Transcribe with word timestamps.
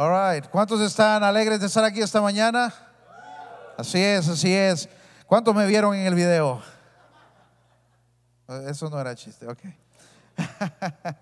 All 0.00 0.10
right. 0.12 0.48
¿Cuántos 0.48 0.80
están 0.80 1.24
alegres 1.24 1.58
de 1.58 1.66
estar 1.66 1.82
aquí 1.82 2.00
esta 2.00 2.20
mañana? 2.20 2.72
Así 3.76 3.98
es, 3.98 4.28
así 4.28 4.54
es. 4.54 4.88
¿Cuántos 5.26 5.52
me 5.52 5.66
vieron 5.66 5.92
en 5.92 6.06
el 6.06 6.14
video? 6.14 6.62
Eso 8.68 8.88
no 8.88 9.00
era 9.00 9.16
chiste, 9.16 9.46
ok. 9.46 9.58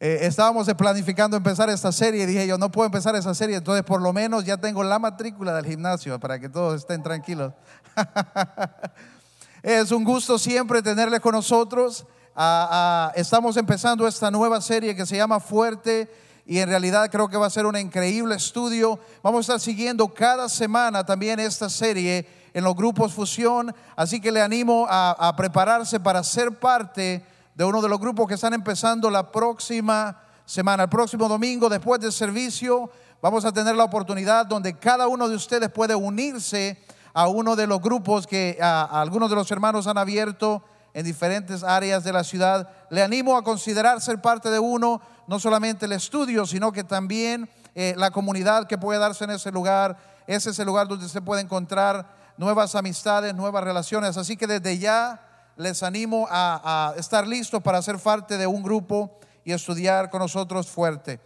Eh, 0.00 0.26
estábamos 0.26 0.66
planificando 0.74 1.34
empezar 1.36 1.70
esta 1.70 1.90
serie 1.90 2.26
dije 2.26 2.46
yo, 2.46 2.58
no 2.58 2.70
puedo 2.70 2.84
empezar 2.84 3.14
esa 3.14 3.32
serie, 3.32 3.56
entonces 3.56 3.84
por 3.84 4.02
lo 4.02 4.12
menos 4.12 4.44
ya 4.44 4.58
tengo 4.58 4.82
la 4.82 4.98
matrícula 4.98 5.54
del 5.54 5.64
gimnasio 5.64 6.18
para 6.20 6.38
que 6.38 6.48
todos 6.48 6.80
estén 6.80 7.02
tranquilos. 7.02 7.54
es 9.62 9.92
un 9.92 10.04
gusto 10.04 10.36
siempre 10.36 10.82
tenerle 10.82 11.20
con 11.20 11.32
nosotros. 11.32 12.04
Ah, 12.34 12.68
ah, 12.70 13.12
estamos 13.14 13.56
empezando 13.56 14.06
esta 14.06 14.30
nueva 14.32 14.60
serie 14.60 14.96
que 14.96 15.06
se 15.06 15.16
llama 15.16 15.38
Fuerte 15.40 16.10
y 16.46 16.58
en 16.58 16.68
realidad 16.68 17.10
creo 17.10 17.28
que 17.28 17.36
va 17.36 17.46
a 17.46 17.50
ser 17.50 17.64
un 17.64 17.76
increíble 17.76 18.34
estudio. 18.34 18.98
Vamos 19.22 19.38
a 19.38 19.54
estar 19.54 19.60
siguiendo 19.60 20.08
cada 20.08 20.48
semana 20.48 21.04
también 21.04 21.40
esta 21.40 21.70
serie 21.70 22.26
en 22.52 22.62
los 22.62 22.76
grupos 22.76 23.12
Fusión, 23.12 23.74
así 23.96 24.20
que 24.20 24.30
le 24.30 24.42
animo 24.42 24.86
a, 24.88 25.34
prepararse 25.36 25.98
para 25.98 26.22
ser 26.22 26.58
parte 26.58 27.24
de 27.54 27.64
uno 27.64 27.80
de 27.80 27.88
los 27.88 27.98
grupos 27.98 28.28
que 28.28 28.34
están 28.34 28.52
empezando 28.52 29.10
la 29.10 29.30
próxima 29.32 30.20
semana, 30.44 30.84
el 30.84 30.88
próximo 30.88 31.28
domingo 31.28 31.68
después 31.68 32.00
del 32.00 32.12
servicio. 32.12 32.90
Vamos 33.22 33.44
a 33.44 33.52
tener 33.52 33.74
la 33.74 33.84
oportunidad 33.84 34.44
donde 34.44 34.78
cada 34.78 35.08
uno 35.08 35.28
de 35.28 35.36
ustedes 35.36 35.70
puede 35.70 35.94
unirse 35.94 36.78
a 37.14 37.26
uno 37.28 37.56
de 37.56 37.66
los 37.66 37.80
grupos 37.80 38.26
que 38.26 38.58
algunos 38.60 39.30
de 39.30 39.36
los 39.36 39.50
hermanos 39.50 39.86
han 39.86 39.96
abierto 39.96 40.62
en 40.92 41.04
diferentes 41.04 41.64
áreas 41.64 42.04
de 42.04 42.12
la 42.12 42.22
ciudad. 42.22 42.68
Le 42.90 43.02
animo 43.02 43.36
a 43.36 43.42
considerar 43.42 44.00
ser 44.00 44.20
parte 44.20 44.50
de 44.50 44.58
uno, 44.58 45.00
no 45.26 45.40
solamente 45.40 45.86
el 45.86 45.92
estudio, 45.92 46.46
sino 46.46 46.72
que 46.72 46.84
también 46.84 47.48
eh, 47.74 47.94
la 47.96 48.10
comunidad 48.10 48.66
que 48.66 48.78
puede 48.78 48.98
darse 48.98 49.24
en 49.24 49.30
ese 49.30 49.50
lugar. 49.50 49.96
Ese 50.26 50.50
es 50.50 50.58
el 50.58 50.66
lugar 50.66 50.88
donde 50.88 51.08
se 51.08 51.20
puede 51.20 51.42
encontrar 51.42 52.06
nuevas 52.36 52.74
amistades, 52.74 53.34
nuevas 53.34 53.64
relaciones. 53.64 54.16
Así 54.16 54.36
que 54.36 54.46
desde 54.46 54.78
ya 54.78 55.20
les 55.56 55.82
animo 55.82 56.26
a, 56.30 56.94
estar 56.96 57.26
listos 57.26 57.62
para 57.62 57.80
ser 57.82 57.98
parte 57.98 58.36
de 58.36 58.46
un 58.46 58.62
grupo 58.62 59.18
y 59.44 59.52
estudiar 59.52 60.10
con 60.10 60.20
nosotros 60.20 60.68
fuerte. 60.68 61.20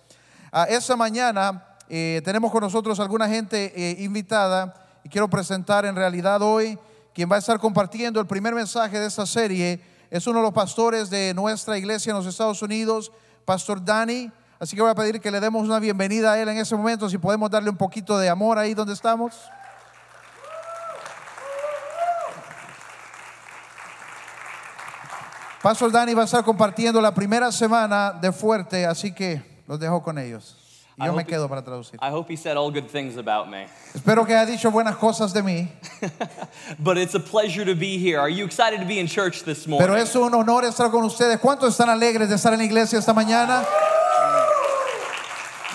Uh, 0.52 0.64
esta 0.68 0.96
mañana 0.96 1.76
eh, 1.88 2.20
tenemos 2.24 2.50
con 2.50 2.62
nosotros 2.62 3.00
alguna 3.00 3.28
gente 3.28 3.72
eh, 3.74 4.02
invitada 4.02 4.74
y 5.04 5.08
quiero 5.08 5.28
presentar 5.28 5.86
en 5.86 5.96
realidad 5.96 6.42
hoy 6.42 6.78
quien 7.14 7.30
va 7.30 7.36
a 7.36 7.38
estar 7.38 7.58
compartiendo 7.58 8.20
el 8.20 8.26
primer 8.26 8.54
mensaje 8.54 8.98
de 8.98 9.06
esta 9.06 9.26
serie. 9.26 9.80
Es 10.10 10.26
uno 10.26 10.38
de 10.38 10.44
los 10.44 10.54
pastores 10.54 11.10
de 11.10 11.32
nuestra 11.34 11.76
iglesia 11.76 12.10
en 12.10 12.16
los 12.16 12.26
Estados 12.26 12.62
Unidos, 12.62 13.12
Pastor 13.48 13.82
Dani. 13.82 14.30
Así 14.60 14.76
que 14.76 14.82
voy 14.82 14.90
a 14.90 14.94
pedir 14.94 15.22
que 15.22 15.30
le 15.30 15.40
demos 15.40 15.64
una 15.64 15.78
bienvenida 15.78 16.34
a 16.34 16.38
él 16.38 16.50
en 16.50 16.58
ese 16.58 16.76
momento, 16.76 17.08
si 17.08 17.16
podemos 17.16 17.50
darle 17.50 17.70
un 17.70 17.78
poquito 17.78 18.18
de 18.18 18.28
amor 18.28 18.58
ahí 18.58 18.74
donde 18.74 18.92
estamos. 18.92 19.34
Pastor 25.62 25.90
Dani 25.90 26.12
va 26.12 26.22
a 26.22 26.24
estar 26.26 26.44
compartiendo 26.44 27.00
la 27.00 27.14
primera 27.14 27.50
semana 27.50 28.12
de 28.12 28.32
fuerte, 28.32 28.84
así 28.84 29.14
que 29.14 29.62
los 29.66 29.80
dejo 29.80 30.02
con 30.02 30.18
ellos. 30.18 30.67
Y 31.00 31.06
yo 31.06 31.12
me 31.12 31.24
quedo 31.24 31.48
para 31.48 31.62
traducir. 31.62 31.96
I 32.02 32.10
hope 32.10 32.28
he 32.28 32.36
said 32.36 32.56
all 32.56 32.72
good 32.72 32.88
things 32.90 33.16
about 33.16 33.48
me. 33.48 33.66
Espero 33.94 34.26
que 34.26 34.34
haya 34.34 34.46
dicho 34.46 34.70
buenas 34.70 34.96
cosas 34.96 35.32
de 35.32 35.42
mí. 35.42 35.68
but 36.80 36.98
it's 36.98 37.14
a 37.14 37.20
pleasure 37.20 37.64
to 37.64 37.76
be 37.76 37.98
here. 37.98 38.18
Are 38.18 38.28
you 38.28 38.44
excited 38.44 38.80
to 38.80 38.86
be 38.86 38.98
in 38.98 39.06
church 39.06 39.44
this 39.44 39.68
morning? 39.68 39.86
Pero 39.86 39.96
es 39.96 40.14
un 40.16 40.34
honor 40.34 40.62
estar 40.64 40.90
con 40.90 41.04
ustedes. 41.04 41.38
¿Cuántos 41.38 41.78
están 41.78 41.88
alegres 41.88 42.28
de 42.28 42.34
estar 42.34 42.52
en 42.52 42.58
la 42.58 42.64
iglesia 42.64 42.98
esta 42.98 43.14
mañana? 43.14 43.64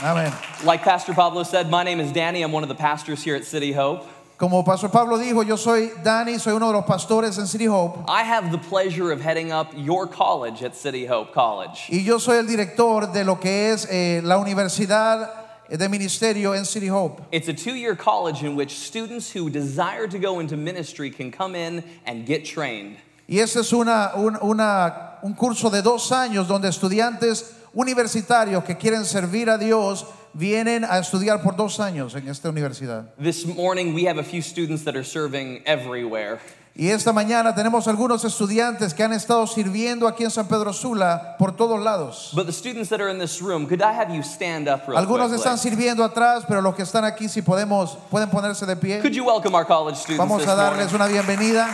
Amén. 0.01 0.33
Like 0.65 0.83
Pastor 0.83 1.13
Pablo 1.13 1.43
said, 1.43 1.69
my 1.69 1.83
name 1.83 2.01
is 2.01 2.11
Danny. 2.11 2.41
I'm 2.41 2.51
one 2.51 2.63
of 2.63 2.69
the 2.69 2.75
pastors 2.75 3.23
here 3.23 3.35
at 3.35 3.45
City 3.45 3.71
Hope. 3.71 4.05
Como 4.43 4.61
Pastor 4.61 4.91
Pablo 4.91 5.17
dijo, 5.17 5.41
yo 5.43 5.55
soy 5.55 5.89
Dani, 6.03 6.37
soy 6.37 6.51
uno 6.51 6.67
de 6.67 6.73
los 6.73 6.83
pastores 6.83 7.37
en 7.37 7.47
City 7.47 7.65
Hope. 7.65 8.03
I 8.09 8.23
have 8.23 8.51
the 8.51 8.57
pleasure 8.57 9.13
of 9.13 9.21
heading 9.21 9.53
up 9.53 9.69
your 9.73 10.05
college 10.05 10.61
at 10.61 10.75
City 10.75 11.05
Hope 11.05 11.33
College. 11.33 11.87
Y 11.89 11.99
yo 12.03 12.17
soy 12.19 12.39
el 12.39 12.45
director 12.45 13.13
de 13.13 13.23
lo 13.23 13.37
que 13.37 13.71
es 13.71 13.87
eh, 13.89 14.19
la 14.21 14.37
universidad 14.39 15.29
de 15.69 15.87
ministerio 15.87 16.51
en 16.53 16.65
City 16.65 16.89
Hope. 16.89 17.21
It's 17.31 17.47
a 17.47 17.53
two-year 17.53 17.95
college 17.95 18.43
in 18.43 18.57
which 18.57 18.71
students 18.71 19.31
who 19.31 19.49
desire 19.49 20.09
to 20.09 20.19
go 20.19 20.41
into 20.41 20.57
ministry 20.57 21.09
can 21.09 21.31
come 21.31 21.55
in 21.55 21.81
and 22.05 22.25
get 22.25 22.43
trained. 22.43 22.97
Y 23.29 23.39
este 23.39 23.61
es 23.61 23.71
una, 23.71 24.11
un, 24.17 24.37
una, 24.41 25.19
un 25.23 25.35
curso 25.35 25.69
de 25.69 25.81
dos 25.81 26.11
años 26.11 26.49
donde 26.49 26.67
estudiantes 26.67 27.62
universitarios 27.73 28.63
que 28.63 28.77
quieren 28.77 29.05
servir 29.05 29.49
a 29.49 29.57
Dios 29.57 30.05
vienen 30.33 30.83
a 30.83 30.97
estudiar 30.99 31.41
por 31.41 31.55
dos 31.55 31.79
años 31.79 32.15
en 32.15 32.27
esta 32.27 32.49
universidad. 32.49 33.13
This 33.21 33.45
morning 33.45 33.93
we 33.93 34.07
have 34.07 34.19
a 34.19 34.23
few 34.23 34.41
students 34.41 34.83
that 34.85 34.95
are 34.95 35.03
serving 35.03 35.61
everywhere. 35.65 36.39
Y 36.75 36.89
esta 36.89 37.13
mañana 37.13 37.53
tenemos 37.53 37.87
algunos 37.87 38.25
estudiantes 38.25 38.95
que 38.95 39.03
han 39.03 39.13
estado 39.13 39.45
sirviendo 39.45 40.07
aquí 40.07 40.23
en 40.23 40.31
San 40.31 40.47
Pedro 40.47 40.73
Sula 40.73 41.35
por 41.37 41.55
todos 41.55 41.79
lados. 41.79 42.31
But 42.33 42.47
the 42.47 42.51
students 42.51 42.89
that 42.89 42.99
are 42.99 43.11
in 43.11 43.19
this 43.19 43.43
room, 43.43 43.67
could 43.67 43.83
I 43.83 43.93
have 43.93 44.11
you 44.11 44.23
stand 44.23 44.67
up 44.67 44.87
real 44.87 44.97
Algunos 44.97 45.27
quickly? 45.29 45.37
están 45.37 45.59
sirviendo 45.59 46.03
atrás, 46.03 46.45
pero 46.47 46.61
los 46.63 46.73
que 46.73 46.81
están 46.81 47.05
aquí 47.05 47.29
si 47.29 47.43
podemos 47.43 47.95
pueden 48.09 48.29
ponerse 48.31 48.65
de 48.65 48.75
pie. 48.75 49.01
Could 49.01 49.13
you 49.13 49.23
welcome 49.23 49.53
our 49.53 49.65
college 49.65 49.97
students 49.97 50.17
Vamos 50.17 50.39
this 50.41 50.49
a 50.49 50.55
darles 50.55 50.91
morning? 50.91 50.95
una 50.95 51.07
bienvenida. 51.07 51.69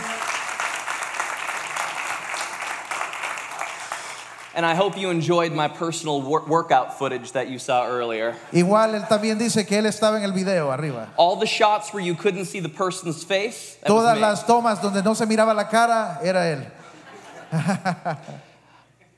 And 4.54 4.66
I 4.66 4.74
hope 4.74 4.98
you 4.98 5.10
enjoyed 5.10 5.52
my 5.52 5.68
personal 5.68 6.20
wor- 6.22 6.44
workout 6.46 6.98
footage 6.98 7.32
that 7.32 7.48
you 7.48 7.58
saw 7.60 7.86
earlier. 7.86 8.34
Igual 8.52 8.94
él 8.96 9.06
también 9.08 9.38
dice 9.38 9.64
que 9.64 9.78
él 9.78 9.86
estaba 9.86 10.16
en 10.18 10.24
el 10.24 10.32
video 10.32 10.70
arriba. 10.70 11.08
All 11.16 11.36
the 11.36 11.46
shots 11.46 11.92
where 11.94 12.02
you 12.02 12.14
couldn't 12.16 12.46
see 12.46 12.58
the 12.58 12.68
person's 12.68 13.22
face, 13.22 13.76
that 13.82 13.90
was 13.92 14.02
Todas 14.02 14.14
me. 14.16 14.20
las 14.20 14.44
tomas 14.44 14.82
donde 14.82 15.04
no 15.04 15.14
se 15.14 15.24
miraba 15.26 15.54
la 15.54 15.64
cara 15.68 16.18
era 16.24 16.46
él. 16.46 16.66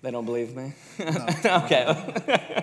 They 0.02 0.10
don't 0.10 0.26
believe 0.26 0.56
me? 0.56 0.72
okay. 1.44 1.86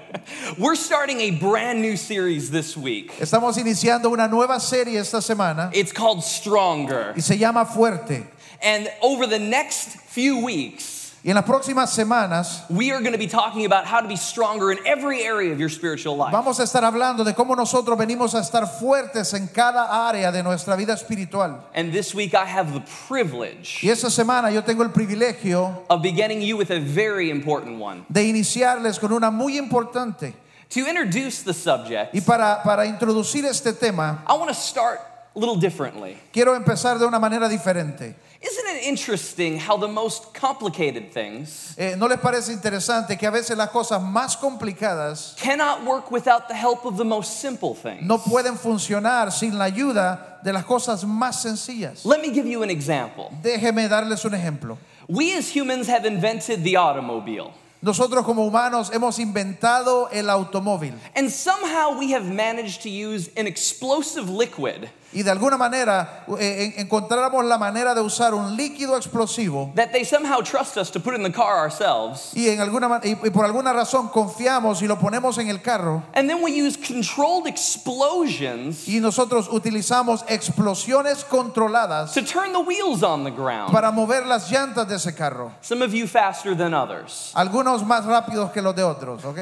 We're 0.59 0.75
starting 0.75 1.21
a 1.21 1.31
brand 1.31 1.81
new 1.81 1.95
series 1.95 2.51
this 2.51 2.75
week. 2.75 3.13
Estamos 3.17 3.57
iniciando 3.57 4.11
una 4.11 4.27
nueva 4.27 4.59
serie 4.59 4.99
esta 4.99 5.21
semana 5.21 5.71
It's 5.73 5.93
called 5.93 6.21
Stronger. 6.21 7.13
y 7.15 7.21
se 7.21 7.37
llama 7.37 7.65
Fuerte. 7.65 8.27
And 8.61 8.91
over 9.01 9.25
the 9.25 9.39
next 9.39 9.87
few 10.09 10.43
weeks, 10.43 10.98
Y 11.23 11.29
en 11.31 11.35
las 11.35 11.43
próximas 11.43 11.91
semanas 11.91 12.63
we 12.69 12.91
are 12.91 13.01
going 13.01 13.11
to 13.11 13.17
be 13.19 13.27
talking 13.27 13.65
about 13.65 13.85
how 13.85 13.99
to 13.99 14.07
be 14.07 14.15
stronger 14.15 14.71
in 14.71 14.79
every 14.85 15.23
area 15.23 15.51
of 15.51 15.59
your 15.59 15.69
spiritual 15.69 16.15
life. 16.15 16.31
vamos 16.31 16.59
a 16.59 16.63
estar 16.63 16.83
hablando 16.85 17.25
de 17.25 17.33
cómo 17.33 17.55
nosotros 17.57 17.97
venimos 17.97 18.33
a 18.35 18.39
estar 18.39 18.65
fuertes 18.67 19.33
en 19.33 19.47
cada 19.47 20.07
área 20.07 20.31
de 20.31 20.41
nuestra 20.41 20.77
vida 20.77 20.93
espiritual. 20.93 21.59
And 21.75 21.91
this 21.91 22.15
week, 22.15 22.33
I 22.33 22.45
have 22.45 22.73
the 22.73 22.81
privilege 23.07 23.79
Y 23.83 23.89
esta 23.89 24.09
semana 24.09 24.49
yo 24.51 24.61
tengo 24.63 24.81
el 24.83 24.91
privilegio 24.91 25.83
of 25.89 26.01
beginning 26.01 26.41
you 26.41 26.55
with 26.55 26.71
a 26.71 26.79
very 26.79 27.29
important 27.29 27.79
one. 27.81 28.05
de 28.09 28.23
iniciarles 28.23 28.97
con 28.97 29.11
una 29.11 29.29
muy 29.29 29.57
importante. 29.57 30.33
To 30.69 30.87
introduce 30.87 31.41
the 31.41 31.53
subject, 31.53 32.13
Y 32.13 32.21
para, 32.21 32.61
para 32.63 32.85
introducir 32.85 33.43
este 33.43 33.73
tema, 33.73 34.23
I 34.27 34.35
want 34.37 34.49
to 34.49 34.53
start 34.55 35.01
little 35.35 35.55
differently. 35.57 36.17
quiero 36.33 36.55
empezar 36.55 36.97
de 36.99 37.05
una 37.05 37.19
manera 37.19 37.47
diferente. 37.49 38.15
Isn't 38.41 38.77
it 38.77 38.83
interesting 38.87 39.59
how 39.59 39.75
the 39.75 39.87
most 39.87 40.33
complicated 40.33 41.11
things 41.11 41.75
Eh, 41.77 41.95
¿No 41.97 42.07
les 42.07 42.19
parece 42.19 42.53
interesante 42.53 43.17
que 43.17 43.27
a 43.27 43.31
veces 43.31 43.57
las 43.57 43.69
cosas 43.69 44.01
más 44.01 44.37
complicadas 44.37 45.35
cannot 45.37 45.83
work 45.83 46.09
without 46.09 46.47
the 46.47 46.53
help 46.55 46.85
of 46.85 46.95
the 46.97 47.03
most 47.03 47.41
simple 47.41 47.73
things? 47.75 48.01
no 48.01 48.17
pueden 48.17 48.57
funcionar 48.57 49.31
sin 49.31 49.57
la 49.57 49.65
ayuda 49.65 50.39
de 50.43 50.53
las 50.53 50.63
cosas 50.65 51.03
más 51.03 51.41
sencillas? 51.41 52.05
Let 52.05 52.21
me 52.21 52.29
give 52.31 52.47
you 52.47 52.63
an 52.63 52.69
example. 52.69 53.29
Déjeme 53.43 53.89
darles 53.89 54.23
un 54.23 54.31
ejemplo. 54.33 54.77
We 55.09 55.33
as 55.35 55.49
humans 55.53 55.87
have 55.87 56.05
invented 56.05 56.63
the 56.63 56.77
automobile. 56.77 57.51
Nosotros 57.81 58.25
como 58.25 58.45
humanos 58.45 58.89
hemos 58.91 59.19
inventado 59.19 60.09
el 60.11 60.29
automóvil 60.29 60.93
And 61.15 61.29
somehow 61.31 61.97
we 61.97 62.11
have 62.11 62.25
managed 62.25 62.81
to 62.83 62.89
use 62.89 63.29
an 63.37 63.47
explosive 63.47 64.29
liquid 64.29 64.89
y 65.11 65.23
de 65.23 65.31
alguna 65.31 65.57
manera 65.57 66.23
eh, 66.39 66.73
en- 66.75 66.81
encontramos 66.85 67.43
la 67.45 67.57
manera 67.57 67.93
de 67.95 68.01
usar 68.01 68.33
un 68.33 68.55
líquido 68.55 68.95
explosivo 68.97 69.71
that 69.75 69.91
they 69.91 70.03
somehow 70.05 70.41
trust 70.41 70.77
us 70.77 70.91
to 70.91 70.99
put 70.99 71.15
in 71.15 71.23
the 71.23 71.31
car 71.31 71.57
ourselves. 71.57 72.31
y, 72.35 72.47
en 72.49 72.59
alguna, 72.61 72.99
y, 73.03 73.11
y 73.23 73.29
por 73.31 73.45
alguna 73.45 73.73
razón 73.73 74.09
confiamos 74.09 74.81
y 74.81 74.87
lo 74.87 74.97
ponemos 74.97 75.37
en 75.37 75.49
el 75.49 75.61
carro 75.61 76.03
And 76.13 76.29
then 76.29 76.41
we 76.43 76.51
use 76.51 76.77
controlled 76.77 77.47
explosions 77.47 78.87
y 78.87 78.99
nosotros 78.99 79.47
utilizamos 79.51 80.23
explosiones 80.27 81.23
controladas 81.23 82.13
to 82.13 82.21
turn 82.21 82.51
the 82.53 82.59
wheels 82.59 83.03
on 83.03 83.23
the 83.23 83.31
ground. 83.31 83.71
para 83.71 83.91
mover 83.91 84.25
las 84.25 84.49
llantas 84.51 84.87
de 84.87 84.95
ese 84.95 85.13
carro. 85.15 85.51
Some 85.61 85.81
of 85.83 85.93
you 85.93 86.07
faster 86.07 86.55
than 86.55 86.73
others. 86.73 87.31
Algunos 87.35 87.83
más 87.85 88.05
rápidos 88.05 88.51
que 88.51 88.61
los 88.61 88.75
de 88.75 88.83
otros, 88.83 89.23
¿ok? 89.25 89.39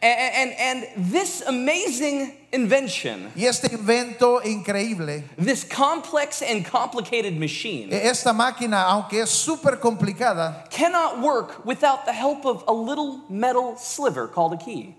And, 0.00 0.52
and, 0.52 0.86
and 0.96 1.10
this 1.12 1.42
amazing 1.42 2.36
invention, 2.52 3.32
Y 3.34 3.46
este 3.46 3.64
invento 3.64 4.40
increíble, 4.42 5.24
this 5.36 5.64
complex 5.64 6.40
and 6.40 6.64
complicated 6.64 7.36
machine, 7.36 7.92
esta 7.92 8.32
máquina, 8.32 8.84
aunque 8.84 9.22
es 9.22 9.30
súper 9.30 9.80
complicada, 9.80 10.70
cannot 10.70 11.20
work 11.20 11.66
without 11.66 12.06
the 12.06 12.12
help 12.12 12.46
of 12.46 12.62
a 12.68 12.72
little 12.72 13.24
metal 13.28 13.76
sliver 13.76 14.28
called 14.28 14.52
a 14.52 14.56
key. 14.56 14.94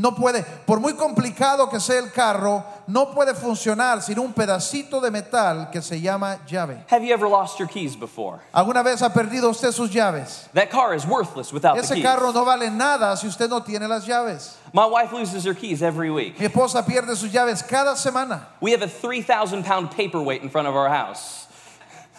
No 0.00 0.14
puede, 0.14 0.42
por 0.64 0.80
muy 0.80 0.94
complicado 0.94 1.68
que 1.68 1.78
sea 1.78 1.98
el 1.98 2.10
carro, 2.10 2.64
no 2.86 3.12
puede 3.12 3.34
funcionar 3.34 4.00
sin 4.00 4.18
un 4.18 4.32
pedacito 4.32 4.98
de 4.98 5.10
metal 5.10 5.68
que 5.70 5.82
se 5.82 6.00
llama 6.00 6.38
llave. 6.46 6.82
Have 6.90 7.04
you 7.04 7.12
ever 7.12 7.28
lost 7.28 7.58
your 7.58 7.68
keys 7.68 7.94
before? 7.96 8.40
¿Alguna 8.54 8.82
vez 8.82 9.02
ha 9.02 9.10
perdido 9.10 9.50
usted 9.50 9.72
sus 9.72 9.90
llaves? 9.90 10.48
That 10.54 10.70
car 10.70 10.94
is 10.94 11.04
worthless 11.04 11.52
without 11.52 11.74
the 11.76 11.82
Ese 11.82 11.96
keys. 11.96 12.02
carro 12.02 12.32
no 12.32 12.46
vale 12.46 12.70
nada 12.70 13.14
si 13.14 13.26
usted 13.28 13.50
no 13.50 13.60
tiene 13.60 13.86
las 13.86 14.06
llaves. 14.06 14.56
My 14.72 14.86
wife 14.86 15.12
loses 15.12 15.44
her 15.44 15.52
keys 15.52 15.82
every 15.82 16.10
week. 16.10 16.40
Mi 16.40 16.46
esposa 16.46 16.82
pierde 16.82 17.14
sus 17.14 17.30
llaves 17.30 17.62
cada 17.62 17.94
semana 17.94 18.46
We 18.62 18.70
have 18.70 18.80
a 18.80 18.88
3,000 18.88 19.64
pound 19.64 19.90
paperweight 19.90 20.40
in 20.40 20.48
front 20.48 20.66
of 20.66 20.74
our 20.74 20.88
house. 20.88 21.46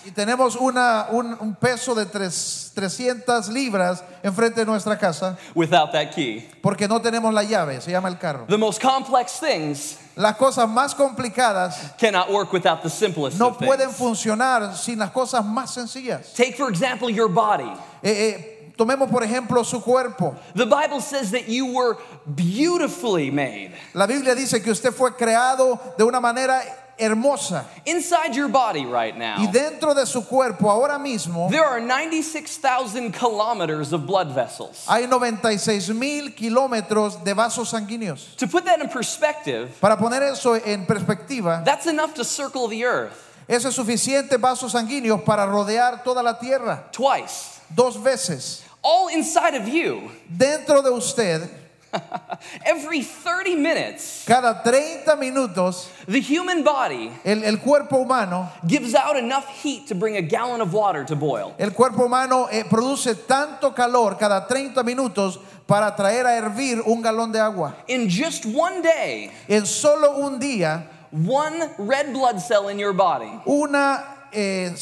Y 0.05 0.11
tenemos 0.11 0.55
una, 0.55 1.07
un, 1.11 1.35
un 1.39 1.55
peso 1.55 1.93
de 1.95 2.05
tres- 2.05 2.71
300 2.73 3.49
libras 3.49 4.03
enfrente 4.23 4.61
de 4.61 4.65
nuestra 4.65 4.97
casa 4.97 5.37
without 5.55 5.91
that 5.91 6.11
key. 6.13 6.47
porque 6.61 6.87
no 6.87 6.99
tenemos 7.01 7.33
la 7.33 7.43
llave, 7.43 7.81
se 7.81 7.91
llama 7.91 8.07
el 8.09 8.17
carro. 8.17 8.45
The 8.47 8.57
most 8.57 8.81
complex 8.81 9.39
things 9.39 9.97
Las 10.15 10.35
cosas 10.35 10.67
más 10.67 10.93
complicadas 10.93 11.93
cannot 11.97 12.29
work 12.29 12.51
without 12.51 12.81
the 12.83 12.89
simplest 12.89 13.39
no 13.39 13.47
of 13.47 13.57
things. 13.57 13.67
pueden 13.67 13.89
funcionar 13.91 14.75
sin 14.75 14.99
las 14.99 15.11
cosas 15.11 15.43
más 15.45 15.71
sencillas. 15.73 16.33
Take, 16.35 16.55
for 16.57 16.69
example, 16.69 17.09
your 17.09 17.29
body. 17.29 17.71
Eh, 18.03 18.11
eh, 18.11 18.73
tomemos 18.77 19.09
por 19.09 19.23
ejemplo 19.23 19.63
su 19.63 19.81
cuerpo. 19.81 20.35
The 20.53 20.65
Bible 20.65 20.99
says 21.01 21.31
that 21.31 21.47
you 21.47 21.65
were 21.73 21.97
beautifully 22.45 23.31
made. 23.31 23.71
La 23.93 24.05
Biblia 24.05 24.35
dice 24.35 24.61
que 24.61 24.71
usted 24.71 24.91
fue 24.93 25.15
creado 25.15 25.79
de 25.97 26.03
una 26.03 26.19
manera 26.19 26.61
hermosa 27.01 27.65
Inside 27.85 28.35
your 28.35 28.47
body 28.47 28.85
right 28.85 29.15
y 29.15 29.17
now, 29.17 29.51
dentro 29.51 29.93
de 29.95 30.05
su 30.05 30.21
cuerpo 30.21 30.69
ahora 30.69 30.99
mismo 30.99 31.49
there 31.49 31.65
are 31.65 31.79
96,000 31.81 33.11
kilometers 33.11 33.91
of 33.93 34.05
blood 34.05 34.33
vessels. 34.33 34.85
hay 34.87 35.07
96 35.07 35.89
mil 35.89 36.31
kilómetros 36.35 37.23
de 37.23 37.33
vasos 37.33 37.69
sanguíneos. 37.71 38.35
To 38.37 38.47
put 38.47 38.65
that 38.65 38.79
in 38.81 38.87
perspective, 38.89 39.69
Para 39.81 39.97
poner 39.97 40.21
eso 40.23 40.53
en 40.55 40.85
perspectiva, 40.85 41.63
that's 41.65 41.87
enough 41.87 42.13
to 42.13 42.23
circle 42.23 42.67
the 42.67 42.83
earth 42.83 43.27
eso 43.47 43.67
es 43.69 43.75
suficiente 43.75 44.37
vasos 44.37 44.71
sanguíneos 44.73 45.23
para 45.25 45.45
rodear 45.45 46.03
toda 46.03 46.21
la 46.23 46.37
tierra 46.39 46.89
twice. 46.91 47.59
dos 47.75 47.97
veces. 47.97 48.63
All 48.83 49.09
inside 49.09 49.55
of 49.55 49.67
you, 49.67 50.09
Dentro 50.27 50.81
de 50.81 50.91
usted, 50.91 51.49
every 52.65 53.01
30 53.01 53.55
minutes, 53.55 54.25
cada 54.25 54.61
30 54.63 55.15
minutos, 55.17 55.89
the 56.07 56.19
human 56.19 56.63
body 56.63 57.11
el, 57.23 57.43
el 57.43 57.57
cuerpo 57.57 58.03
humano, 58.03 58.49
gives 58.65 58.95
out 58.95 59.17
enough 59.17 59.47
heat 59.61 59.87
to 59.87 59.95
bring 59.95 60.17
a 60.17 60.21
gallon 60.21 60.61
of 60.61 60.73
water 60.73 61.03
to 61.03 61.15
boil. 61.15 61.53
el 61.59 61.71
cuerpo 61.71 62.05
humano 62.05 62.47
eh, 62.51 62.63
produce 62.63 63.15
tanto 63.27 63.71
calor 63.71 64.17
cada 64.17 64.47
30 64.47 64.83
minutos 64.83 65.39
para 65.67 65.95
traer 65.95 66.25
a 66.25 66.35
hervir 66.35 66.81
un 66.85 67.01
galón 67.01 67.31
de 67.31 67.39
agua. 67.39 67.75
In 67.87 68.09
just 68.09 68.45
one 68.45 68.81
day, 68.81 69.31
En 69.47 69.65
solo 69.65 70.19
un 70.19 70.39
día, 70.39 70.85
one 71.11 71.73
red 71.77 72.13
blood 72.13 72.39
cell 72.41 72.69
in 72.69 72.79
your 72.79 72.93
body 72.93 73.31
una, 73.45 74.27
eh, 74.33 74.73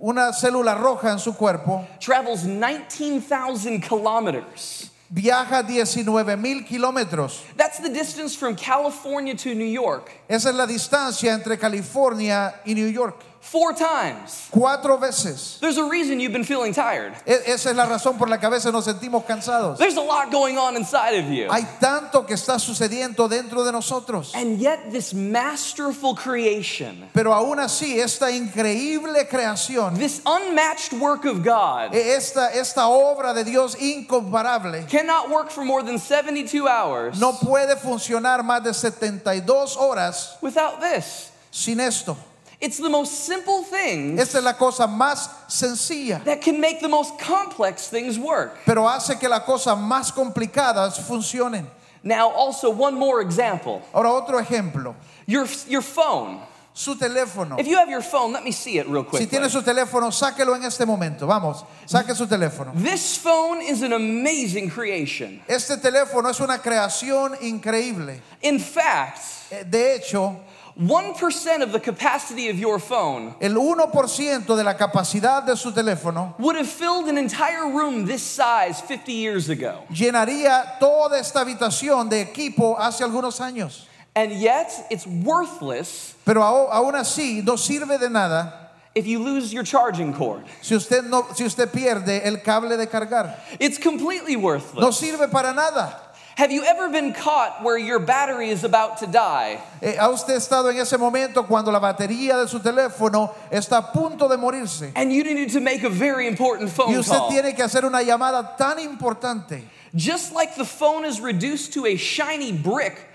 una 0.00 0.32
célula 0.32 0.74
roja 0.76 1.10
en 1.10 1.18
su 1.18 1.32
cuerpo 1.32 1.86
travels 2.00 2.44
19,000 2.44 3.80
kilometers. 3.80 4.90
Viaja 5.10 5.62
19 5.62 6.36
mil 6.36 6.64
kilómetros. 6.64 7.42
That's 7.56 7.78
the 7.80 7.88
distance 7.88 8.36
from 8.36 8.54
California 8.56 9.34
to 9.34 9.54
New 9.54 9.68
York. 9.68 10.10
Esa 10.28 10.50
es 10.50 10.54
la 10.54 10.66
distancia 10.66 11.32
entre 11.32 11.58
California 11.58 12.60
y 12.64 12.74
New 12.74 12.88
York. 12.88 13.27
Four 13.40 13.72
times. 13.72 14.48
Cuatro 14.50 14.98
veces. 14.98 15.58
There's 15.60 15.78
a 15.78 15.84
reason 15.84 16.20
you've 16.20 16.32
been 16.32 16.44
feeling 16.44 16.72
tired. 16.72 17.14
Esa 17.26 17.70
es 17.70 17.76
la 17.76 17.86
razón 17.86 18.18
por 18.18 18.28
la 18.28 18.38
que 18.38 18.46
a 18.46 18.50
veces 18.50 18.72
nos 18.72 18.86
sentimos 18.86 19.24
cansados. 19.24 19.78
There's 19.78 19.96
a 19.96 20.02
lot 20.02 20.30
going 20.30 20.58
on 20.58 20.76
inside 20.76 21.14
of 21.14 21.30
you. 21.30 21.48
Hay 21.48 21.66
tanto 21.80 22.26
que 22.26 22.34
está 22.34 22.58
sucediendo 22.58 23.28
dentro 23.28 23.64
de 23.64 23.72
nosotros. 23.72 24.34
And 24.34 24.58
yet, 24.58 24.90
this 24.90 25.14
masterful 25.14 26.14
creation, 26.14 27.08
Pero 27.14 27.32
aún 27.32 27.58
así, 27.58 27.98
esta 27.98 28.30
increíble 28.30 29.26
creación, 29.28 29.96
this 29.96 30.20
unmatched 30.26 30.92
work 30.94 31.24
of 31.24 31.42
God, 31.42 31.94
esta, 31.94 32.50
esta 32.52 32.88
obra 32.88 33.34
de 33.34 33.44
Dios 33.44 33.76
incomparable, 33.80 34.84
cannot 34.88 35.30
work 35.30 35.50
for 35.50 35.64
more 35.64 35.82
than 35.82 35.98
72 35.98 36.66
hours 36.66 37.18
no 37.18 37.32
puede 37.32 37.76
funcionar 37.76 38.42
más 38.42 38.62
de 38.62 38.74
72 38.74 39.76
horas 39.76 40.36
without 40.42 40.80
this. 40.80 41.30
sin 41.50 41.80
esto. 41.80 42.16
It's 42.60 42.78
the 42.78 42.88
most 42.88 43.24
simple 43.24 43.62
thing 43.62 44.18
es 44.18 44.34
la 44.34 44.54
cosa 44.54 44.88
más 44.88 45.28
sencilla, 45.48 46.24
that 46.24 46.40
can 46.42 46.60
make 46.60 46.80
the 46.80 46.88
most 46.88 47.16
complex 47.18 47.88
things 47.88 48.18
work. 48.18 48.58
pero 48.66 48.88
hace 48.88 49.14
que 49.18 49.28
las 49.28 49.44
cosas 49.44 49.78
más 49.78 50.12
complicadas 50.12 50.98
funcionen. 51.00 51.66
Now, 52.02 52.30
also, 52.30 52.70
one 52.70 52.94
more 52.94 53.20
example 53.20 53.82
Ahora 53.92 54.10
otro 54.12 54.38
ejemplo, 54.40 54.94
your, 55.26 55.46
your 55.68 55.82
phone. 55.82 56.40
su 56.74 56.94
teléfono. 56.96 57.58
If 57.58 57.66
you 57.66 57.76
have 57.76 57.88
your 57.90 58.02
phone, 58.02 58.32
let 58.32 58.44
me 58.44 58.52
see 58.52 58.78
it 58.78 58.88
real 58.88 59.04
Si 59.12 59.26
tiene 59.26 59.48
su 59.50 59.62
teléfono, 59.62 60.10
sáquelo 60.12 60.54
en 60.56 60.64
este 60.64 60.86
momento. 60.86 61.26
Vamos, 61.26 61.64
saque 61.86 62.14
su 62.14 62.26
teléfono. 62.26 62.72
This 62.74 63.16
phone 63.18 63.60
is 63.62 63.82
an 63.82 63.92
amazing 63.92 64.70
creation. 64.70 65.40
Este 65.48 65.76
teléfono 65.76 66.28
es 66.28 66.40
una 66.40 66.58
creación 66.58 67.36
increíble. 67.40 68.20
In 68.42 68.58
fact, 68.58 69.18
Eh, 69.50 69.64
De 69.64 69.94
hecho, 69.96 70.36
1% 70.78 71.62
of 71.62 71.72
the 71.72 71.80
capacity 71.80 72.48
of 72.50 72.58
your 72.58 72.78
phone 72.78 73.34
el 73.40 73.54
1% 73.54 74.46
de 74.46 74.62
la 74.62 74.74
capacidad 74.74 75.44
de 75.44 75.56
su 75.56 75.72
teléfono 75.72 76.38
would 76.38 76.54
have 76.54 76.68
filled 76.68 77.08
an 77.08 77.18
entire 77.18 77.68
room 77.68 78.06
this 78.06 78.22
size 78.22 78.80
50 78.82 79.12
years 79.12 79.48
ago. 79.48 79.82
llenaría 79.90 80.78
toda 80.78 81.18
esta 81.18 81.40
habitación 81.40 82.08
de 82.08 82.20
equipo 82.20 82.76
hace 82.78 83.02
algunos 83.02 83.40
años. 83.40 83.86
And 84.14 84.32
yet, 84.32 84.70
it's 84.90 85.06
worthless 85.06 86.14
Pero 86.24 86.42
aún 86.42 86.94
así 86.94 87.42
no 87.44 87.54
sirve 87.56 87.98
de 87.98 88.08
nada 88.08 88.68
if 88.94 89.06
you 89.06 89.18
lose 89.20 89.52
your 89.52 89.62
charging 89.64 90.12
cord. 90.12 90.44
si 90.60 90.74
usted, 90.74 91.04
no, 91.04 91.26
si 91.34 91.44
usted 91.44 91.68
pierde 91.70 92.24
el 92.24 92.36
cable 92.38 92.76
de 92.76 92.86
cargar. 92.86 93.36
It's 93.60 93.78
completely 93.78 94.36
worthless. 94.36 94.80
No 94.80 94.90
sirve 94.90 95.30
para 95.30 95.52
nada. 95.52 96.07
Have 96.38 96.52
you 96.52 96.62
ever 96.62 96.88
been 96.88 97.12
caught 97.14 97.64
where 97.64 97.76
your 97.76 97.98
battery 97.98 98.50
is 98.50 98.62
about 98.62 98.98
to 98.98 99.08
die 99.08 99.58
Eh, 99.82 99.96
¿Ha 99.98 100.08
usted 100.08 100.36
estado 100.36 100.70
en 100.70 100.76
ese 100.78 100.96
momento 100.96 101.42
cuando 101.42 101.72
la 101.72 101.80
batería 101.80 102.36
de 102.40 102.46
su 102.46 102.60
teléfono 102.60 103.34
está 103.50 103.78
a 103.78 103.92
punto 103.92 104.28
de 104.28 104.36
morirse? 104.36 104.92
and 104.94 105.12
you 105.12 105.24
needed 105.24 105.50
to 105.50 105.60
make 105.60 105.82
a 105.82 105.88
very 105.90 106.28
important 106.28 106.70
phone 106.70 106.92
Y 106.92 106.98
usted 106.98 107.16
call? 107.18 107.28
tiene 107.30 107.54
que 107.56 107.64
hacer 107.64 107.84
una 107.84 108.04
llamada 108.04 108.56
tan 108.56 108.78
importante. 108.78 109.62
Just 109.96 110.32
like 110.32 110.54
the 110.54 110.64
phone 110.64 111.04
is 111.04 111.20
reduced 111.20 111.72
to 111.72 111.86
a 111.86 111.96
shiny 111.96 112.52
brick 112.52 113.07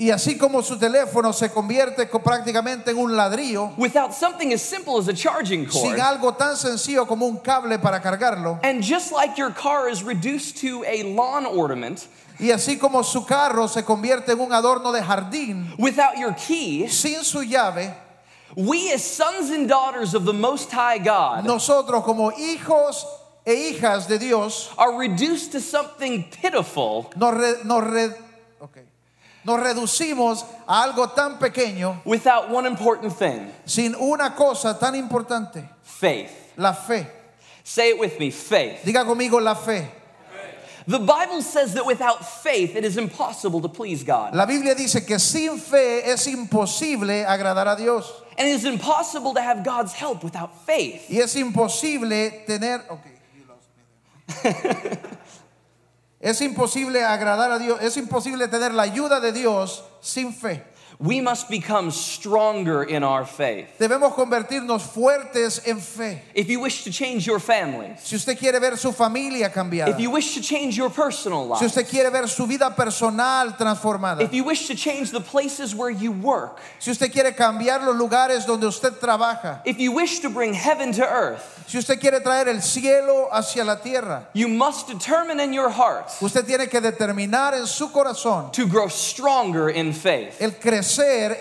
Y 0.00 0.10
así 0.12 0.38
como 0.38 0.62
su 0.62 0.78
teléfono 0.78 1.32
se 1.32 1.50
convierte 1.50 2.08
co- 2.08 2.20
prácticamente 2.20 2.92
en 2.92 2.98
un 2.98 3.16
ladrillo, 3.16 3.72
without 3.76 4.12
something 4.14 4.52
as 4.52 4.62
simple 4.62 4.96
as 4.96 5.08
a 5.08 5.12
charging 5.12 5.66
cord. 5.66 5.82
sin 5.96 6.00
algo 6.00 6.32
tan 6.36 6.56
sencillo 6.56 7.04
como 7.04 7.26
un 7.26 7.38
cable 7.38 7.78
para 7.80 8.00
cargarlo, 8.00 8.60
And 8.62 8.80
just 8.80 9.10
like 9.10 9.36
your 9.36 9.50
car 9.50 9.88
is 9.88 10.04
reduced 10.04 10.58
to 10.60 10.84
a 10.86 11.02
lawn 11.02 11.46
ornament 11.46 12.06
y 12.38 12.52
así 12.52 12.78
como 12.78 13.02
su 13.02 13.24
carro 13.26 13.66
se 13.66 13.82
convierte 13.82 14.28
en 14.30 14.38
un 14.38 14.52
adorno 14.52 14.92
de 14.92 15.02
jardín, 15.02 15.74
without 15.78 16.16
your 16.16 16.32
key, 16.34 16.86
sin 16.86 17.24
su 17.24 17.40
llave, 17.42 17.92
we 18.54 18.92
as 18.92 19.02
sons 19.02 19.50
and 19.50 19.68
daughters 19.68 20.14
of 20.14 20.24
the 20.24 20.32
Most 20.32 20.70
High 20.70 20.98
God 20.98 21.44
nosotros 21.44 22.04
como 22.04 22.30
hijos 22.30 23.04
e 23.44 23.72
hijas 23.72 24.06
de 24.06 24.16
Dios 24.20 24.70
are 24.78 24.96
reduced 24.96 25.50
to 25.50 25.60
something 25.60 26.22
pitiful 26.40 27.10
nos, 27.16 27.34
re- 27.34 27.64
nos 27.64 27.82
re- 27.82 28.06
ok, 28.06 28.14
nos 29.48 29.60
reducimos 29.60 30.44
a 30.66 30.82
algo 30.84 31.08
tan 31.14 31.38
pequeño 31.38 32.02
without 32.04 32.50
one 32.50 32.66
important 32.66 33.12
thing 33.12 33.50
sin 33.64 33.94
una 33.94 34.34
cosa 34.36 34.78
tan 34.78 34.94
importante, 34.94 35.68
faith. 35.82 36.30
la 36.58 36.72
fe. 36.74 37.06
Say 37.64 37.90
it 37.90 37.98
with 37.98 38.18
me 38.18 38.30
faith. 38.30 38.82
Diga 38.84 39.04
conmigo 39.04 39.42
la 39.42 39.54
fe. 39.54 39.88
The 40.86 40.98
Bible 40.98 41.42
says 41.42 41.74
that 41.74 41.84
without 41.84 42.26
faith, 42.42 42.74
it 42.74 42.82
is 42.82 42.96
impossible 42.96 43.60
to 43.60 43.68
please 43.68 44.02
God. 44.02 44.34
La 44.34 44.46
Biblia 44.46 44.74
dice 44.74 45.06
que 45.06 45.18
sin 45.18 45.58
fe 45.58 46.00
es 46.02 46.26
imposible 46.26 47.26
agradar 47.26 47.74
a 47.74 47.76
Dios. 47.76 48.10
And 48.38 48.48
it 48.48 48.52
is 48.52 48.64
impossible 48.64 49.34
to 49.34 49.42
have 49.42 49.62
God's 49.62 49.92
help 49.92 50.24
without 50.24 50.64
faith. 50.64 51.06
Y 51.10 51.18
es 51.18 51.34
imposible 51.36 52.46
tener. 52.46 52.84
ok, 52.90 53.04
you 53.36 53.44
lost 53.46 53.68
me 54.44 54.52
there. 54.52 54.98
es 56.20 56.40
imposible 56.40 57.04
agradar 57.04 57.52
a 57.52 57.58
Dios. 57.58 57.78
Es 57.80 57.96
imposible 57.96 58.48
tener 58.48 58.74
la 58.74 58.82
ayuda 58.82 59.20
de 59.20 59.32
Dios 59.32 59.84
sin 60.00 60.34
fe. 60.34 60.64
We 61.00 61.20
must 61.20 61.48
become 61.48 61.92
stronger 61.92 62.82
in 62.82 63.04
our 63.04 63.24
faith. 63.24 63.68
Debemos 63.78 64.12
convertirnos 64.14 64.82
fuertes 64.82 65.60
en 65.64 65.78
fe. 65.78 66.22
If 66.34 66.48
you 66.48 66.58
wish 66.58 66.82
to 66.84 66.90
change 66.90 67.24
your 67.24 67.38
family, 67.38 67.94
Si 67.98 68.16
usted 68.16 68.36
quiere 68.36 68.58
ver 68.58 68.76
su 68.76 68.90
familia 68.90 69.48
cambiada, 69.48 69.90
if 69.90 70.00
you 70.00 70.10
wish 70.10 70.34
to 70.34 70.40
change 70.40 70.76
your 70.76 70.90
personal 70.90 71.44
si 71.44 71.50
life, 71.50 71.62
usted 71.62 71.86
quiere 71.88 72.10
ver 72.10 72.26
su 72.26 72.46
vida 72.46 72.74
personal 72.74 73.52
transformada, 73.52 74.22
if 74.22 74.34
you 74.34 74.42
wish 74.42 74.66
to 74.66 74.74
change 74.74 75.12
the 75.12 75.20
places 75.20 75.72
where 75.72 75.90
you 75.90 76.10
work, 76.10 76.58
si 76.80 76.90
usted 76.90 77.12
quiere 77.12 77.30
cambiar 77.32 77.84
los 77.84 77.94
lugares 77.94 78.44
donde 78.44 78.64
usted 78.64 78.94
trabaja, 78.94 79.60
if 79.64 79.78
you 79.78 79.92
wish 79.92 80.18
to 80.18 80.28
bring 80.28 80.52
heaven 80.52 80.90
to 80.90 81.06
earth, 81.06 81.64
si 81.68 81.78
usted 81.78 82.00
quiere 82.00 82.18
traer 82.20 82.48
el 82.48 82.60
cielo 82.60 83.28
hacia 83.32 83.62
la 83.64 83.76
tierra, 83.76 84.26
you 84.32 84.48
must 84.48 84.88
determine 84.88 85.38
in 85.38 85.52
your 85.52 85.70
heart 85.70 86.10
usted 86.20 86.44
tiene 86.44 86.66
que 86.68 86.80
determinar 86.80 87.54
en 87.54 87.66
su 87.68 87.88
corazón 87.90 88.52
to 88.52 88.66
grow 88.66 88.88
stronger 88.88 89.68
in 89.68 89.92
faith. 89.92 90.40
el 90.40 90.50
crecer 90.52 90.87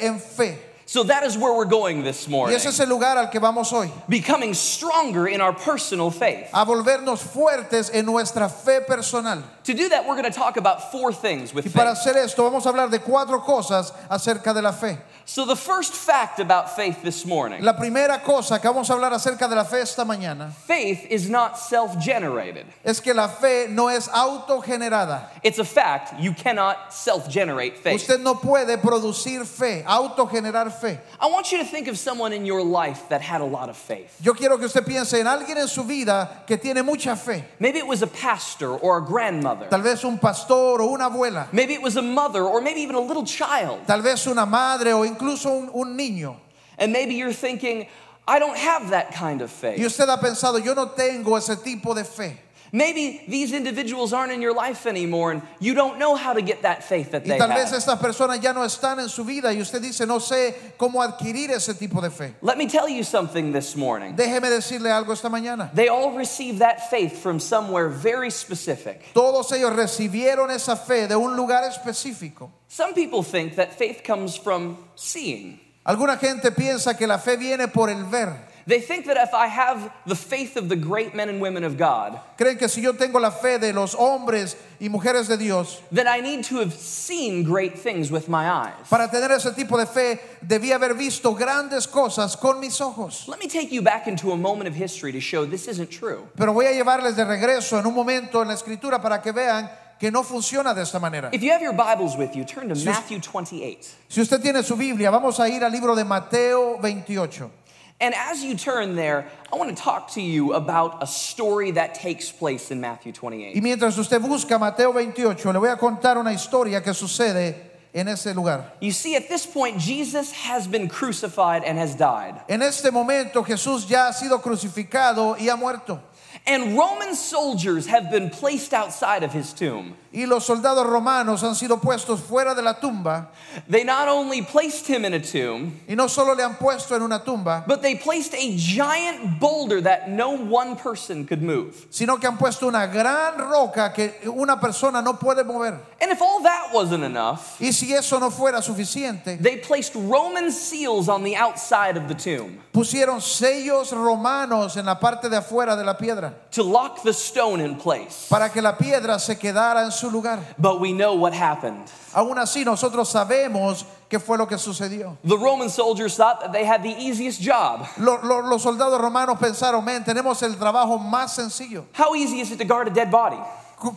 en 0.02 0.20
fe. 0.20 0.58
So 0.86 1.04
that 1.04 1.24
is 1.24 1.38
where 1.38 1.54
we're 1.54 1.66
going 1.66 2.02
this 2.04 2.28
Y 2.28 2.32
morning. 2.32 2.56
ese 2.56 2.68
es 2.68 2.80
el 2.80 2.88
lugar 2.88 3.18
al 3.18 3.28
que 3.30 3.42
vamos 3.42 3.74
hoy, 3.74 3.92
Becoming 4.08 4.54
stronger 4.54 5.28
in 5.28 5.42
our 5.42 5.52
personal 5.54 6.12
faith. 6.12 6.48
a 6.54 6.66
volvernos 6.66 7.20
fuertes 7.20 7.90
en 7.94 8.06
nuestra 8.06 8.48
fe 8.50 8.80
personal. 8.88 9.44
To 9.68 9.74
do 9.74 9.90
that, 9.90 10.08
we're 10.08 10.16
going 10.16 10.32
to 10.32 10.38
talk 10.38 10.56
about 10.56 10.94
four 10.94 11.12
things 11.12 11.54
with 11.54 11.66
Y 11.66 11.72
para 11.74 11.94
faith. 11.94 12.16
hacer 12.16 12.24
esto 12.24 12.42
vamos 12.50 12.66
a 12.66 12.70
hablar 12.70 12.90
de 12.90 13.00
cuatro 13.00 13.42
cosas 13.42 13.92
acerca 14.10 14.54
de 14.54 14.62
la 14.62 14.72
fe. 14.72 14.98
So, 15.26 15.46
the 15.46 15.58
first 15.58 15.94
fact 15.94 16.40
about 16.40 16.74
faith 16.74 17.04
this 17.04 17.26
morning 17.26 17.62
La 17.62 17.74
primera 17.74 18.24
cosa 18.24 18.60
que 18.60 18.70
vamos 18.70 18.90
a 18.90 18.94
hablar 18.94 19.12
acerca 19.12 19.50
de 19.50 19.56
la 19.56 19.66
fe 19.66 19.82
esta 19.82 20.06
mañana 20.06 20.54
faith 20.54 21.06
is 21.10 21.30
not 21.30 21.58
self 21.60 22.00
generated. 22.00 22.66
es 22.82 23.02
que 23.02 23.14
la 23.14 23.28
fe 23.28 23.68
no 23.70 23.90
es 23.90 24.08
autogenerada. 24.08 25.28
It's 25.44 25.60
a 25.60 25.66
fact. 25.66 26.18
You 26.18 26.32
cannot 26.32 26.94
self 26.94 27.30
generate 27.30 27.78
faith. 27.78 27.96
Usted 27.96 28.22
no 28.22 28.36
puede 28.36 28.78
producir 28.78 29.46
fe, 29.46 29.84
autogenerar 29.86 30.72
fe. 30.72 30.98
I 31.20 31.26
want 31.28 31.52
you 31.52 31.58
to 31.58 31.66
think 31.66 31.90
of 31.90 31.98
someone 31.98 32.32
in 32.32 32.46
your 32.46 32.64
life 32.64 33.10
that 33.10 33.20
had 33.20 33.42
a 33.42 33.46
lot 33.46 33.68
of 33.68 33.76
faith. 33.76 34.18
Yo 34.24 34.34
quiero 34.34 34.58
que 34.58 34.68
usted 34.68 34.86
piense 34.86 35.20
en 35.20 35.26
alguien 35.26 35.58
en 35.58 35.68
su 35.68 35.84
vida 35.84 36.46
que 36.48 36.56
tiene 36.56 36.86
mucha 36.86 37.18
fe. 37.18 37.44
Maybe 37.60 37.80
it 37.80 37.88
was 37.88 38.02
a 38.02 38.08
pastor 38.08 38.70
or 38.70 39.00
a 39.00 39.02
grandmother. 39.02 39.57
Tal 39.70 39.82
vez 39.82 40.04
un 40.04 40.18
pastor 40.18 40.82
o 40.82 40.94
una 40.94 41.10
abuela. 41.10 41.48
Maybe 41.52 41.74
it 41.74 41.82
was 41.82 41.98
a 41.98 42.02
mother 42.02 42.44
or 42.44 42.62
maybe 42.62 42.82
even 42.82 42.96
a 42.96 43.00
little 43.00 43.26
child. 43.26 43.86
Tal 43.88 44.02
vez 44.02 44.26
una 44.28 44.46
madre 44.46 44.94
o 44.94 45.04
incluso 45.04 45.50
un, 45.50 45.70
un 45.74 45.98
niño. 45.98 46.36
And 46.78 46.92
maybe 46.94 47.16
you're 47.16 47.34
thinking, 47.34 47.88
I 48.28 48.40
don't 48.40 48.58
have 48.58 48.90
that 48.90 49.14
kind 49.14 49.42
of 49.42 49.50
faith. 49.50 49.80
Y 49.80 49.86
usted 49.86 50.08
ha 50.08 50.18
pensado, 50.18 50.64
yo 50.64 50.74
no 50.74 50.90
tengo 50.90 51.36
ese 51.38 51.56
tipo 51.64 51.94
de 51.94 52.04
fe. 52.04 52.38
Maybe 52.72 53.22
these 53.28 53.54
individuals 53.54 54.14
aren't 54.14 54.32
in 54.32 54.42
your 54.42 54.54
life 54.54 54.86
anymore 54.86 55.32
and 55.32 55.42
you 55.60 55.74
don't 55.74 55.98
know 56.00 56.16
how 56.16 56.34
to 56.34 56.42
get 56.42 56.64
that 56.64 56.84
faith 56.84 57.12
that 57.12 57.24
Y 57.24 57.30
they 57.30 57.38
tal 57.38 57.48
vez 57.50 57.72
have. 57.72 57.80
estas 57.80 58.00
personas 58.00 58.42
ya 58.42 58.54
no 58.54 58.62
están 58.64 59.00
en 59.00 59.10
su 59.10 59.24
vida 59.24 59.54
y 59.54 59.62
usted 59.62 59.82
dice, 59.82 60.06
no 60.06 60.20
sé 60.20 60.54
cómo 60.78 61.02
adquirir 61.02 61.52
ese 61.52 61.74
tipo 61.76 62.02
de 62.02 62.10
fe. 62.10 62.36
Let 62.42 62.58
me 62.58 62.68
tell 62.68 62.90
you 62.90 63.04
something 63.04 63.52
this 63.52 63.76
morning. 63.76 64.16
Déjeme 64.16 64.50
decirle 64.50 64.92
algo 64.92 65.14
esta 65.14 65.30
mañana. 65.30 65.74
They 65.74 65.88
all 65.88 66.12
received 66.12 66.60
that 66.60 66.90
faith 66.90 67.22
from 67.22 67.40
somewhere 67.40 67.90
very 67.90 68.30
specific. 68.32 69.02
Todos 69.14 69.52
ellos 69.52 69.74
recibieron 69.74 70.52
esa 70.52 70.76
fe 70.76 71.08
de 71.08 71.16
un 71.16 71.36
lugar 71.36 71.64
específico. 71.64 72.52
Some 72.68 72.94
people 72.94 73.24
think 73.24 73.56
that 73.56 73.74
faith 73.78 74.04
comes 74.04 74.36
from 74.36 74.78
seeing. 74.96 75.60
Alguna 75.86 76.18
gente 76.18 76.52
piensa 76.52 76.98
que 76.98 77.08
la 77.08 77.18
fe 77.18 77.38
viene 77.38 77.70
por 77.70 77.90
el 77.90 78.04
ver. 78.04 78.47
They 78.68 78.82
think 78.82 79.06
that 79.06 79.16
if 79.16 79.34
I 79.34 79.48
have 79.48 79.90
the 80.06 80.14
faith 80.16 80.58
of 80.58 80.68
the 80.68 80.76
great 80.76 81.16
men 81.16 81.30
and 81.30 81.40
women 81.42 81.64
of 81.64 81.78
God, 81.78 82.20
Creen 82.38 82.58
que 82.60 82.68
si 82.68 82.82
yo 82.82 82.92
tengo 82.92 83.18
la 83.18 83.32
fe 83.32 83.58
de 83.58 83.72
los 83.72 83.96
hombres 83.96 84.58
y 84.82 84.90
mujeres 84.90 85.30
de 85.30 85.38
Dios, 85.38 85.82
then 85.90 86.06
I 86.06 86.20
need 86.20 86.44
to 86.50 86.60
have 86.60 86.74
seen 86.74 87.44
great 87.44 87.80
things 87.80 88.12
with 88.12 88.28
my 88.28 88.50
eyes. 88.50 88.74
para 88.90 89.08
tener 89.08 89.32
ese 89.32 89.54
tipo 89.56 89.78
de 89.78 89.86
fe, 89.86 90.20
debía 90.46 90.76
haber 90.76 90.96
visto 90.96 91.34
grandes 91.34 91.88
cosas 91.88 92.36
con 92.36 92.60
mis 92.60 92.82
ojos. 92.82 93.26
Let 93.30 93.40
me 93.40 93.48
take 93.48 93.72
you 93.72 93.82
back 93.82 94.06
into 94.08 94.34
a 94.34 94.36
moment 94.38 94.68
of 94.68 94.76
history 94.76 95.14
to 95.14 95.22
show 95.22 95.46
this 95.46 95.70
isn't 95.70 95.90
true. 95.90 96.28
Pero 96.36 96.52
voy 96.52 96.66
a 96.66 96.74
llevarles 96.74 97.16
de 97.16 97.24
regreso 97.24 97.80
en 97.80 97.86
un 97.86 97.94
momento 97.94 98.42
en 98.42 98.50
la 98.50 98.54
escritura 98.56 99.02
para 99.02 99.22
que 99.22 99.32
vean 99.32 99.70
que 99.98 100.12
no 100.12 100.24
funciona 100.24 100.74
de 100.76 100.82
esta 100.82 101.00
manera. 101.00 101.30
If 101.32 101.42
you 101.42 101.52
have 101.54 101.62
your 101.62 101.72
Bibles 101.74 102.18
with 102.18 102.36
you, 102.36 102.44
turn 102.44 102.68
to 102.68 102.74
us- 102.74 102.84
Matthew 102.84 103.22
28. 103.22 103.88
Si 104.10 104.20
usted 104.20 104.42
tiene 104.42 104.62
su 104.62 104.76
Biblia, 104.76 105.10
vamos 105.10 105.40
a 105.40 105.48
ir 105.48 105.64
al 105.64 105.72
libro 105.72 105.96
de 105.96 106.04
Mateo 106.04 106.78
28. 106.82 107.50
And 108.00 108.14
as 108.14 108.44
you 108.44 108.56
turn 108.56 108.96
there, 108.96 109.26
I 109.52 109.56
want 109.56 109.76
to 109.76 109.84
talk 109.84 110.12
to 110.12 110.22
you 110.22 110.54
about 110.54 111.02
a 111.02 111.08
story 111.08 111.72
that 111.72 111.96
takes 111.96 112.32
place 112.32 112.70
in 112.70 112.80
Matthew 112.80 113.12
Y 113.12 113.16
28. 113.16 113.64
mientras 113.64 113.98
usted 113.98 114.22
busca 114.22 114.60
Mateo 114.60 114.92
28, 114.94 115.52
le 115.52 115.60
voy 115.60 115.70
a 115.70 115.78
contar 115.78 116.18
una 116.18 116.32
historia 116.32 116.82
que 116.82 116.94
sucede 116.94 117.56
en 117.96 118.08
ese 118.08 118.36
lugar. 118.36 118.74
You 118.82 118.92
see, 118.92 119.16
at 119.16 119.28
this 119.28 119.48
point, 119.48 119.80
Jesus 119.80 120.32
has 120.32 120.68
been 120.68 120.88
crucified 120.88 121.64
and 121.64 121.80
has 121.80 121.96
died. 121.96 122.40
En 122.48 122.62
este 122.62 122.92
momento 122.92 123.44
Jesús 123.44 123.88
ya 123.88 124.10
ha 124.10 124.14
sido 124.14 124.44
crucificado 124.44 125.36
y 125.40 125.50
ha 125.50 125.56
muerto. 125.56 126.00
And 126.48 126.78
Roman 126.78 127.14
soldiers 127.14 127.88
have 127.88 128.10
been 128.10 128.30
placed 128.30 128.74
outside 128.74 129.24
of 129.24 129.34
his 129.34 129.52
tomb. 129.52 129.96
Y 130.14 130.26
los 130.26 130.46
soldados 130.48 130.88
romanos 130.88 131.44
han 131.44 131.54
sido 131.54 131.80
puestos 131.82 132.22
fuera 132.22 132.56
de 132.56 132.62
la 132.62 132.74
tumba. 132.74 133.28
They 133.68 133.84
not 133.84 134.08
only 134.08 134.42
placed 134.42 134.88
him 134.88 135.04
in 135.04 135.14
a 135.14 135.20
tomb, 135.20 135.82
Y 135.88 135.96
no 135.96 136.08
solo 136.08 136.34
le 136.34 136.44
han 136.44 136.56
puesto 136.56 136.96
en 136.96 137.02
una 137.02 137.20
tumba, 137.20 137.66
but 137.68 137.82
they 137.82 137.96
placed 137.96 138.34
a 138.34 138.56
giant 138.56 139.40
boulder 139.42 139.82
that 139.82 140.10
no 140.10 140.30
one 140.30 140.78
person 140.78 141.26
could 141.28 141.42
move. 141.42 141.86
sino 141.90 142.16
que 142.18 142.30
han 142.30 142.38
puesto 142.38 142.68
una 142.68 142.88
gran 142.88 143.38
roca 143.38 143.92
que 143.94 144.14
una 144.30 144.58
persona 144.58 145.02
no 145.02 145.14
puede 145.16 145.46
mover. 145.46 145.78
And 146.02 146.12
if 146.12 146.22
all 146.22 146.42
that 146.44 146.70
wasn't 146.74 147.04
enough, 147.04 147.58
Y 147.60 147.72
si 147.72 147.94
eso 147.94 148.18
no 148.20 148.30
fuera 148.30 148.62
suficiente, 148.62 149.38
they 149.42 149.58
placed 149.58 149.94
Roman 149.96 150.50
seals 150.52 151.10
on 151.10 151.24
the 151.24 151.36
outside 151.36 151.98
of 151.98 152.08
the 152.08 152.16
tomb 152.16 152.58
pusieron 152.72 153.22
sellos 153.22 153.92
romanos 153.92 154.78
en 154.78 154.86
la 154.86 155.00
parte 155.00 155.30
de 155.30 155.38
afuera 155.38 155.76
de 155.76 155.84
la 155.84 155.98
piedra 155.98 156.37
to 156.52 156.64
lock 156.64 157.04
the 157.04 157.14
stone 157.14 157.60
in 157.62 157.76
place. 157.78 158.28
para 158.30 158.50
que 158.50 158.62
la 158.62 158.74
piedra 158.78 159.20
se 159.20 159.36
quedara 159.36 159.84
en 159.86 159.92
su 159.92 160.10
lugar. 160.10 160.40
But 160.58 160.80
we 160.80 160.92
know 160.94 161.14
what 161.16 161.34
happened. 161.34 161.90
Aún 162.14 162.38
así 162.38 162.64
nosotros 162.66 163.10
sabemos 163.12 163.86
qué 164.10 164.20
fue 164.20 164.38
lo 164.38 164.46
que 164.48 164.58
sucedió. 164.58 165.18
The 165.24 165.38
Roman 165.38 165.70
soldiers 165.70 166.16
thought 166.16 166.40
that 166.42 166.52
they 166.54 166.64
had 166.66 166.82
the 166.84 166.96
easiest 166.98 167.42
job. 167.42 167.86
Lo- 167.98 168.20
lo- 168.24 168.42
los 168.42 168.64
soldados 168.64 169.00
romanos 169.00 169.38
pensaron, 169.40 169.84
men, 169.84 170.04
tenemos 170.04 170.42
el 170.44 170.56
trabajo 170.56 170.98
más 170.98 171.36
sencillo. 171.36 171.86
How 171.94 172.16
easy 172.16 172.40
is 172.42 172.52
it 172.52 172.58
to 172.60 172.66
guard 172.66 172.88
a 172.88 172.92
dead 172.92 173.12
body? 173.12 173.38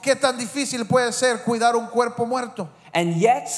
¿Qué 0.02 0.14
tan 0.14 0.36
difícil 0.38 0.86
puede 0.86 1.12
ser 1.12 1.38
cuidar 1.42 1.74
un 1.76 1.86
cuerpo 1.86 2.26
muerto? 2.26 2.68
And 2.92 3.14
yet, 3.16 3.48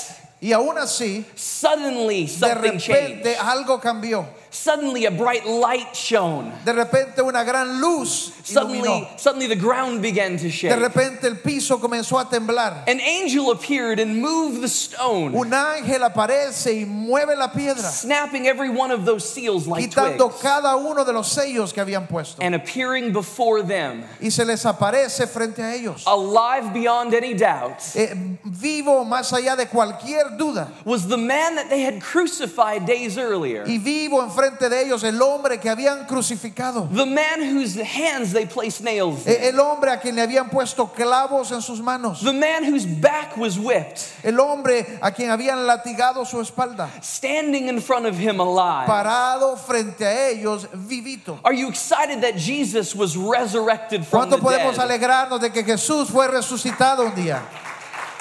Y 0.40 0.52
aún 0.52 0.76
así, 0.76 1.24
suddenly 1.36 2.24
de 2.26 2.28
something 2.28 2.62
repente 2.78 3.22
changed. 3.34 3.38
algo 3.40 3.80
cambió. 3.80 4.26
Suddenly 4.54 5.06
a 5.06 5.11
bright 5.11 5.47
light 5.47 5.97
shone. 5.97 6.52
De 6.66 6.73
repente 6.75 7.23
una 7.23 7.42
gran 7.42 7.80
luz 7.80 8.32
Suddenly, 8.44 8.80
iluminó. 8.80 9.18
suddenly 9.18 9.47
the 9.47 9.56
ground 9.56 10.02
began 10.02 10.37
to 10.37 10.50
shake. 10.50 10.71
De 10.71 10.76
repente 10.78 11.25
el 11.26 11.37
piso 11.37 11.78
comenzó 11.78 12.21
a 12.21 12.26
temblar. 12.28 12.85
An 12.87 13.00
angel 13.00 13.50
appeared 13.50 13.99
and 13.99 14.21
moved 14.21 14.61
the 14.61 14.68
stone, 14.68 15.35
Un 15.35 15.50
ángel 15.54 16.02
aparece 16.02 16.66
y 16.80 16.85
mueve 16.85 17.35
la 17.37 17.49
piedra, 17.50 17.82
snapping 17.82 18.47
every 18.47 18.68
one 18.68 18.90
of 18.90 19.06
those 19.06 19.26
seals 19.28 19.66
like 19.66 19.88
quitando 19.90 20.28
twigs, 20.28 20.42
cada 20.42 20.76
uno 20.76 21.02
de 21.04 21.12
los 21.14 21.32
sellos 21.32 21.73
que 21.73 21.82
habían 21.82 22.06
puesto. 22.06 22.37
and 22.42 22.54
appearing 22.54 23.11
before 23.12 23.62
them, 23.62 24.04
Y 24.21 24.28
se 24.28 24.44
les 24.44 24.64
aparece 24.66 25.26
frente 25.28 25.61
a 25.62 25.73
ellos. 25.75 26.04
alive 26.06 26.75
beyond 26.75 27.14
any 27.14 27.32
doubt, 27.32 27.80
Eh, 27.97 28.12
vivo 28.44 29.04
más 29.06 29.32
allá 29.32 29.56
de 29.56 29.64
cualquier 29.66 30.37
duda. 30.37 30.68
was 30.85 31.09
the 31.09 31.16
man 31.16 31.54
that 31.56 31.71
they 31.71 31.80
had 31.80 32.02
crucified 32.02 32.85
days 32.85 33.16
earlier. 33.16 33.64
Y 33.66 33.78
vivo 33.78 34.21
enfrente 34.42 34.68
de 34.68 34.82
ellos 34.82 35.04
el 35.04 35.20
hombre 35.22 35.58
que 35.58 35.70
habían 35.70 36.06
crucificado. 36.06 36.88
The 36.94 37.06
man 37.06 37.40
whose 37.40 37.76
hands 37.80 38.32
they 38.32 38.46
placed 38.46 38.82
nails 38.82 39.26
in. 39.26 39.37
El 39.40 39.61
hombre 39.61 39.90
a 39.90 39.99
quien 40.00 40.16
le 40.16 40.22
habían 40.22 40.50
puesto 40.50 40.92
clavos 40.92 41.52
en 41.52 41.62
sus 41.62 41.80
manos. 41.80 42.20
The 42.22 42.32
man 42.32 42.64
whose 42.64 42.87
back 42.87 43.37
was 43.37 43.58
whipped, 43.58 44.12
El 44.25 44.38
hombre 44.40 44.99
a 45.00 45.11
quien 45.12 45.30
habían 45.30 45.66
latigado 45.66 46.26
su 46.26 46.38
espalda. 46.40 46.88
standing 47.02 47.68
in 47.68 47.80
front 47.80 48.06
of 48.06 48.16
him 48.18 48.40
alive. 48.40 48.87
Parado 48.87 49.56
frente 49.56 50.04
a 50.04 50.28
ellos, 50.30 50.66
vivito. 50.75 51.38
Are 51.44 51.54
you 51.54 51.68
excited 51.68 52.20
that 52.22 52.37
Jesus 52.37 52.94
was 52.94 53.16
resurrected 53.16 54.04
from 54.04 54.28
the 54.28 54.37
¿Cuánto 54.37 54.42
podemos 54.42 54.76
dead? 54.76 54.88
alegrarnos 54.90 55.40
de 55.40 55.50
que 55.50 55.62
Jesús 55.64 56.08
fue 56.11 56.26
resucitado 56.28 57.06
un 57.06 57.14
día? 57.14 57.40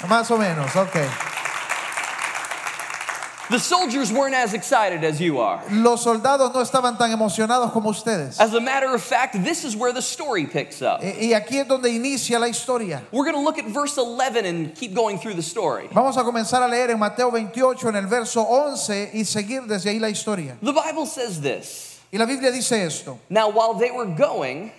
Más 0.08 0.30
o 0.32 0.38
menos, 0.38 0.76
ok. 0.76 0.98
The 3.52 3.60
soldiers 3.60 4.14
weren't 4.14 4.34
as 4.34 4.54
excited 4.54 5.04
as 5.04 5.20
you 5.20 5.40
are. 5.40 5.62
Los 5.70 6.06
soldados 6.06 6.54
no 6.54 6.62
estaban 6.62 6.98
tan 6.98 7.12
emocionados 7.12 7.74
como 7.74 7.90
ustedes. 7.90 8.40
As 8.40 8.54
a 8.54 8.62
matter 8.62 8.96
of 8.96 9.04
fact, 9.04 9.44
this 9.44 9.66
is 9.66 9.76
where 9.76 9.92
the 9.92 10.02
story 10.02 10.46
picks 10.46 10.82
up. 10.82 11.02
Y 11.04 11.34
aquí 11.34 11.60
es 11.60 11.68
donde 11.68 11.90
inicia 11.90 12.40
la 12.40 12.48
historia. 12.48 13.02
We're 13.12 13.26
going 13.26 13.36
to 13.36 13.42
look 13.42 13.60
at 13.60 13.66
verse 13.66 13.98
11 13.98 14.46
and 14.46 14.74
keep 14.74 14.94
going 14.94 15.18
through 15.18 15.34
the 15.34 15.42
story. 15.42 15.90
Vamos 15.92 16.16
a 16.16 16.22
comenzar 16.24 16.64
a 16.64 16.70
leer 16.70 16.92
en 16.92 17.00
Mateo 17.00 17.30
28 17.30 17.90
en 17.90 17.96
el 17.98 18.08
verso 18.08 18.42
11 18.42 19.12
y 19.14 19.26
seguir 19.26 19.68
desde 19.68 19.90
ahí 19.90 20.00
la 20.00 20.08
historia. 20.08 20.56
The 20.62 20.72
Bible 20.72 21.06
says 21.06 21.42
this 21.42 22.00
Y 22.14 22.20
la 22.20 22.26
Biblia 22.26 22.54
dice 22.54 22.72
esto. 22.86 23.20
Now, 23.30 23.50
while 23.50 23.74
they 23.74 23.92
were 23.92 24.06
going, 24.06 24.72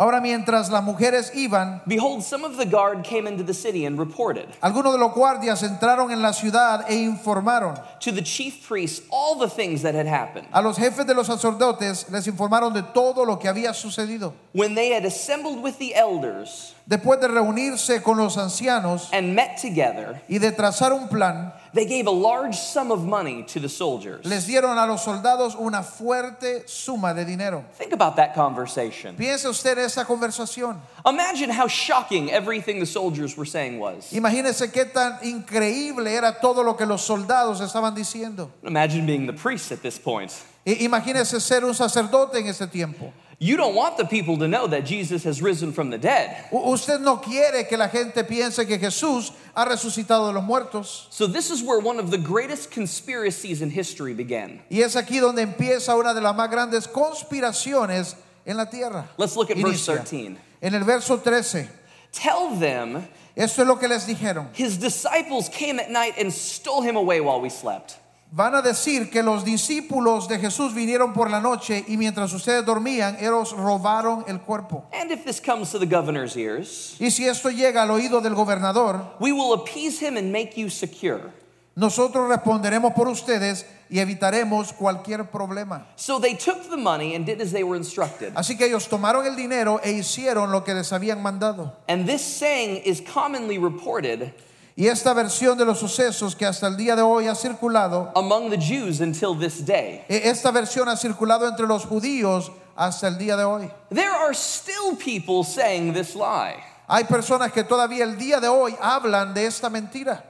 Ahora 0.00 0.20
mientras 0.20 0.70
las 0.70 0.84
mujeres 0.84 1.32
iban, 1.34 1.82
behold, 1.84 2.22
some 2.22 2.44
of 2.44 2.56
the 2.56 2.64
guard 2.64 3.02
came 3.02 3.26
into 3.26 3.42
the 3.42 3.52
city 3.52 3.84
and 3.84 3.98
reported 3.98 4.46
algunos 4.62 4.92
de 4.92 4.98
los 4.98 5.12
guardias 5.12 5.64
entraron 5.64 6.12
en 6.12 6.22
la 6.22 6.32
ciudad 6.32 6.84
e 6.88 6.94
informaron. 6.94 7.74
to 7.98 8.12
the 8.12 8.22
chief 8.22 8.64
priests 8.68 9.04
all 9.10 9.34
the 9.34 9.48
things 9.48 9.82
that 9.82 9.96
had 9.96 10.06
happened. 10.06 10.46
A 10.52 10.62
los 10.62 10.78
jefes 10.78 11.04
de 11.04 11.14
los 11.14 11.26
sacerdotes 11.26 12.08
les 12.12 12.28
informaron 12.28 12.72
de 12.72 12.82
todo 12.94 13.24
lo 13.24 13.38
que 13.40 13.48
había 13.48 13.74
sucedido. 13.74 14.34
When 14.52 14.76
they 14.76 14.92
had 14.92 15.04
assembled 15.04 15.60
with 15.64 15.78
the 15.78 15.96
elders 15.96 16.74
Después 16.88 17.20
de 17.20 17.28
reunirse 17.28 18.02
con 18.02 18.16
los 18.16 18.38
ancianos 18.38 19.10
and 19.12 19.34
met 19.34 19.60
together, 19.60 20.22
y 20.26 20.38
de 20.38 20.52
trazar 20.52 20.90
un 20.94 21.06
plan, 21.06 21.52
they 21.74 21.84
gave 21.84 22.06
a 22.06 22.10
large 22.10 22.56
sum 22.56 22.90
of 22.90 23.04
money 23.04 23.42
to 23.42 23.60
the 23.60 23.68
soldiers. 23.68 24.24
les 24.24 24.46
dieron 24.46 24.78
a 24.78 24.86
los 24.86 25.04
soldados 25.04 25.54
una 25.54 25.82
fuerte 25.82 26.66
suma 26.66 27.12
de 27.12 27.26
dinero. 27.26 27.62
Think 27.76 27.92
about 27.92 28.16
that 28.16 28.34
conversation. 28.34 29.16
Piense 29.16 29.46
usted 29.46 29.76
esa 29.76 30.06
conversación. 30.06 30.78
Imagine 31.04 31.50
how 31.50 31.68
shocking 31.68 32.30
everything 32.30 32.80
the 32.80 32.86
soldiers 32.86 33.36
were 33.36 33.44
saying 33.44 33.78
was. 33.78 34.10
Imagínese 34.14 34.72
qué 34.72 34.86
tan 34.90 35.18
increíble 35.22 36.06
era 36.06 36.38
todo 36.40 36.62
lo 36.62 36.72
que 36.72 36.86
los 36.86 37.02
soldados 37.06 37.60
estaban 37.60 37.94
diciendo. 37.94 38.48
Imagine 38.62 39.04
being 39.04 39.26
the 39.26 39.34
priest 39.34 39.72
at 39.72 39.82
this 39.82 39.98
point. 39.98 40.32
Imagínese 40.64 41.38
ser 41.38 41.66
un 41.66 41.74
sacerdote 41.74 42.38
en 42.38 42.46
ese 42.46 42.66
tiempo. 42.66 43.12
You 43.40 43.56
don't 43.56 43.76
want 43.76 43.96
the 43.96 44.04
people 44.04 44.36
to 44.38 44.48
know 44.48 44.66
that 44.66 44.84
Jesus 44.84 45.22
has 45.22 45.40
risen 45.40 45.72
from 45.72 45.90
the 45.90 45.98
dead. 45.98 46.46
Usted 46.50 47.00
no 47.00 47.18
quiere 47.18 47.68
que 47.68 47.76
la 47.76 47.86
gente 47.86 48.24
piense 48.24 48.66
que 48.66 48.78
Jesús 48.78 49.30
ha 49.54 49.64
resucitado 49.64 50.26
de 50.26 50.32
los 50.32 50.42
muertos. 50.42 51.06
So, 51.10 51.28
this 51.28 51.50
is 51.52 51.62
where 51.62 51.78
one 51.78 52.00
of 52.00 52.10
the 52.10 52.18
greatest 52.18 52.72
conspiracies 52.72 53.62
in 53.62 53.70
history 53.70 54.12
began. 54.12 54.60
Y 54.68 54.78
es 54.78 54.96
aquí 54.96 55.20
donde 55.20 55.42
empieza 55.42 55.96
una 55.96 56.12
de 56.14 56.20
las 56.20 56.34
más 56.34 56.50
grandes 56.50 56.88
conspiraciones 56.88 58.16
en 58.44 58.56
la 58.56 58.64
tierra. 58.64 59.08
Let's 59.16 59.36
look 59.36 59.52
at 59.52 59.56
verse 59.56 59.88
Inicia. 59.88 60.04
13. 60.04 60.36
En 60.60 60.74
el 60.74 60.82
verso 60.82 61.18
13, 61.18 61.68
Tell 62.10 62.58
them 62.58 63.06
esto 63.36 63.62
es 63.62 63.68
lo 63.68 63.76
que 63.76 63.86
les 63.86 64.04
dijeron. 64.04 64.48
his 64.52 64.78
disciples 64.78 65.48
came 65.48 65.78
at 65.78 65.90
night 65.92 66.14
and 66.18 66.32
stole 66.32 66.82
him 66.82 66.96
away 66.96 67.20
while 67.20 67.40
we 67.40 67.50
slept. 67.50 67.98
Van 68.30 68.54
a 68.54 68.60
decir 68.60 69.10
que 69.10 69.22
los 69.22 69.42
discípulos 69.42 70.28
de 70.28 70.38
Jesús 70.38 70.74
vinieron 70.74 71.14
por 71.14 71.30
la 71.30 71.40
noche 71.40 71.84
y 71.88 71.96
mientras 71.96 72.32
ustedes 72.34 72.64
dormían, 72.64 73.16
ellos 73.20 73.52
robaron 73.56 74.24
el 74.28 74.40
cuerpo. 74.40 74.84
And 74.92 75.10
if 75.10 75.24
this 75.24 75.40
comes 75.40 75.70
to 75.72 75.78
the 75.78 75.86
governor's 75.86 76.36
ears, 76.36 76.94
Y 77.00 77.10
si 77.10 77.26
esto 77.26 77.48
llega 77.48 77.82
al 77.84 77.90
oído 77.90 78.20
del 78.20 78.34
gobernador, 78.34 79.16
we 79.18 79.32
will 79.32 79.54
appease 79.54 80.00
him 80.00 80.18
and 80.18 80.30
make 80.30 80.58
you 80.60 80.68
secure. 80.68 81.32
nosotros 81.74 82.28
responderemos 82.28 82.92
por 82.92 83.08
ustedes 83.08 83.64
y 83.88 84.00
evitaremos 84.00 84.74
cualquier 84.74 85.30
problema. 85.30 85.86
So 85.96 86.18
they 86.18 86.34
took 86.34 86.68
the 86.68 86.76
money 86.76 87.14
and 87.14 87.24
did 87.24 87.40
as 87.40 87.52
they 87.52 87.62
were 87.62 87.78
instructed. 87.78 88.34
Así 88.34 88.58
que 88.58 88.66
ellos 88.66 88.88
tomaron 88.88 89.24
el 89.26 89.36
dinero 89.36 89.80
e 89.82 89.92
hicieron 89.92 90.50
lo 90.52 90.64
que 90.64 90.74
les 90.74 90.92
habían 90.92 91.22
mandado. 91.22 91.72
And 91.88 92.06
this 92.06 92.20
saying 92.20 92.82
is 92.84 93.00
commonly 93.00 93.56
reported 93.58 94.34
Y 94.78 94.86
esta 94.86 95.12
versión 95.12 95.58
de 95.58 95.64
los 95.64 95.80
sucesos 95.80 96.36
que 96.36 96.46
hasta 96.46 96.68
el 96.68 96.76
día 96.76 96.94
de 96.94 97.02
hoy 97.02 97.26
ha 97.26 97.34
circulado, 97.34 98.12
among 98.14 98.48
the 98.48 98.56
Jews 98.56 99.00
until 99.00 99.36
this 99.36 99.66
day. 99.66 100.04
e- 100.08 100.30
esta 100.30 100.52
versión 100.52 100.88
ha 100.88 100.96
circulado 100.96 101.48
entre 101.48 101.66
los 101.66 101.84
judíos 101.84 102.52
hasta 102.76 103.08
el 103.08 103.18
día 103.18 103.36
de 103.36 103.42
hoy. 103.42 103.68
There 103.92 104.08
are 104.08 104.32
still 104.32 104.94
people 104.96 105.42
saying 105.42 105.94
this 105.94 106.14
lie. 106.14 106.54
Hay 106.86 107.02
personas 107.06 107.50
que 107.50 107.64
todavía 107.64 108.04
el 108.04 108.16
día 108.16 108.38
de 108.38 108.46
hoy 108.46 108.76
hablan 108.80 109.34
de 109.34 109.46
esta 109.46 109.68
mentira. 109.68 110.22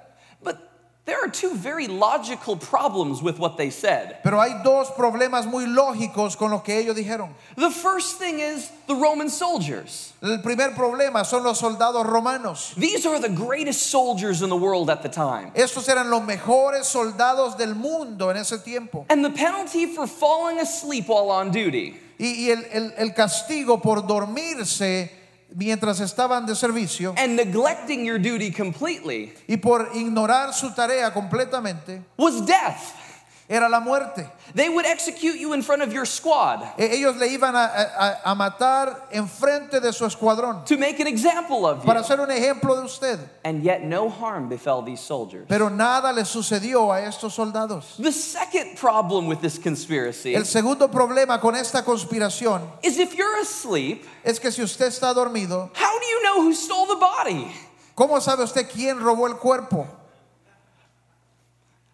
But 0.42 0.56
there 1.08 1.18
are 1.24 1.28
two 1.28 1.54
very 1.56 1.88
logical 1.88 2.56
problems 2.56 3.20
with 3.22 3.38
what 3.38 3.56
they 3.56 3.70
said. 3.70 4.18
Pero 4.22 4.38
hay 4.38 4.62
dos 4.62 4.90
problemas 4.90 5.46
muy 5.46 5.64
lógicos 5.66 6.36
con 6.36 6.50
lo 6.50 6.58
que 6.60 6.74
ellos 6.78 6.94
dijeron. 6.96 7.30
The 7.56 7.70
first 7.70 8.18
thing 8.18 8.38
is 8.40 8.70
the 8.86 8.94
Roman 8.94 9.28
soldiers. 9.28 10.12
El 10.22 10.38
primer 10.42 10.70
problema 10.74 11.24
son 11.24 11.42
los 11.44 11.58
soldados 11.60 12.04
romanos. 12.06 12.74
These 12.76 13.06
are 13.06 13.18
the 13.18 13.28
greatest 13.30 13.86
soldiers 13.88 14.42
in 14.42 14.50
the 14.50 14.56
world 14.56 14.90
at 14.90 15.02
the 15.02 15.08
time. 15.08 15.50
Estos 15.54 15.88
eran 15.88 16.10
los 16.10 16.22
mejores 16.22 16.84
soldados 16.84 17.56
del 17.56 17.74
mundo 17.74 18.28
en 18.30 18.36
ese 18.36 18.58
tiempo. 18.62 19.06
And 19.08 19.24
the 19.24 19.30
penalty 19.30 19.86
for 19.86 20.06
falling 20.06 20.58
asleep 20.60 21.08
while 21.08 21.30
on 21.30 21.50
duty 21.50 21.96
Y, 22.20 22.48
y 22.48 22.50
el, 22.50 22.64
el- 22.72 22.92
el 22.98 23.10
castigo 23.14 23.80
por 23.80 24.02
dormirse 24.02 25.08
mientras 25.54 26.00
estaban 26.00 26.46
de 26.46 26.54
servicio 26.54 27.14
and 27.16 27.36
neglecting 27.36 28.04
your 28.04 28.18
duty 28.18 28.52
completely 28.52 29.32
y 29.46 29.56
por 29.56 29.90
ignorar 29.94 30.52
su 30.52 30.74
tarea 30.74 31.12
completamente 31.12 32.02
was 32.16 32.44
death. 32.44 33.07
Era 33.48 33.68
la 33.68 33.80
muerte. 33.80 34.30
They 34.54 34.68
would 34.68 34.84
execute 34.86 35.36
you 35.36 35.52
in 35.54 35.62
front 35.62 35.82
of 35.82 35.92
your 35.92 36.04
squad 36.06 36.62
Ellos 36.78 37.16
le 37.16 37.26
iban 37.28 37.54
a, 37.54 38.20
a- 38.24 38.32
a 38.32 38.34
matar 38.34 39.08
enfrente 39.12 39.80
de 39.80 39.92
su 39.92 40.04
escuadrón 40.04 40.64
to 40.66 40.76
make 40.76 41.00
an 41.00 41.06
example 41.06 41.66
of 41.66 41.78
you. 41.80 41.84
para 41.86 42.00
hacer 42.00 42.18
un 42.20 42.28
ejemplo 42.30 42.76
de 42.76 42.82
usted. 42.84 43.18
And 43.44 43.62
yet 43.62 43.82
no 43.84 44.08
harm 44.08 44.48
befell 44.48 44.82
these 44.82 45.00
soldiers. 45.00 45.46
Pero 45.48 45.68
nada 45.68 46.12
le 46.12 46.22
sucedió 46.24 46.90
a 46.92 47.00
estos 47.06 47.34
soldados. 47.34 47.96
The 47.98 48.12
second 48.12 48.76
problem 48.76 49.26
with 49.26 49.40
this 49.40 49.58
conspiracy 49.58 50.34
El 50.34 50.44
segundo 50.44 50.88
problema 50.88 51.40
con 51.40 51.54
esta 51.54 51.82
conspiración 51.82 52.62
is 52.82 52.98
if 52.98 53.14
you're 53.14 53.40
asleep, 53.40 54.04
es 54.24 54.38
que 54.38 54.50
si 54.50 54.62
usted 54.62 54.86
está 54.88 55.14
dormido, 55.14 55.70
how 55.74 55.98
do 55.98 56.06
you 56.06 56.22
know 56.22 56.42
who 56.42 56.54
stole 56.54 56.86
the 56.86 56.96
body? 56.96 57.50
¿cómo 57.96 58.20
sabe 58.20 58.44
usted 58.44 58.68
quién 58.70 58.98
robó 59.00 59.26
el 59.26 59.34
cuerpo? 59.38 59.86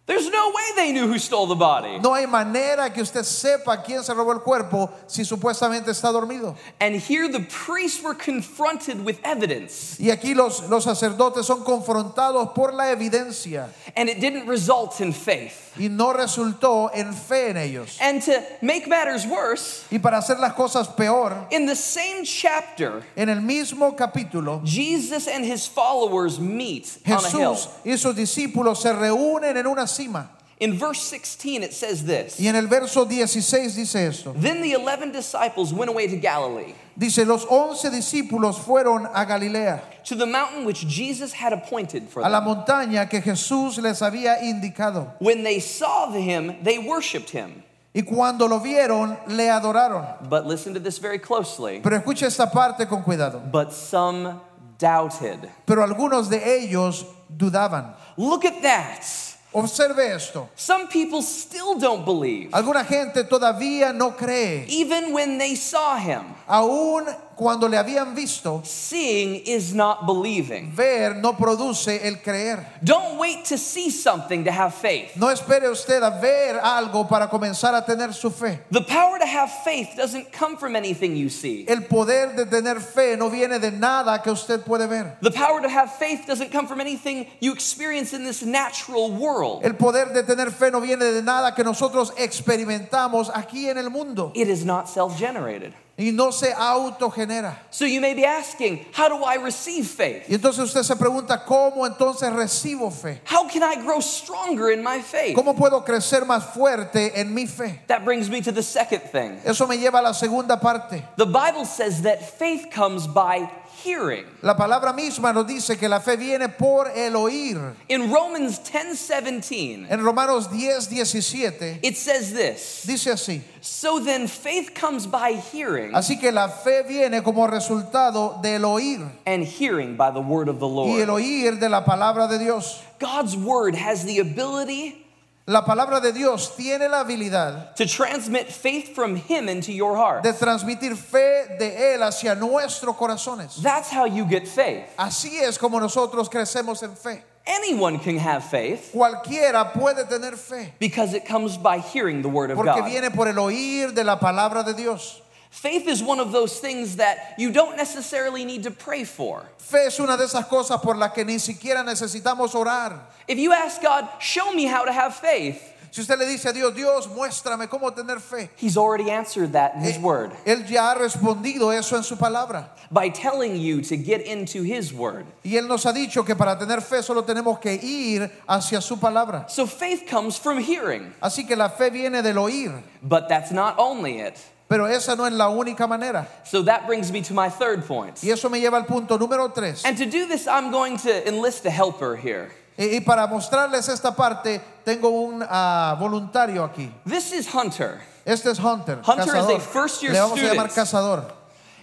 There's 0.07 0.29
no 0.29 0.49
way 0.51 0.63
they 0.77 0.93
knew 0.93 1.07
who 1.07 1.19
stole 1.19 1.47
the 1.47 1.55
body. 1.55 1.99
No 1.99 2.13
hay 2.13 2.27
manera 2.27 2.93
que 2.93 3.01
usted 3.03 3.23
sepa 3.23 3.83
quién 3.83 4.03
se 4.05 4.13
robó 4.13 4.33
el 4.33 4.41
cuerpo 4.41 4.91
si 5.07 5.23
supuestamente 5.25 5.89
está 5.89 6.13
dormido. 6.13 6.57
And 6.79 6.95
here 6.95 7.27
the 7.27 7.41
priests 7.41 8.03
were 8.03 8.15
confronted 8.15 9.03
with 9.03 9.19
evidence, 9.25 9.99
Y 9.99 10.11
aquí 10.11 10.35
los, 10.35 10.69
los 10.69 10.85
sacerdotes 10.85 11.47
son 11.47 11.65
confrontados 11.65 12.55
por 12.55 12.75
la 12.75 12.93
evidencia 12.93 13.71
and 13.97 14.11
it 14.11 14.21
didn't 14.21 14.47
result 14.47 15.01
in 15.01 15.11
faith. 15.11 15.64
Y 15.79 15.89
no 15.89 16.13
resultó 16.13 16.91
en 16.95 17.13
fe 17.13 17.51
en 17.51 17.57
ellos. 17.57 17.99
And 18.01 18.23
to 18.23 18.43
make 18.63 18.87
matters 18.87 19.27
worse, 19.27 19.85
Y 19.91 19.99
para 19.99 20.19
hacer 20.19 20.39
las 20.39 20.55
cosas 20.55 20.89
peor, 20.89 21.47
in 21.51 21.67
the 21.67 21.77
same 21.77 22.25
chapter, 22.25 23.03
en 23.17 23.29
el 23.29 23.41
mismo 23.41 23.97
capítulo, 23.97 24.63
Jesus 24.65 25.27
and 25.29 25.45
his 25.45 25.67
followers 25.67 26.39
meet 26.39 26.99
on 27.07 27.25
a 27.25 27.29
hill. 27.29 27.55
Jesús 27.55 27.69
y 27.85 27.97
sus 27.97 28.15
discípulos 28.15 28.83
se 28.83 28.93
reúnen 28.93 29.57
en 29.57 29.67
una 29.67 29.87
cima. 29.87 30.31
In 30.65 30.79
verse 30.79 31.03
16, 31.03 31.63
it 31.63 31.75
says 31.75 32.05
this 32.05 32.41
Y 32.41 32.47
en 32.47 32.57
el 32.57 32.69
verso 32.69 33.05
16 33.05 33.77
dice 33.77 33.97
esto. 33.97 34.33
Then 34.35 34.63
the 34.63 34.73
11 34.73 35.13
disciples 35.13 35.75
went 35.75 35.91
away 35.91 36.07
to 36.07 36.17
Galilee, 36.17 36.75
Dice, 36.97 37.27
los 37.27 37.45
once 37.45 37.91
discípulos 37.91 38.59
fueron 38.61 39.07
a 39.13 39.27
Galilea, 39.27 39.83
to 40.05 40.15
the 40.15 40.25
mountain 40.25 40.65
which 40.65 40.87
Jesus 40.87 41.35
had 41.35 41.53
appointed 41.53 42.09
for 42.09 42.23
them. 42.23 42.33
a 42.33 42.33
la 42.33 42.41
montaña 42.41 43.11
que 43.11 43.21
Jesús 43.21 43.77
les 43.83 44.01
había 44.01 44.41
indicado. 44.41 45.13
When 45.21 45.43
they 45.45 45.61
saw 45.61 46.11
him, 46.11 46.63
they 46.63 46.79
worshiped 46.79 47.29
him. 47.29 47.63
Y 47.95 48.01
cuando 48.01 48.49
lo 48.49 48.61
vieron, 48.61 49.19
le 49.29 49.51
adoraron. 49.51 50.29
But 50.31 50.47
listen 50.47 50.73
to 50.73 50.81
this 50.81 50.97
very 50.97 51.19
closely. 51.19 51.81
Pero 51.83 51.99
escucha 52.01 52.27
esta 52.27 52.51
parte 52.51 52.87
con 52.89 53.03
cuidado. 53.03 53.41
But 53.53 53.71
some 53.73 54.41
doubted. 54.79 55.51
Pero 55.67 55.83
algunos 55.87 56.31
de 56.31 56.39
ellos 56.39 57.05
dudaban. 57.31 57.95
Look 58.17 58.47
at 58.47 58.63
that. 58.63 59.34
Observe 59.55 60.01
esto. 60.01 60.49
Some 60.57 60.89
people 60.89 61.23
still 61.23 61.79
don't 61.79 62.05
believe, 62.05 62.51
Alguna 62.53 62.85
gente 62.85 63.23
todavía 63.25 63.93
no 63.95 64.11
cree. 64.17 64.65
even 64.69 65.13
when 65.13 65.39
they 65.39 65.55
saw 65.55 65.97
him. 65.97 66.23
Aún 66.47 67.05
cuando 67.37 67.69
le 67.69 67.77
habían 67.77 68.15
visto, 68.15 68.63
Seeing 68.65 69.43
is 69.47 69.75
not 69.75 70.07
believing. 70.07 70.71
ver 70.71 71.17
no 71.17 71.33
produce 71.37 72.01
el 72.05 72.17
creer. 72.23 72.65
Don't 72.83 73.19
wait 73.19 73.45
to 73.47 73.59
see 73.59 73.91
something 73.91 74.45
to 74.45 74.53
have 74.53 74.75
faith. 74.75 75.17
No 75.17 75.29
espere 75.29 75.69
usted 75.69 76.03
a 76.03 76.11
ver 76.21 76.61
algo 76.63 77.09
para 77.09 77.29
comenzar 77.29 77.75
a 77.75 77.85
tener 77.85 78.13
su 78.13 78.31
fe. 78.31 78.61
The 78.71 78.83
power 78.83 79.19
to 79.19 79.27
have 79.27 79.51
faith 79.65 79.95
doesn't 79.97 80.33
come 80.33 80.57
from 80.57 80.77
anything 80.77 81.17
you 81.17 81.29
see. 81.29 81.65
El 81.67 81.83
poder 81.83 82.37
de 82.37 82.47
tener 82.47 82.81
fe 82.81 83.17
no 83.17 83.31
viene 83.31 83.59
de 83.59 83.71
nada 83.71 84.23
que 84.23 84.31
usted 84.31 84.63
puede 84.63 84.89
ver. 84.89 85.17
The 85.21 85.33
power 85.33 85.61
to 85.61 85.69
have 85.69 85.93
faith 85.95 86.25
doesn't 86.27 86.53
come 86.53 86.67
from 86.69 86.81
anything 86.81 87.27
you 87.41 87.53
experience 87.53 88.13
in 88.13 88.25
this 88.25 88.43
natural 88.43 89.11
world. 89.11 89.65
El 89.65 89.75
poder 89.75 90.13
de 90.13 90.23
tener 90.23 90.51
fe 90.51 90.71
no 90.71 90.81
viene 90.81 91.01
de 91.13 91.23
nada 91.23 91.55
que 91.55 91.65
nosotros 91.65 92.13
experimentamos 92.17 93.31
aquí 93.35 93.69
en 93.69 93.79
el 93.79 93.91
mundo 93.91 94.31
It 94.35 94.49
is 94.49 94.65
not 94.65 94.89
self 94.89 95.19
generated. 95.19 95.75
Y 95.97 96.11
no 96.11 96.31
se 96.31 96.53
autogenera. 96.53 97.57
So 97.71 97.85
you 97.85 98.01
may 98.01 98.15
be 98.15 98.25
asking, 98.25 98.87
how 98.93 99.09
do 99.09 99.25
I 99.25 99.37
receive 99.37 99.87
faith? 99.87 100.29
Y 100.29 100.35
entonces 100.35 100.65
usted 100.65 100.83
se 100.83 100.97
pregunta, 100.97 101.45
¿cómo 101.45 101.87
entonces 101.87 102.33
recibo 102.33 102.91
fe? 102.91 103.21
How 103.25 103.49
can 103.49 103.63
I 103.63 103.77
grow 103.77 104.01
stronger 104.01 104.71
in 104.71 104.83
my 104.83 105.01
faith? 105.01 105.37
¿Cómo 105.37 105.57
puedo 105.57 105.85
crecer 105.85 106.25
más 106.25 106.53
fuerte 106.53 107.13
en 107.15 107.33
mi 107.33 107.47
fe? 107.47 107.83
That 107.87 108.05
brings 108.05 108.29
me 108.29 108.41
to 108.43 108.53
the 108.53 108.63
second 108.63 109.03
thing. 109.13 109.39
Eso 109.45 109.67
me 109.67 109.77
lleva 109.77 110.01
a 110.01 110.03
la 110.03 110.13
segunda 110.13 110.59
parte. 110.59 111.03
The 111.17 111.27
Bible 111.27 111.65
says 111.65 112.03
that 112.03 112.39
faith 112.39 112.71
comes 112.73 113.07
by 113.07 113.49
hearing. 113.85 114.25
La 114.43 114.55
palabra 114.57 114.93
misma 114.95 115.33
nos 115.33 115.47
dice 115.47 115.77
que 115.79 115.89
la 115.89 116.01
fe 116.01 116.17
viene 116.17 116.49
por 116.49 116.89
el 116.89 117.15
oír. 117.15 117.59
In 117.89 118.11
Romans 118.11 118.59
10 118.65 118.97
17, 118.97 119.87
En 119.91 120.03
Romanos 120.03 120.51
10, 120.51 120.89
17 120.89 121.81
it 121.83 121.97
says 121.97 122.33
this 122.33 122.85
dice 122.87 123.07
así. 123.13 123.43
So 123.61 123.99
then 124.01 124.27
faith 124.27 124.75
comes 124.75 125.07
by 125.07 125.33
hearing, 125.35 125.93
Así 125.93 126.19
que 126.21 126.33
la 126.33 126.49
fe 126.49 126.83
viene 126.83 127.23
como 127.23 127.47
resultado 127.47 128.41
del 128.43 128.63
oír 128.65 129.07
and 129.27 129.45
hearing 129.45 129.97
by 129.97 130.11
the 130.11 130.21
word 130.21 130.49
of 130.49 130.59
the 130.59 130.69
Lord. 130.69 130.91
y 130.91 131.01
el 131.03 131.09
oír 131.11 131.59
de 131.61 131.69
la 131.69 131.85
palabra 131.85 132.27
de 132.29 132.39
Dios. 132.39 132.83
God's 132.99 133.37
word 133.37 133.75
has 133.75 134.05
the 134.05 134.19
ability 134.21 135.04
La 135.47 135.63
palabra 135.63 136.01
de 136.01 136.11
Dios 136.13 136.57
tiene 136.57 136.89
la 136.89 137.01
habilidad 137.05 137.75
to 137.77 137.85
transmit 137.85 138.49
faith 138.51 138.95
from 138.95 139.15
Him 139.15 139.51
into 139.51 139.73
your 139.73 139.95
heart. 139.95 140.23
de 140.23 140.33
transmitir 140.33 140.97
fe 140.97 141.57
de 141.59 141.95
Él 141.95 142.03
hacia 142.03 142.35
nuestros 142.35 142.97
corazones. 142.97 143.61
That's 143.63 143.91
how 143.91 144.07
you 144.07 144.25
get 144.25 144.49
faith. 144.49 144.85
Así 144.99 145.39
es 145.43 145.59
como 145.59 145.79
nosotros 145.79 146.31
crecemos 146.31 146.83
en 146.83 146.97
fe. 146.97 147.23
Anyone 147.47 147.99
can 147.99 148.17
have 148.17 148.43
faith 148.45 148.91
Cualquiera 148.91 149.71
puede 149.75 150.09
tener 150.09 150.35
fe 150.35 150.73
because 150.79 151.13
it 151.13 151.27
comes 151.27 151.59
by 151.59 151.79
hearing 151.79 152.23
the 152.23 152.29
word 152.31 152.51
of 152.51 152.57
porque 152.57 152.81
God. 152.81 152.89
viene 152.89 153.11
por 153.11 153.29
el 153.29 153.35
oír 153.39 153.93
de 153.95 154.03
la 154.03 154.17
palabra 154.19 154.65
de 154.65 154.73
Dios. 154.73 155.21
Faith 155.55 155.87
is 155.89 156.03
one 156.03 156.19
of 156.21 156.33
those 156.33 156.59
things 156.59 156.97
that 156.97 157.35
you 157.39 157.51
don't 157.53 157.77
necessarily 157.77 158.45
need 158.45 158.65
to 158.65 158.71
pray 158.73 159.05
for. 159.05 159.43
Fe 159.59 159.87
es 159.87 159.99
una 160.01 160.17
de 160.17 160.25
esas 160.25 160.47
cosas 160.49 160.81
por 160.83 160.97
las 160.97 161.13
que 161.13 161.25
ni 161.25 161.39
siquiera 161.39 161.83
necesitamos 161.85 162.55
orar. 162.55 162.99
If 163.29 163.39
you 163.39 163.53
ask 163.53 163.81
God, 163.81 164.09
show 164.21 164.53
me 164.53 164.65
how 164.67 164.85
to 164.85 164.93
have 164.93 165.15
faith, 165.15 165.63
Si 165.93 166.01
usted 166.03 166.19
le 166.19 166.27
dice 166.27 166.47
a 166.47 166.53
Dios, 166.53 166.75
Dios, 166.75 167.07
muéstrame 167.07 167.69
cómo 167.69 167.95
tener 167.95 168.19
fe. 168.19 168.51
He's 168.57 168.77
already 168.77 169.13
answered 169.13 169.53
that 169.53 169.77
in 169.77 169.83
His 169.83 169.97
Eh, 169.97 170.01
word 170.01 170.33
Él 170.45 170.67
ya 170.69 170.91
ha 170.93 170.97
respondido 170.99 171.73
eso 171.73 171.97
en 171.97 172.03
su 172.03 172.17
palabra. 172.17 172.71
by 172.91 173.09
telling 173.09 173.55
you 173.57 173.81
to 173.81 173.97
get 173.97 174.21
into 174.23 174.65
His 174.65 174.93
word. 174.93 175.25
Y 175.45 175.53
Él 175.53 175.69
nos 175.69 175.85
ha 175.85 175.93
dicho 175.93 176.27
que 176.27 176.35
para 176.35 176.59
tener 176.59 176.81
fe 176.83 177.01
solo 177.01 177.23
tenemos 177.23 177.61
que 177.61 177.79
ir 177.81 178.29
hacia 178.49 178.81
su 178.83 178.97
palabra. 178.97 179.49
So 179.49 179.67
faith 179.67 180.09
comes 180.11 180.37
from 180.37 180.59
hearing, 180.59 181.15
Así 181.23 181.47
que 181.47 181.55
la 181.57 181.69
fe 181.69 181.91
viene 181.91 182.23
del 182.23 182.35
oír. 182.39 182.83
but 183.01 183.29
that's 183.29 183.53
not 183.53 183.77
only 183.79 184.19
it. 184.19 184.37
Pero 184.69 184.87
esa 184.87 185.15
no 185.15 185.27
es 185.27 185.33
la 185.33 185.49
única 185.49 185.87
manera. 185.87 186.27
So 186.45 186.63
that 186.63 186.87
brings 186.87 187.13
me 187.13 187.21
to 187.23 187.35
my 187.35 187.51
third 187.51 187.87
point. 187.87 188.23
Y 188.23 188.31
eso 188.31 188.49
me 188.49 188.61
lleva 188.61 188.79
al 188.79 188.87
punto 188.87 189.19
número 189.19 189.53
tres. 189.53 189.85
And 189.85 189.97
to 189.99 190.07
do 190.07 190.27
this, 190.27 190.47
I'm 190.47 190.71
going 190.71 190.97
to 190.99 191.29
enlist 191.29 191.67
a 191.67 191.71
helper 191.71 192.17
here. 192.17 192.51
Y, 192.77 192.97
y 192.97 193.01
para 193.01 193.27
mostrarles 193.27 193.89
esta 193.89 194.13
parte, 194.17 194.61
tengo 194.85 195.11
un 195.11 195.45
ah, 195.49 195.97
voluntario 196.01 196.65
aquí. 196.65 196.91
This 197.07 197.33
is 197.33 197.47
Hunter, 197.47 198.01
Este 198.27 198.47
es 198.47 198.59
Hunter. 198.59 199.01
Hunter 199.05 199.37
is 199.37 199.45
a 199.45 199.59
cazador. 199.59 199.61
first-year 199.61 200.13
Le 200.13 200.19
vamos 200.19 200.39
a 200.39 200.43
llamar 200.43 200.71
student. 200.71 200.75
cazador. 200.75 201.33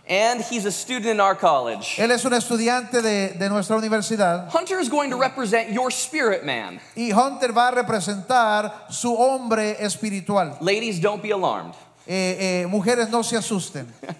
and 0.07 0.41
he's 0.41 0.65
a 0.65 0.71
student 0.71 1.05
in 1.05 1.19
our 1.21 1.35
college. 1.35 1.95
Él 1.97 2.11
es 2.11 2.25
un 2.25 2.33
estudiante 2.33 3.01
de, 3.01 3.37
de 3.37 3.49
nuestra 3.49 3.77
universidad. 3.77 4.49
Hunter 4.49 4.79
is 4.79 4.89
going 4.89 5.11
to 5.11 5.15
represent 5.15 5.71
your 5.71 5.91
spirit 5.91 6.43
man. 6.43 6.81
Y 6.97 7.11
Hunter 7.11 7.53
va 7.53 7.69
a 7.69 7.71
representar 7.71 8.91
su 8.91 9.15
hombre 9.15 9.77
espiritual. 9.79 10.57
Ladies, 10.59 10.99
don't 10.99 11.21
be 11.21 11.31
alarmed. 11.31 11.75
Eh, 12.13 12.63
eh, 12.63 12.67
mujeres, 12.67 13.09
no 13.09 13.21
se 13.23 13.37
asusten. 13.37 13.87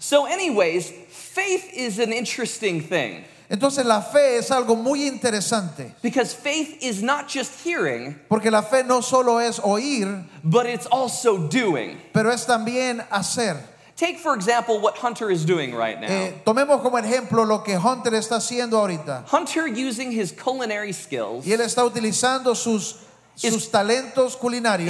So, 0.00 0.26
anyways, 0.26 0.90
faith 1.10 1.72
is 1.72 1.98
an 2.00 2.12
interesting 2.12 2.80
thing 2.80 3.24
Entonces 3.48 3.84
la 3.84 4.00
fe 4.00 4.38
es 4.38 4.50
algo 4.50 4.76
muy 4.76 5.08
interesante. 5.08 5.92
because 6.02 6.34
faith 6.34 6.78
is 6.82 7.02
not 7.02 7.28
just 7.28 7.52
hearing, 7.64 8.16
Porque 8.28 8.50
la 8.50 8.62
fe 8.62 8.82
no 8.82 9.00
solo 9.00 9.38
es 9.38 9.60
oír, 9.60 10.24
but 10.42 10.66
it's 10.66 10.86
also 10.86 11.38
doing. 11.48 11.98
pero 12.12 12.30
es 12.30 12.44
también 12.46 13.04
hacer. 13.10 13.56
Take, 13.96 14.18
for 14.18 14.34
example, 14.34 14.80
what 14.80 14.98
Hunter 14.98 15.30
is 15.30 15.44
doing 15.44 15.72
right 15.74 16.00
now. 16.00 16.08
Eh, 16.08 16.32
tomemos 16.44 16.82
como 16.82 16.98
ejemplo 16.98 17.46
lo 17.46 17.60
que 17.62 17.76
Hunter 17.78 18.12
está 18.14 18.36
haciendo 18.36 18.72
ahorita. 18.72 19.24
Hunter, 19.32 19.68
using 19.68 20.10
his 20.12 20.32
culinary 20.32 20.92
skills, 20.92 21.46
Y 21.46 21.52
él 21.52 21.60
está 21.60 21.84
utilizando 21.84 22.54
sus, 22.56 22.96
sus 23.36 23.68
talentos 23.68 24.36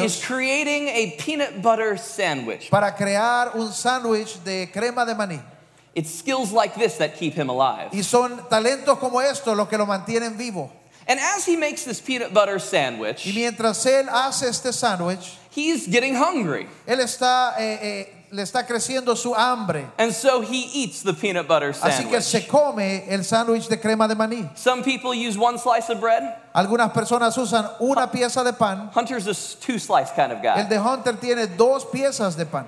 is 0.04 0.24
creating 0.24 0.88
a 0.88 1.16
peanut 1.18 1.60
butter 1.60 1.98
sandwich. 1.98 2.70
para 2.70 2.94
crear 2.94 3.56
un 3.56 3.72
sándwich 3.72 4.42
de 4.44 4.70
crema 4.72 5.04
de 5.04 5.14
maní. 5.14 5.40
It's 5.94 6.10
skills 6.10 6.52
like 6.52 6.74
this 6.74 6.98
that 6.98 7.16
keep 7.16 7.34
him 7.34 7.48
alive. 7.48 7.90
Y 7.92 8.02
son 8.02 8.38
talentos 8.48 8.98
como 8.98 9.20
estos 9.20 9.56
los 9.56 9.68
que 9.68 9.76
lo 9.76 9.86
mantienen 9.86 10.36
vivo. 10.36 10.70
And 11.08 11.18
as 11.20 11.46
he 11.46 11.56
makes 11.56 11.84
this 11.84 12.00
peanut 12.00 12.34
butter 12.34 12.58
sandwich, 12.58 13.26
Y 13.26 13.32
mientras 13.32 13.84
él 13.86 14.08
hace 14.08 14.48
este 14.48 14.72
sándwich, 14.72 15.36
he's 15.50 15.86
getting 15.86 16.14
hungry. 16.14 16.68
él 16.86 17.00
está, 17.00 17.54
eh, 17.58 17.78
eh, 17.82 18.15
le 18.36 18.42
está 18.42 18.66
creciendo 18.66 19.16
su 19.16 19.34
hambre. 19.34 19.86
And 19.98 20.12
so 20.12 20.42
he 20.42 20.68
eats 20.74 21.02
the 21.02 21.14
peanut 21.14 21.48
butter 21.48 21.72
sandwich. 21.72 22.06
Así 22.06 22.10
que 22.10 22.20
se 22.20 22.46
come 22.46 23.04
el 23.08 23.20
sándwich 23.20 23.66
de 23.68 23.78
crema 23.78 24.06
de 24.06 24.14
maní. 24.14 24.56
Some 24.56 24.84
people 24.84 25.14
use 25.14 25.38
one 25.38 25.58
slice 25.58 25.88
of 25.88 26.00
bread. 26.00 26.22
Algunas 26.54 26.92
personas 26.92 27.36
usan 27.38 27.68
una 27.80 28.06
pieza 28.08 28.44
de 28.44 28.52
pan. 28.52 28.90
Hunter's 28.94 29.26
a 29.26 29.34
two 29.60 29.78
slice 29.78 30.10
kind 30.12 30.32
of 30.32 30.42
guy. 30.42 30.60
El 30.60 30.68
de 30.68 30.78
Hunter 30.78 31.14
tiene 31.14 31.46
dos 31.56 31.86
piezas 31.86 32.36
de 32.36 32.44
pan. 32.44 32.66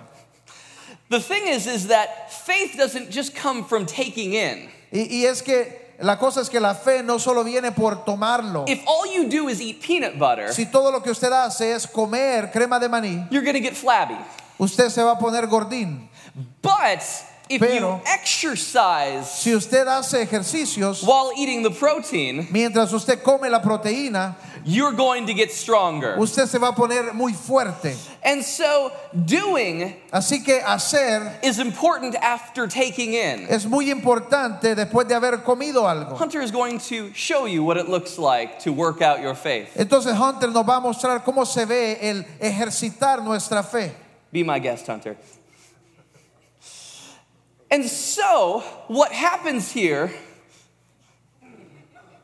The 1.10 1.20
thing 1.20 1.46
is, 1.46 1.66
is 1.66 1.88
that 1.88 2.32
faith 2.32 2.74
doesn't 2.76 3.10
just 3.10 3.34
come 3.34 3.64
from 3.64 3.84
taking 3.84 4.32
in. 4.32 4.70
Y, 4.90 5.06
y 5.10 5.26
es 5.26 5.42
que 5.42 5.66
la 6.00 6.18
cosa 6.18 6.40
es 6.40 6.48
que 6.48 6.60
la 6.60 6.74
fe 6.74 7.02
no 7.02 7.18
solo 7.18 7.42
viene 7.44 7.72
por 7.72 8.04
tomarlo. 8.04 8.64
If 8.68 8.82
all 8.86 9.12
you 9.12 9.28
do 9.28 9.48
is 9.48 9.60
eat 9.60 9.80
peanut 9.84 10.18
butter, 10.18 10.52
Si 10.52 10.66
todo 10.66 10.90
lo 10.92 11.02
que 11.02 11.10
usted 11.10 11.32
hace 11.32 11.72
es 11.72 11.86
comer 11.86 12.50
crema 12.52 12.78
de 12.78 12.88
maní, 12.88 13.26
you're 13.30 13.44
going 13.44 13.54
to 13.54 13.60
get 13.60 13.74
flabby. 13.74 14.16
usted 14.58 14.90
se 14.90 15.02
va 15.02 15.12
a 15.12 15.18
poner 15.18 15.46
gordín. 15.48 16.08
But 16.62 17.02
if 17.48 17.60
Pero- 17.60 17.74
you 17.96 18.00
exercise 18.06 19.30
Si 19.30 19.54
usted 19.54 19.86
hace 19.86 20.22
ejercicios 20.22 21.02
while 21.06 21.32
eating 21.36 21.62
the 21.62 21.70
protein, 21.70 22.46
mientras 22.50 22.92
usted 22.92 23.22
come 23.22 23.48
la 23.50 23.60
proteína, 23.60 24.34
you're 24.64 24.92
going 24.92 25.26
to 25.26 25.32
get 25.34 25.50
stronger. 25.52 26.16
usted 26.18 26.46
se 26.46 26.58
va 26.58 26.68
a 26.68 26.72
poner 26.72 27.14
muy 27.14 27.32
fuerte. 27.32 27.96
And 28.24 28.42
so, 28.44 28.92
doing 29.24 29.94
Así 30.12 30.44
que 30.44 30.60
hacer 30.60 31.38
is 31.42 31.58
important 31.58 32.16
after 32.16 32.66
taking 32.66 33.14
in. 33.14 33.46
es 33.48 33.64
muy 33.66 33.90
importante 33.90 34.74
después 34.74 35.06
de 35.08 35.14
haber 35.14 35.38
comido 35.44 35.86
algo. 35.88 36.16
Hunter 36.20 36.42
is 36.42 36.50
going 36.50 36.78
to 36.80 37.12
show 37.14 37.46
you 37.46 37.62
what 37.64 37.76
it 37.76 37.88
looks 37.88 38.18
like 38.18 38.58
to 38.60 38.72
work 38.72 39.00
out 39.00 39.20
your 39.20 39.34
faith. 39.34 39.70
Entonces 39.76 40.14
Hunter 40.14 40.48
nos 40.48 40.64
va 40.66 40.76
a 40.76 40.80
mostrar 40.80 41.24
cómo 41.24 41.46
se 41.46 41.64
ve 41.64 41.98
el 42.02 42.24
ejercitar 42.40 43.22
nuestra 43.22 43.62
fe. 43.62 43.92
Be 44.32 44.42
my 44.42 44.58
guest, 44.58 44.86
Hunter. 44.86 45.16
And 47.70 47.84
so, 47.84 48.60
what 48.88 49.12
happens 49.12 49.70
here, 49.70 50.10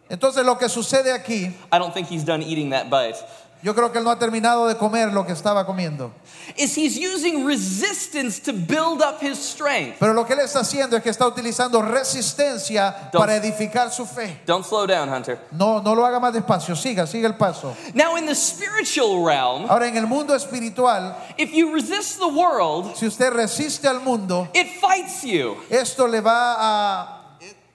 Entonces 0.09 0.45
lo 0.45 0.57
que 0.57 0.69
sucede 0.69 1.13
aquí, 1.13 1.53
I 1.73 1.79
don't 1.79 1.93
think 1.93 2.09
he's 2.09 2.25
done 2.25 2.43
eating 2.43 2.71
that 2.71 2.91
bite, 2.91 3.17
yo 3.65 3.75
creo 3.75 3.91
que 3.91 3.99
él 3.99 4.05
no 4.05 4.11
ha 4.11 4.19
terminado 4.19 4.69
de 4.69 4.77
comer 4.77 5.11
lo 5.13 5.25
que 5.27 5.33
estaba 5.33 5.65
comiendo. 5.67 6.13
is 6.57 6.77
he's 6.77 6.99
using 6.99 7.47
resistance 7.47 8.39
to 8.39 8.53
build 8.53 9.01
up 9.01 9.19
his 9.23 9.39
strength. 9.39 9.97
Pero 9.99 10.13
lo 10.13 10.25
que 10.27 10.35
él 10.35 10.41
está 10.41 10.61
haciendo 10.61 10.97
es 10.97 11.03
que 11.03 11.09
está 11.11 11.27
utilizando 11.27 11.81
resistencia 11.81 13.11
Don't- 13.11 13.19
para 13.19 13.37
edificar 13.37 13.91
su 13.91 14.05
fe. 14.07 14.41
Don't 14.47 14.65
slow 14.67 14.87
down, 14.87 15.09
Hunter. 15.09 15.39
No, 15.51 15.81
no 15.81 15.95
lo 15.95 16.05
haga 16.05 16.21
más 16.21 16.33
despacio, 16.35 16.77
siga, 16.77 17.07
siga 17.07 17.27
el 17.27 17.35
paso. 17.37 17.75
Now, 17.95 18.17
in 18.17 18.27
the 18.27 18.35
spiritual 18.35 19.25
realm, 19.25 19.67
Ahora 19.71 19.87
en 19.89 19.97
el 19.97 20.07
mundo 20.07 20.35
espiritual, 20.35 21.17
if 21.39 21.53
you 21.53 21.73
resist 21.73 22.19
the 22.19 22.29
world, 22.29 22.95
si 22.97 23.07
usted 23.07 23.33
resiste 23.33 23.87
al 23.89 24.01
mundo, 24.01 24.49
it 24.55 24.67
fights 24.81 25.23
you. 25.25 25.57
esto 25.71 26.07
le 26.07 26.21
va 26.21 26.57
a 26.59 27.14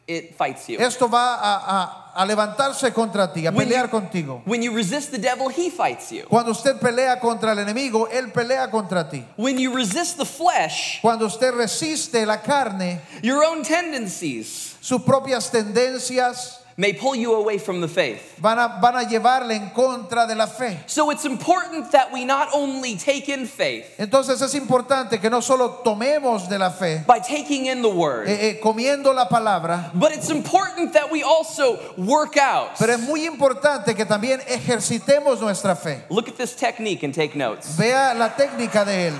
It 0.09 0.33
fights 0.35 0.67
you. 0.67 0.79
esto 0.79 1.07
va 1.07 1.35
a, 1.35 1.55
a- 1.67 2.05
a 2.15 2.25
levantarse 2.25 2.91
contra 2.91 3.31
ti, 3.31 3.45
a 3.45 3.51
When 3.51 3.67
pelear 3.67 3.83
you- 3.85 3.89
contigo. 3.91 4.41
When 4.45 4.63
you 4.63 4.73
resist 4.73 5.11
the 5.11 5.19
devil, 5.19 5.49
he 5.49 5.69
fights 5.69 6.11
you. 6.11 6.23
Cuando 6.27 6.51
usted 6.51 6.79
pelea 6.79 7.19
contra 7.19 7.51
el 7.51 7.59
enemigo, 7.59 8.07
él 8.11 8.31
pelea 8.33 8.71
contra 8.71 9.07
ti. 9.07 9.23
When 9.37 9.59
you 9.59 9.71
resist 9.75 10.17
the 10.17 10.25
flesh, 10.25 10.99
Cuando 11.01 11.27
usted 11.27 11.53
resiste 11.53 12.25
la 12.25 12.37
carne, 12.41 13.01
your 13.21 13.43
own 13.43 13.61
tendencies 13.63 14.75
sus 14.81 15.01
propias 15.03 15.51
tendencias 15.51 16.57
may 16.79 16.93
pull 16.93 17.13
you 17.13 17.35
away 17.35 17.57
from 17.57 17.81
the 17.81 17.89
faith. 17.89 18.37
van 18.39 18.57
a, 18.57 18.79
van 18.81 18.95
a 18.95 19.03
llevarle 19.03 19.53
en 19.53 19.69
contra 19.71 20.25
de 20.25 20.33
la 20.33 20.47
fe. 20.47 20.79
So 20.87 21.11
it's 21.11 21.25
important 21.25 21.91
that 21.91 22.13
we 22.13 22.23
not 22.23 22.47
only 22.53 22.95
take 22.95 23.27
in 23.27 23.45
faith 23.45 23.85
Entonces 23.97 24.41
es 24.41 24.55
importante 24.55 25.19
que 25.19 25.29
no 25.29 25.41
solo 25.41 25.81
tomemos 25.83 26.47
de 26.47 26.57
la 26.57 26.69
fe, 26.69 27.03
by 27.05 27.19
taking 27.19 27.65
in 27.65 27.81
the 27.81 27.89
word, 27.89 28.29
eh, 28.29 28.51
eh, 28.51 28.59
comiendo 28.63 29.13
la 29.13 29.27
palabra, 29.27 29.91
but 29.93 30.13
it's 30.13 30.29
important 30.29 30.93
that 30.93 31.11
we 31.11 31.21
also 31.21 31.77
work 31.97 32.37
out. 32.37 32.69
pero 32.79 32.93
es 32.93 33.01
muy 33.01 33.25
importante 33.25 33.93
que 33.93 34.05
también 34.05 34.39
ejercitemos 34.47 35.41
nuestra 35.41 35.75
fe. 35.75 36.03
Look 36.09 36.29
at 36.29 36.37
this 36.37 36.55
technique 36.55 37.03
and 37.03 37.13
take 37.13 37.35
notes. 37.35 37.75
Vea 37.75 38.13
la 38.13 38.29
técnica 38.29 38.85
de 38.85 39.09
él 39.09 39.13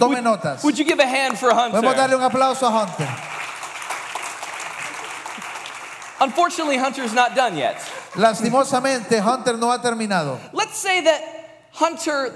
tome 0.00 0.20
notas. 0.20 0.64
Would 0.64 0.76
you 0.76 0.84
give 0.84 0.98
a 0.98 1.06
hand 1.06 1.38
for 1.38 1.50
Hunter? 1.50 1.78
Podemos 1.78 1.94
Hunter? 1.94 2.08
darle 2.08 2.16
un 2.16 2.22
aplauso 2.22 2.66
a 2.66 2.70
Hunter. 2.70 3.08
Unfortunately, 6.24 6.78
Hunter's 6.78 7.12
not 7.12 7.36
done 7.36 7.54
yet. 7.54 7.76
Lastimosamente, 8.14 9.20
Hunter 9.20 9.58
no 9.58 9.68
ha 9.68 9.76
terminado. 9.78 10.38
Let's 10.54 10.78
say 10.78 11.02
that 11.02 11.68
Hunter 11.72 12.32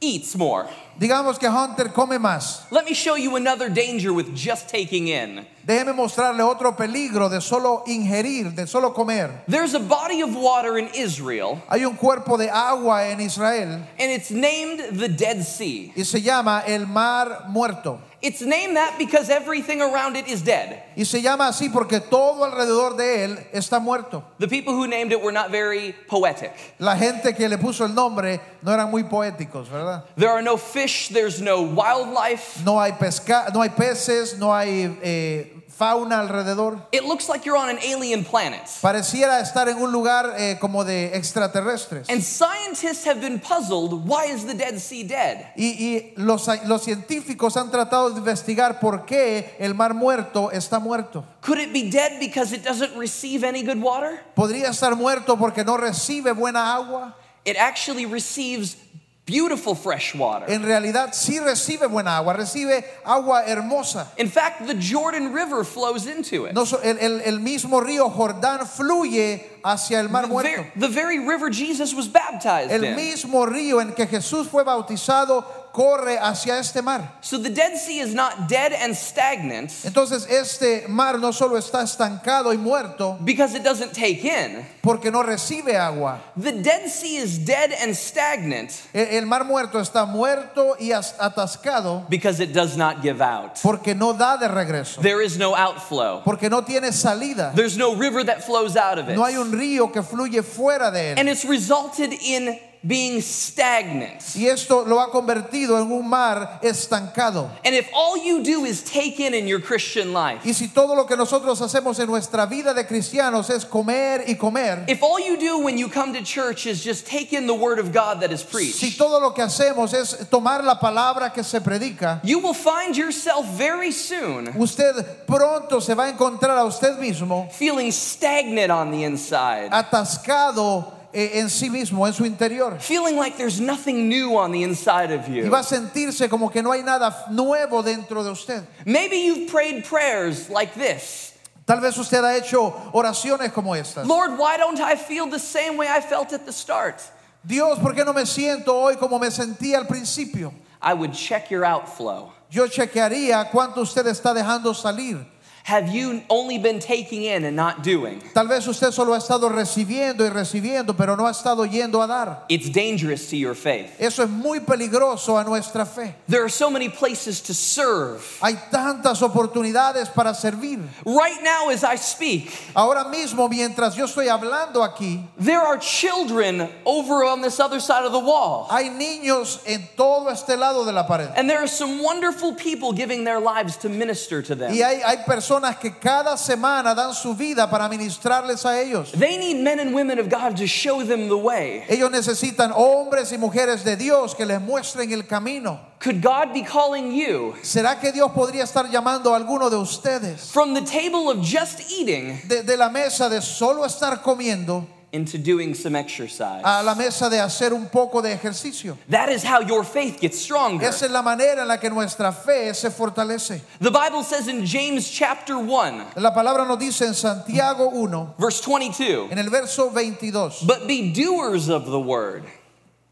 eats 0.00 0.36
more. 0.36 0.68
Digamos 0.98 1.38
que 1.38 1.48
Hunter 1.48 1.88
come 1.92 2.18
más. 2.18 2.62
Let 2.70 2.84
me 2.84 2.94
show 2.94 3.16
you 3.16 3.36
another 3.36 3.68
danger 3.68 4.12
with 4.12 4.34
just 4.34 4.68
taking 4.68 5.08
in. 5.08 5.46
Déjeme 5.66 5.94
mostrarle 5.94 6.42
otro 6.42 6.72
peligro 6.76 7.30
de 7.30 7.40
solo 7.40 7.82
ingerir, 7.86 8.54
de 8.54 8.66
solo 8.66 8.90
comer. 8.92 9.30
There's 9.48 9.72
a 9.74 9.80
body 9.80 10.20
of 10.20 10.36
water 10.36 10.76
in 10.78 10.88
Israel, 10.94 11.62
Hay 11.70 11.84
un 11.86 11.96
cuerpo 11.96 12.36
de 12.36 12.50
agua 12.50 13.04
en 13.06 13.20
Israel 13.20 13.82
and 13.98 14.10
it's 14.10 14.30
named 14.30 14.98
the 14.98 15.08
Dead 15.08 15.42
Sea. 15.42 15.92
y 15.96 16.02
se 16.04 16.20
llama 16.20 16.62
el 16.66 16.86
mar 16.86 17.46
muerto. 17.48 17.98
It's 18.20 18.40
named 18.40 18.76
that 18.76 18.98
because 18.98 19.28
everything 19.28 19.82
around 19.82 20.16
it 20.16 20.28
is 20.28 20.40
dead. 20.42 20.82
Y 20.96 21.04
se 21.04 21.20
llama 21.20 21.48
así 21.48 21.70
porque 21.70 22.00
todo 22.00 22.44
alrededor 22.44 22.96
de 22.96 23.24
él 23.24 23.38
está 23.52 23.80
muerto. 23.82 24.22
The 24.38 24.48
people 24.48 24.72
who 24.74 24.86
named 24.86 25.12
it 25.12 25.20
were 25.20 25.32
not 25.32 25.50
very 25.50 25.94
poetic. 26.08 26.52
La 26.78 26.96
gente 26.96 27.34
que 27.34 27.48
le 27.48 27.58
puso 27.58 27.84
el 27.84 27.94
nombre 27.94 28.40
no 28.62 28.72
eran 28.72 28.90
muy 28.90 29.02
poéticos, 29.04 29.68
¿verdad? 29.70 30.04
There 30.16 30.30
are 30.30 30.40
no 30.42 30.56
fish, 30.56 30.83
there's 31.12 31.40
no 31.40 31.62
wildlife. 31.62 32.64
No 32.64 32.80
hay 32.80 32.92
pesca, 32.92 33.50
no 33.52 33.60
hay 33.60 33.70
peces, 33.70 34.38
no 34.38 34.52
hay 34.52 34.96
eh, 35.02 35.64
fauna 35.76 36.20
alrededor. 36.20 36.80
It 36.92 37.04
looks 37.04 37.28
like 37.28 37.44
you're 37.44 37.56
on 37.56 37.68
an 37.68 37.78
alien 37.82 38.24
planet. 38.24 38.62
Pareciera 38.80 39.40
estar 39.40 39.68
en 39.68 39.76
un 39.78 39.92
lugar 39.92 40.34
eh, 40.38 40.58
como 40.60 40.84
de 40.84 41.10
extraterrestres. 41.14 42.08
And 42.08 42.22
scientists 42.22 43.04
have 43.04 43.20
been 43.20 43.40
puzzled 43.40 44.06
why 44.06 44.26
is 44.26 44.44
the 44.44 44.54
Dead 44.54 44.78
Sea 44.78 45.04
dead? 45.04 45.52
Y, 45.56 45.76
y 45.78 46.12
los, 46.16 46.48
los 46.66 46.82
científicos 46.82 47.56
han 47.56 47.70
tratado 47.70 48.10
de 48.10 48.18
investigar 48.18 48.80
por 48.80 49.04
qué 49.04 49.56
el 49.58 49.74
mar 49.74 49.94
muerto 49.94 50.50
está 50.50 50.78
muerto. 50.78 51.24
Could 51.40 51.58
it 51.58 51.72
be 51.72 51.90
dead 51.90 52.20
because 52.20 52.52
it 52.52 52.62
doesn't 52.64 52.96
receive 52.96 53.44
any 53.44 53.62
good 53.62 53.80
water? 53.80 54.20
¿Podría 54.36 54.68
estar 54.68 54.96
muerto 54.96 55.36
porque 55.36 55.64
no 55.64 55.76
recibe 55.76 56.32
buena 56.32 56.74
agua? 56.74 57.16
It 57.44 57.56
actually 57.58 58.06
receives 58.06 58.76
beautiful 59.26 59.74
fresh 59.74 60.14
water. 60.14 60.44
En 60.50 60.62
realidad 60.62 61.14
sí 61.14 61.40
recibe 61.40 61.86
buena 61.88 62.16
agua, 62.18 62.34
recibe 62.34 62.84
agua 63.04 63.44
hermosa. 63.46 64.08
In 64.18 64.28
fact, 64.28 64.66
the 64.66 64.74
Jordan 64.74 65.32
River 65.32 65.64
flows 65.64 66.06
into 66.06 66.46
it. 66.46 66.52
No, 66.54 66.64
el, 66.82 66.98
el- 66.98 67.20
el 67.22 67.40
mismo 67.40 67.80
río 67.80 68.10
Jordán 68.10 68.66
fluye 68.66 69.42
hacia 69.64 70.00
el 70.00 70.08
mar 70.10 70.24
The 70.24 70.28
muerto. 70.28 70.50
ver- 70.50 70.72
the 70.76 70.88
very 70.88 71.18
river 71.20 71.50
Jesus 71.50 71.94
was 71.94 72.06
baptized 72.06 72.70
El 72.70 72.84
in. 72.84 72.96
mismo 72.96 73.46
río 73.46 73.80
en 73.80 73.92
que 73.94 74.06
Jesús 74.06 74.46
fue 74.48 74.62
bautizado 74.62 75.44
corre 75.74 76.16
hacia 76.18 76.56
este 76.60 76.80
mar. 76.82 77.18
So 77.20 77.36
the 77.36 77.50
Dead 77.50 77.76
Sea 77.76 77.98
is 77.98 78.14
not 78.14 78.48
dead 78.48 78.72
and 78.72 78.94
stagnant 78.94 79.72
Entonces 79.84 80.24
este 80.30 80.86
mar 80.88 81.18
no 81.18 81.32
solo 81.32 81.56
está 81.58 81.82
estancado 81.82 82.52
y 82.52 82.56
muerto 82.56 83.18
because 83.24 83.54
it 83.56 83.64
doesn't 83.64 83.92
take 83.92 84.24
in. 84.24 84.64
porque 84.82 85.10
no 85.10 85.24
recibe 85.24 85.74
agua. 85.76 86.20
The 86.36 86.52
Dead 86.62 86.88
Sea 86.88 87.16
is 87.16 87.38
dead 87.44 87.72
and 87.82 87.96
stagnant 87.96 88.70
El, 88.94 89.18
el 89.18 89.26
mar 89.26 89.44
muerto 89.44 89.80
está 89.80 90.06
muerto 90.06 90.76
y 90.78 90.92
atascado 90.92 92.08
because 92.08 92.38
it 92.38 92.52
does 92.52 92.76
not 92.76 93.02
give 93.02 93.20
out. 93.20 93.58
porque 93.60 93.96
no 93.96 94.12
da 94.12 94.36
de 94.36 94.46
regreso, 94.46 95.00
There 95.02 95.20
is 95.20 95.36
no 95.36 95.56
outflow. 95.56 96.22
porque 96.24 96.48
no 96.48 96.62
tiene 96.62 96.92
salida. 96.92 97.52
There's 97.52 97.76
no 97.76 97.96
river 97.96 98.22
that 98.24 98.44
flows 98.44 98.76
out 98.76 98.98
of 99.00 99.08
it. 99.08 99.16
No 99.16 99.24
hay 99.24 99.36
un 99.36 99.50
río 99.50 99.92
que 99.92 100.02
fluye 100.02 100.42
fuera 100.44 100.92
de 100.92 101.14
él. 101.14 101.18
And 101.18 101.28
it's 101.28 101.44
resulted 101.44 102.12
in 102.12 102.56
being 102.86 103.20
stagnant. 103.20 104.36
Y 104.36 104.46
esto 104.46 104.84
lo 104.84 105.00
ha 105.00 105.10
convertido 105.10 105.80
en 105.80 105.90
un 105.90 106.08
mar 106.08 106.60
estancado. 106.62 107.50
And 107.64 107.74
if 107.74 107.88
all 107.94 108.16
you 108.16 108.42
do 108.42 108.64
is 108.64 108.82
take 108.82 109.20
in 109.20 109.34
in 109.34 109.46
your 109.46 109.60
Christian 109.60 110.12
life, 110.12 110.44
Y 110.44 110.52
si 110.52 110.68
todo 110.68 110.94
lo 110.94 111.06
que 111.06 111.16
nosotros 111.16 111.60
hacemos 111.60 111.98
en 111.98 112.06
nuestra 112.06 112.46
vida 112.46 112.74
de 112.74 112.84
cristianos 112.84 113.50
es 113.50 113.64
comer 113.64 114.24
y 114.26 114.34
comer, 114.34 114.84
if 114.88 115.02
all 115.02 115.18
you 115.18 115.36
do 115.36 115.58
when 115.58 115.78
you 115.78 115.88
come 115.88 116.12
to 116.12 116.22
church 116.22 116.66
is 116.66 116.84
just 116.84 117.06
take 117.06 117.32
in 117.32 117.46
the 117.46 117.54
word 117.54 117.78
of 117.78 117.92
God 117.92 118.20
that 118.20 118.30
is 118.30 118.40
si 118.40 118.46
preached, 118.46 118.98
todo 118.98 119.18
lo 119.20 119.30
que 119.30 119.42
hacemos 119.42 119.94
es 119.94 120.28
tomar 120.28 120.62
la 120.62 120.78
palabra 120.78 121.32
que 121.32 121.42
se 121.42 121.60
predica, 121.60 122.20
you 122.22 122.38
will 122.38 122.54
find 122.54 122.96
yourself 122.96 123.46
very 123.56 123.92
soon 123.92 124.48
usted 124.56 124.94
pronto 125.26 125.80
se 125.80 125.94
va 125.94 126.04
a 126.04 126.12
encontrar 126.12 126.58
a 126.58 126.64
usted 126.64 126.98
mismo 126.98 127.50
feeling 127.52 127.90
stagnant 127.90 128.70
on 128.70 128.90
the 128.90 129.04
inside, 129.04 129.70
atascado 129.70 131.03
en 131.14 131.48
sí 131.48 131.70
mismo, 131.70 132.06
en 132.06 132.12
su 132.12 132.24
interior. 132.24 132.76
feeling 132.80 133.16
like 133.16 133.36
there's 133.38 133.60
nothing 133.60 134.08
new 134.08 134.36
on 134.36 134.50
the 134.52 134.62
inside 134.62 135.12
of 135.12 135.28
Y 135.28 135.36
you. 135.42 135.50
va 135.50 135.60
a 135.60 135.62
sentirse 135.62 136.28
como 136.28 136.48
que 136.50 136.62
no 136.62 136.72
hay 136.72 136.82
nada 136.82 137.26
nuevo 137.30 137.82
dentro 137.82 138.22
de 138.24 138.30
usted. 138.30 138.66
Maybe 138.84 139.16
you've 139.26 139.50
prayed 139.50 139.84
prayers 139.84 140.50
like 140.50 140.74
this 140.74 141.32
Tal 141.66 141.80
vez 141.80 141.96
usted 141.96 142.22
ha 142.22 142.36
hecho 142.36 142.72
oraciones 142.92 143.50
como 143.52 143.72
estas. 143.74 144.06
Lord, 144.06 144.38
why 144.38 144.58
don't 144.58 144.78
I 144.80 144.96
feel 144.96 145.26
the 145.26 145.38
same 145.38 145.78
way 145.78 145.86
I 145.88 146.00
felt 146.02 146.32
at 146.34 146.44
the 146.44 146.52
start? 146.52 147.00
Dios, 147.46 147.78
¿por 147.78 147.94
qué 147.94 148.04
no 148.04 148.12
me 148.12 148.22
siento 148.26 148.68
hoy 148.74 148.96
como 148.96 149.18
me 149.18 149.28
sentí 149.28 149.74
al 149.74 149.86
principio? 149.86 150.52
I 150.82 150.92
would 150.92 151.14
check 151.14 151.50
your 151.50 151.64
outflow. 151.64 152.32
Yo 152.50 152.66
chequearía 152.68 153.50
cuánto 153.50 153.80
usted 153.80 154.06
está 154.06 154.34
dejando 154.34 154.74
salir. 154.74 155.24
Have 155.64 155.88
you 155.88 156.22
only 156.28 156.58
been 156.58 156.78
taking 156.78 157.22
in 157.22 157.46
and 157.46 157.56
not 157.56 157.82
doing? 157.82 158.20
Tal 158.34 158.46
vez 158.46 158.68
usted 158.68 158.92
solo 158.92 159.14
ha 159.14 159.16
estado 159.16 159.48
recibiendo 159.48 160.20
y 160.20 160.28
recibiendo, 160.28 160.94
pero 160.94 161.16
no 161.16 161.24
ha 161.26 161.30
estado 161.30 161.64
yendo 161.64 162.04
a 162.04 162.06
dar. 162.06 162.42
It's 162.50 162.68
dangerous 162.68 163.30
to 163.30 163.36
your 163.38 163.54
faith. 163.54 163.96
Eso 163.98 164.24
es 164.24 164.28
muy 164.28 164.60
peligroso 164.60 165.40
a 165.40 165.42
nuestra 165.42 165.86
fe. 165.86 166.16
There 166.28 166.44
are 166.44 166.50
so 166.50 166.68
many 166.68 166.90
places 166.90 167.40
to 167.44 167.54
serve. 167.54 168.20
Hay 168.42 168.56
tantas 168.70 169.22
oportunidades 169.22 170.12
para 170.12 170.34
servir. 170.34 170.86
Right 171.06 171.42
now, 171.42 171.70
as 171.70 171.82
I 171.82 171.96
speak, 171.96 172.52
Ahora 172.76 173.06
mismo, 173.06 173.48
mientras 173.48 173.96
yo 173.96 174.04
estoy 174.04 174.28
hablando 174.28 174.86
aquí, 174.86 175.24
there 175.38 175.60
are 175.60 175.78
children 175.78 176.68
over 176.84 177.24
on 177.24 177.40
this 177.40 177.58
other 177.58 177.80
side 177.80 178.04
of 178.04 178.12
the 178.12 178.18
wall. 178.18 178.66
hay 178.70 178.90
niños 178.90 179.60
en 179.64 179.88
todo 179.96 180.28
este 180.28 180.58
lado 180.58 180.84
de 180.84 180.92
la 180.92 181.06
pared. 181.06 181.30
And 181.38 181.48
there 181.48 181.60
are 181.60 181.66
some 181.66 182.02
wonderful 182.02 182.52
people 182.52 182.92
giving 182.92 183.24
their 183.24 183.40
lives 183.40 183.78
to 183.78 183.88
minister 183.88 184.42
to 184.42 184.54
them. 184.54 184.70
Y 184.70 184.82
hay, 184.82 185.00
hay 185.00 185.24
personas 185.24 185.53
que 185.80 185.90
cada 185.90 186.36
semana 186.36 186.94
dan 186.94 187.14
su 187.14 187.34
vida 187.34 187.68
para 187.68 187.88
ministrarles 187.88 188.64
a 188.64 188.80
ellos. 188.80 189.12
They 189.12 189.36
need 189.38 189.62
men 189.62 189.80
and 189.80 189.94
women 189.94 190.18
of 190.18 190.28
God 190.28 190.56
to 190.56 190.66
show 190.66 191.02
them 191.04 191.28
the 191.28 191.36
way. 191.36 191.84
Ellos 191.88 192.10
necesitan 192.10 192.72
hombres 192.72 193.32
y 193.32 193.38
mujeres 193.38 193.84
de 193.84 193.96
Dios 193.96 194.34
que 194.34 194.44
les 194.44 194.60
muestren 194.60 195.12
el 195.12 195.22
camino. 195.26 195.80
Could 196.00 196.20
God 196.20 196.52
be 196.52 196.62
calling 196.62 197.12
you 197.12 197.54
¿Será 197.62 197.98
que 197.98 198.12
Dios 198.12 198.30
podría 198.32 198.64
estar 198.64 198.90
llamando 198.90 199.32
a 199.32 199.36
alguno 199.38 199.70
de 199.70 199.76
ustedes 199.76 200.50
from 200.50 200.74
the 200.74 200.82
table 200.82 201.30
of 201.30 201.40
just 201.40 201.80
eating 201.90 202.42
de, 202.46 202.62
de 202.62 202.76
la 202.76 202.90
mesa 202.90 203.30
de 203.30 203.40
solo 203.40 203.86
estar 203.86 204.20
comiendo 204.20 204.86
into 205.14 205.38
doing 205.38 205.74
some 205.74 205.96
exercise? 205.96 206.62
a 206.64 206.82
la 206.82 206.94
mesa 206.94 207.30
de 207.30 207.36
hacer 207.38 207.72
un 207.72 207.86
poco 207.86 208.20
de 208.20 208.32
ejercicio? 208.32 208.98
That 209.08 209.30
is 209.30 209.42
how 209.42 209.60
your 209.60 209.84
faith 209.84 210.20
gets 210.20 210.38
stronger. 210.38 210.86
Esa 210.86 211.06
es 211.06 211.10
la 211.10 211.22
manera 211.22 211.62
en 211.62 211.68
la 211.68 211.78
que 211.78 211.88
nuestra 211.88 212.32
fe 212.32 212.74
se 212.74 212.90
fortalece. 212.90 213.60
The 213.80 213.90
Bible 213.90 214.22
says 214.22 214.48
in 214.48 214.66
James 214.66 215.08
chapter 215.10 215.56
1, 215.56 216.04
La 216.16 216.34
palabra 216.34 216.66
nos 216.66 216.78
dice 216.78 217.06
en 217.06 217.14
Santiago 217.14 217.90
1, 217.90 218.34
verse 218.38 218.60
22, 218.60 219.30
en 219.30 219.38
el 219.38 219.48
verso 219.48 219.88
22, 219.88 220.64
but 220.66 220.86
be 220.86 221.12
doers 221.12 221.68
of 221.70 221.86
the 221.86 222.00
word 222.00 222.44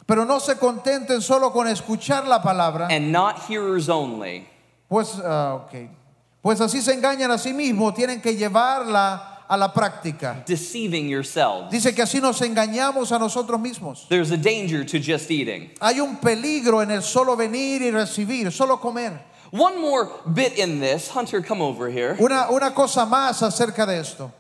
pero 0.07 0.25
no 0.25 0.41
se 0.41 0.57
contenten 0.57 1.23
solo 1.23 1.51
con 1.53 1.67
escuchar 1.69 2.27
la 2.27 2.43
palabra, 2.43 2.89
and 2.91 3.11
not 3.11 3.39
hearers 3.49 3.89
only. 3.89 4.47
pues, 4.89 5.19
ah, 5.25 5.55
ok. 5.55 5.89
pues 6.43 6.61
así 6.61 6.83
se 6.83 6.93
engañan 6.93 7.31
a 7.31 7.39
sí 7.39 7.53
mismos, 7.53 7.95
tienen 7.95 8.21
que 8.21 8.37
llevarla 8.37 9.32
a 9.53 9.57
la 9.59 9.69
práctica. 9.71 10.43
deceiving 10.47 11.09
yourselves. 11.11 11.71
Dice 11.71 11.95
que 11.95 12.03
así 12.03 12.23
nos 12.23 12.41
engañamos 12.41 13.13
a 13.13 13.19
nosotros 13.19 13.61
mismos. 13.61 14.09
There's 14.09 14.31
a 14.31 14.39
danger 14.39 14.83
to 14.83 14.99
just 14.99 15.31
eating. 15.31 15.71
Hay 15.81 16.01
un 16.01 16.17
peligro 16.17 16.81
en 16.83 16.91
el 16.91 17.03
solo 17.03 17.37
venir 17.37 17.83
y 17.83 17.91
recibir, 17.91 18.51
solo 18.51 18.79
comer. 18.79 19.21
One 19.51 19.79
more 19.83 20.09
bit 20.33 20.57
in 20.59 20.81
this, 20.81 21.09
Hunter, 21.09 21.43
come 21.43 21.61
over 21.61 21.91
here. 21.91 22.17
Una, 22.19 22.47
una 22.51 22.71
cosa 22.71 23.05
más 23.05 23.43
acerca 23.43 23.87
de 23.87 23.99
esto. 23.99 24.33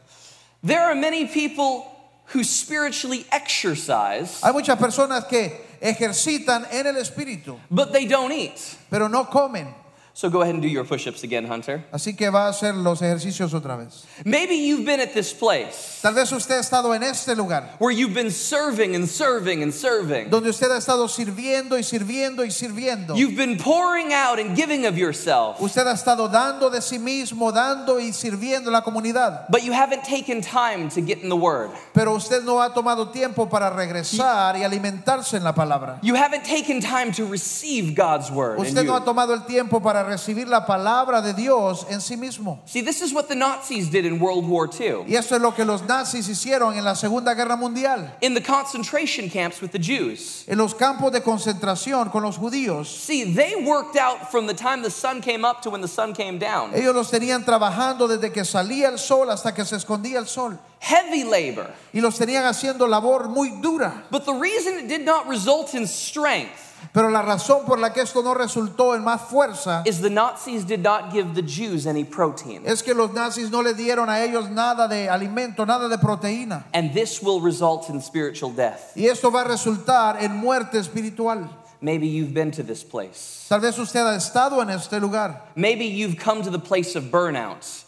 There 0.62 0.80
are 0.80 0.94
many 0.94 1.26
people 1.26 1.86
who 2.32 2.42
spiritually 2.42 3.26
exercise, 3.30 4.40
Hay 4.42 4.52
muchas 4.52 4.78
personas 4.78 5.28
que 5.28 5.52
ejercitan 5.82 6.66
en 6.72 6.86
el 6.86 6.94
espíritu, 6.94 7.58
but 7.70 7.92
they 7.92 8.06
don't 8.06 8.32
eat. 8.32 8.58
pero 8.88 9.08
no 9.08 9.24
comen. 9.26 9.74
So 10.14 10.28
go 10.28 10.42
ahead 10.42 10.52
and 10.54 10.62
do 10.62 10.68
your 10.68 10.84
push 10.84 11.06
ups 11.06 11.22
again, 11.24 11.46
Hunter. 11.46 11.84
Así 11.90 12.14
que 12.14 12.28
va 12.30 12.46
a 12.46 12.50
hacer 12.50 12.74
los 12.74 13.00
ejercicios 13.00 13.54
otra 13.54 13.78
vez. 13.78 14.04
Maybe 14.26 14.56
you've 14.56 14.84
been 14.84 15.00
at 15.00 15.14
this 15.14 15.32
place 15.32 16.00
Tal 16.02 16.12
vez 16.12 16.30
usted 16.32 16.56
ha 16.56 16.60
estado 16.60 16.94
en 16.94 17.02
este 17.02 17.34
lugar, 17.34 17.76
where 17.78 17.90
you've 17.90 18.12
been 18.12 18.30
serving 18.30 18.94
and 18.94 19.08
serving 19.08 19.62
and 19.62 19.72
serving. 19.72 20.28
donde 20.28 20.50
usted 20.50 20.70
ha 20.70 20.76
estado 20.76 21.08
sirviendo 21.08 21.78
y 21.78 21.82
sirviendo 21.82 22.44
y 22.44 22.50
sirviendo. 22.50 23.16
You've 23.16 23.36
been 23.36 23.56
pouring 23.56 24.12
out 24.12 24.38
and 24.38 24.54
giving 24.54 24.84
of 24.84 24.98
yourself, 24.98 25.58
Usted 25.62 25.86
ha 25.86 25.92
estado 25.94 26.28
dando 26.28 26.68
de 26.68 26.82
sí 26.82 26.98
mismo, 26.98 27.50
dando 27.50 27.98
y 27.98 28.12
sirviendo 28.12 28.66
en 28.68 28.72
la 28.74 28.82
comunidad. 28.82 29.46
but 29.50 29.62
you 29.64 29.72
haven't 29.72 30.04
taken 30.04 30.42
time 30.42 30.90
to 30.90 31.00
get 31.00 31.18
in 31.22 31.30
the 31.30 31.36
Word. 31.36 31.70
Pero 31.94 32.14
usted 32.14 32.42
no 32.44 32.60
ha 32.60 32.74
tomado 32.74 33.08
tiempo 33.10 33.46
para 33.48 33.70
regresar 33.70 34.56
y 34.56 34.62
alimentarse 34.62 35.38
en 35.38 35.44
la 35.44 35.54
palabra. 35.54 35.98
You 36.02 36.16
haven't 36.16 36.44
taken 36.44 36.82
time 36.82 37.12
to 37.12 37.24
receive 37.24 37.94
God's 37.94 38.30
Word. 38.30 38.58
Usted 38.58 38.84
no 38.84 38.94
ha 38.94 39.04
tomado 39.04 39.32
el 39.32 39.46
tiempo 39.46 39.80
para 39.80 40.01
para 40.02 40.16
recibir 40.16 40.48
la 40.48 40.66
palabra 40.66 41.22
de 41.22 41.32
Dios 41.32 41.86
en 41.88 42.00
sí 42.00 42.16
mismo. 42.16 42.60
See, 42.66 42.82
this 42.82 43.02
is 43.02 43.12
what 43.12 43.28
the 43.28 43.36
Nazis 43.36 43.88
did 43.88 44.04
in 44.04 44.18
World 44.18 44.48
War 44.48 44.68
II. 44.68 45.04
Y 45.06 45.14
esto 45.14 45.36
es 45.36 45.40
lo 45.40 45.52
que 45.52 45.64
los 45.64 45.82
nazis 45.82 46.28
hicieron 46.28 46.76
en 46.76 46.84
la 46.84 46.94
Segunda 46.94 47.34
Guerra 47.34 47.56
Mundial. 47.56 48.16
In 48.20 48.34
the 48.34 48.40
concentration 48.40 49.30
camps 49.30 49.60
with 49.60 49.70
the 49.70 49.78
Jews. 49.78 50.44
En 50.48 50.58
los 50.58 50.74
campos 50.74 51.12
de 51.12 51.20
concentración 51.20 52.10
con 52.10 52.22
los 52.22 52.36
judíos. 52.36 52.86
See, 52.86 53.32
they 53.32 53.54
worked 53.64 53.96
out 53.96 54.30
from 54.30 54.46
the 54.46 54.54
time 54.54 54.82
the 54.82 54.90
sun 54.90 55.20
came 55.20 55.44
up 55.44 55.62
to 55.62 55.70
when 55.70 55.80
the 55.80 55.88
sun 55.88 56.14
came 56.14 56.38
down. 56.38 56.72
Ellos 56.74 56.94
los 56.94 57.10
tenían 57.10 57.44
trabajando 57.44 58.08
desde 58.08 58.32
que 58.32 58.44
salía 58.44 58.88
el 58.88 58.98
sol 58.98 59.30
hasta 59.30 59.54
que 59.54 59.64
se 59.64 59.76
escondía 59.76 60.18
el 60.18 60.26
sol. 60.26 60.58
Heavy 60.80 61.22
labor. 61.22 61.70
Y 61.92 62.00
los 62.00 62.18
tenían 62.18 62.44
haciendo 62.44 62.88
labor 62.88 63.28
muy 63.28 63.50
dura. 63.60 64.04
But 64.10 64.24
the 64.24 64.34
reason 64.34 64.78
it 64.78 64.88
did 64.88 65.04
not 65.04 65.28
result 65.28 65.74
in 65.74 65.86
strength 65.86 66.71
Pero 66.92 67.10
la 67.10 67.22
razón 67.22 67.64
por 67.64 67.78
la 67.78 67.92
que 67.92 68.02
esto 68.02 68.22
no 68.22 68.34
resultó 68.34 68.94
en 68.94 69.02
más 69.02 69.22
fuerza 69.22 69.82
is 69.86 70.00
the 70.00 70.10
Nazis 70.10 70.66
did 70.66 70.80
not 70.80 71.12
give 71.12 71.34
the 71.34 71.42
Jews 71.42 71.86
any 71.86 72.04
protein. 72.04 72.62
es 72.66 72.82
que 72.82 72.94
los 72.94 73.12
nazis 73.12 73.50
no 73.50 73.62
le 73.62 73.74
dieron 73.74 74.08
a 74.08 74.22
ellos 74.22 74.50
nada 74.50 74.88
de 74.88 75.08
alimento, 75.08 75.64
nada 75.64 75.88
de 75.88 75.98
proteína. 75.98 76.64
And 76.74 76.92
this 76.92 77.22
will 77.22 77.40
result 77.40 77.88
in 77.88 78.00
spiritual 78.00 78.50
death. 78.52 78.92
Y 78.96 79.06
esto 79.06 79.30
va 79.30 79.42
a 79.42 79.44
resultar 79.44 80.22
en 80.22 80.36
muerte 80.36 80.78
espiritual. 80.78 81.48
Maybe 81.80 82.06
you've 82.06 82.32
been 82.32 82.52
to 82.52 82.62
this 82.62 82.84
place. 82.84 83.46
Tal 83.48 83.60
vez 83.60 83.76
usted 83.76 84.00
ha 84.06 84.14
estado 84.14 84.62
en 84.62 84.70
este 84.70 85.00
lugar. 85.00 85.42
Maybe 85.56 85.84
you've 85.86 86.16
come 86.16 86.42
to 86.42 86.50
the 86.50 86.58
place 86.60 86.94
of 86.94 87.10
burnout, 87.10 87.84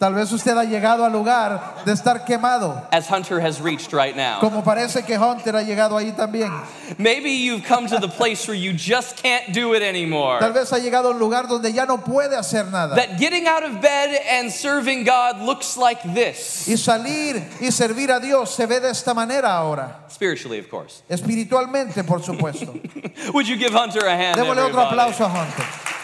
Tal 0.00 0.14
vez 0.14 0.32
usted 0.32 0.56
ha 0.56 0.64
llegado 0.64 1.04
al 1.04 1.12
lugar 1.12 1.84
de 1.84 1.92
estar 1.92 2.24
quemado. 2.24 2.86
as 2.90 3.06
Hunter 3.10 3.38
has 3.38 3.60
reached 3.60 3.92
right 3.92 4.16
now. 4.16 4.40
Como 4.40 4.62
parece 4.62 5.04
que 5.04 5.18
Hunter 5.18 5.54
ha 5.54 5.62
llegado 5.62 5.94
ahí 5.98 6.16
también. 6.16 6.50
Maybe 6.96 7.32
you've 7.32 7.64
come 7.64 7.86
to 7.86 7.98
the 7.98 8.08
place 8.08 8.48
where 8.48 8.56
you 8.56 8.72
just 8.72 9.22
can't 9.22 9.52
do 9.52 9.74
it 9.74 9.80
Tal 9.80 9.88
anymore. 9.90 10.40
vez 10.54 10.70
ha 10.70 10.78
llegado 10.78 11.08
a 11.08 11.10
un 11.10 11.18
lugar 11.18 11.46
donde 11.46 11.70
ya 11.70 11.84
no 11.84 11.98
puede 11.98 12.34
hacer 12.34 12.70
nada. 12.70 12.96
That 12.96 13.18
getting 13.18 13.46
out 13.46 13.62
of 13.62 13.82
bed 13.82 14.18
and 14.26 14.50
serving 14.50 15.04
God 15.04 15.42
looks 15.42 15.76
like 15.76 16.00
this. 16.14 16.66
Y 16.66 16.76
salir 16.78 17.36
y 17.60 17.68
servir 17.70 18.10
a 18.10 18.20
Dios 18.20 18.54
se 18.54 18.64
ve 18.64 18.80
de 18.80 18.88
esta 18.88 19.12
manera 19.12 19.52
ahora. 19.52 20.04
Spiritually, 20.08 20.58
of 20.58 20.70
course. 20.70 21.02
Espiritualmente, 21.10 22.06
por 22.06 22.20
supuesto. 22.20 22.72
Would 23.34 23.46
you 23.46 23.56
give 23.58 23.74
Hunter 23.74 24.06
a 24.06 24.16
hand? 24.16 24.38
Démosle 24.40 24.62
otro 24.62 24.80
aplauso 24.80 25.26
a 25.26 25.28
Hunter. 25.28 25.99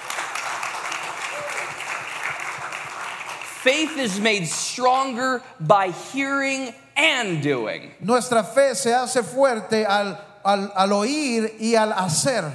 Faith 3.67 3.99
is 3.99 4.21
made 4.21 4.47
stronger 4.47 5.43
by 5.59 5.89
hearing 5.89 6.73
and 6.97 7.43
doing. 7.43 7.91
Nuestra 8.01 8.45
fe 8.45 8.75
se 8.75 8.91
hace 8.91 9.25
fuerte 9.25 9.85
al, 9.85 10.17
al, 10.45 10.71
al 10.73 10.89
oír 10.91 11.51
y 11.61 11.75
al 11.75 11.93
hacer. 11.93 12.49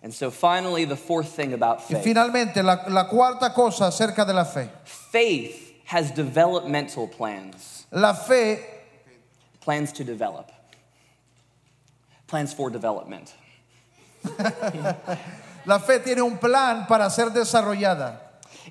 And 0.00 0.14
so, 0.14 0.30
finally, 0.30 0.84
the 0.84 0.94
fourth 0.94 1.30
thing 1.30 1.54
about 1.54 1.82
faith. 1.82 2.06
Y 2.06 2.12
finalmente, 2.12 2.62
la, 2.62 2.84
la 2.88 3.08
cuarta 3.08 3.52
cosa 3.52 3.86
acerca 3.86 4.24
de 4.24 4.32
la 4.32 4.44
fe. 4.44 4.70
faith 4.84 5.74
has 5.86 6.12
developmental 6.12 7.08
plans, 7.08 7.86
La 7.90 8.12
fe, 8.12 8.64
plans 9.60 9.90
to 9.90 10.04
develop, 10.04 10.52
plans 12.28 12.54
for 12.54 12.70
development. 12.70 13.34
la 15.66 15.78
fe 15.80 15.98
tiene 15.98 16.22
un 16.22 16.38
plan 16.38 16.86
para 16.86 17.10
ser 17.10 17.30
desarrollada. 17.30 18.27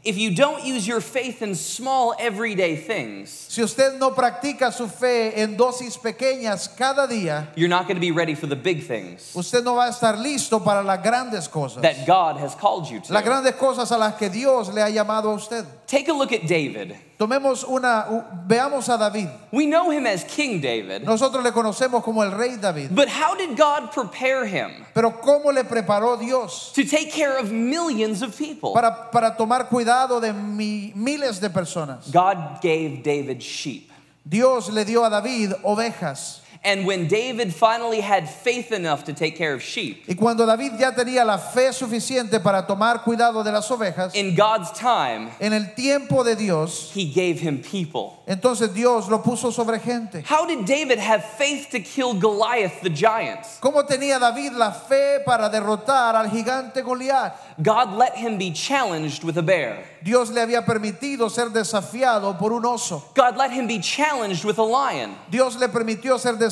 If 0.08 0.18
you 0.18 0.34
don't 0.34 0.64
use 0.64 0.88
your 0.88 1.02
faith 1.02 1.42
in 1.42 1.54
small 1.54 2.16
everyday 2.18 2.78
things, 2.78 3.30
Si 3.50 3.62
usted 3.62 4.00
no 4.00 4.12
practica 4.12 4.72
su 4.72 4.88
fe 4.88 5.34
en 5.36 5.58
dosis 5.58 5.98
pequeñas 5.98 6.70
cada 6.78 7.06
día, 7.10 7.48
you're 7.58 7.68
not 7.68 7.88
going 7.88 7.98
to 7.98 8.00
be 8.00 8.12
ready 8.12 8.34
for 8.34 8.48
the 8.48 8.56
big 8.56 8.88
things 8.88 9.36
usted 9.36 9.66
no 9.66 9.76
va 9.76 9.88
a 9.88 9.90
estar 9.90 10.18
listo 10.18 10.64
para 10.64 10.82
las 10.82 11.00
grandes 11.04 11.50
cosas. 11.50 11.82
that 11.82 12.08
God 12.08 12.38
has 12.38 12.56
called 12.56 12.90
you 12.90 13.02
to. 13.02 13.12
Las 13.12 13.24
grandes 13.26 13.56
cosas 13.56 13.92
a 13.92 13.98
las 13.98 14.16
que 14.16 14.30
Dios 14.30 14.70
le 14.70 14.82
ha 14.82 14.90
llamado 14.90 15.26
a 15.26 15.34
usted. 15.36 15.66
Take 15.88 16.10
a 16.10 16.14
look 16.14 16.34
at 16.34 16.46
David. 16.46 16.96
Tomemos 17.18 17.64
una, 17.64 18.06
veamos 18.46 18.90
a 18.94 18.98
David. 18.98 19.30
We 19.54 19.66
know 19.68 19.90
him 19.90 20.06
as 20.06 20.26
King 20.26 20.60
David, 20.60 21.04
Nosotros 21.06 21.42
le 21.42 21.52
conocemos 21.52 22.04
como 22.04 22.24
el 22.24 22.32
rey 22.32 22.58
David. 22.58 22.94
but 22.94 23.08
how 23.08 23.36
did 23.36 23.56
God 23.58 23.92
prepare 23.94 24.46
him 24.46 24.86
Pero 24.94 25.12
¿cómo 25.22 25.54
le 25.54 25.64
preparó 25.64 26.20
Dios 26.20 26.74
to 26.76 26.84
take 26.84 27.10
care 27.12 27.38
of 27.40 27.52
millions 27.54 28.22
of 28.22 28.38
people? 28.38 28.74
para, 28.74 29.10
para 29.12 29.38
tomar 29.38 29.70
cuidado 29.70 30.20
de 30.20 30.34
mi- 30.34 30.92
miles 30.94 31.40
de 31.40 31.50
personas? 31.50 32.12
God 32.12 32.60
gave 32.62 33.02
David 33.02 33.42
sheep. 33.42 33.90
Dios 34.30 34.70
le 34.70 34.84
dio 34.84 35.06
a 35.06 35.10
David 35.10 35.54
ovejas. 35.64 36.42
And 36.64 36.86
when 36.86 37.08
David 37.08 37.54
finally 37.54 38.02
had 38.02 38.30
faith 38.30 38.72
enough 38.72 39.06
to 39.06 39.14
take 39.14 39.36
care 39.38 39.54
of 39.54 39.62
sheep, 39.62 40.04
Y 40.08 40.16
cuando 40.16 40.46
David 40.46 40.74
ya 40.80 40.92
tenía 40.92 41.26
la 41.26 41.38
fe 41.38 41.72
suficiente 41.72 42.42
para 42.42 42.66
tomar 42.66 43.04
cuidado 43.04 43.44
de 43.44 43.52
las 43.52 43.70
ovejas, 43.70 44.16
in 44.16 44.36
God's 44.36 44.72
time, 44.72 45.30
en 45.40 45.54
el 45.54 45.74
tiempo 45.76 46.24
de 46.24 46.36
Dios, 46.36 46.92
he 46.94 47.06
gave 47.06 47.40
him 47.40 47.62
people. 47.62 48.24
entonces 48.28 48.74
Dios 48.74 49.08
lo 49.10 49.22
puso 49.22 49.52
sobre 49.52 49.80
gente. 49.80 50.24
How 50.26 50.46
did 50.46 50.66
David 50.66 51.00
have 51.00 51.24
faith 51.24 51.70
to 51.72 51.80
kill 51.80 52.14
Goliath 52.14 52.82
the 52.82 52.90
giant? 52.90 53.40
¿Cómo 53.62 53.86
tenía 53.86 54.20
David 54.20 54.54
la 54.54 54.72
fe 54.72 55.20
para 55.26 55.50
derrotar 55.50 56.16
al 56.16 56.30
gigante 56.30 56.82
Goliat? 56.84 57.34
God 57.62 57.94
let 57.98 58.16
him 58.16 58.38
be 58.38 58.52
challenged 58.52 59.24
with 59.24 59.38
a 59.38 59.42
bear. 59.42 59.84
Dios 60.04 60.30
le 60.30 60.42
había 60.42 60.66
permitido 60.66 61.30
ser 61.30 61.50
desafiado 61.50 62.38
por 62.38 62.52
un 62.52 62.66
oso. 62.66 63.04
God 63.16 63.36
let 63.38 63.52
him 63.52 63.68
be 63.68 63.80
challenged 63.80 64.44
with 64.46 64.58
a 64.58 64.64
lion. 64.64 65.16
Dios 65.30 65.56
le 65.58 65.68
permitió 65.68 66.20
ser 66.20 66.34
desafiado 66.34 66.47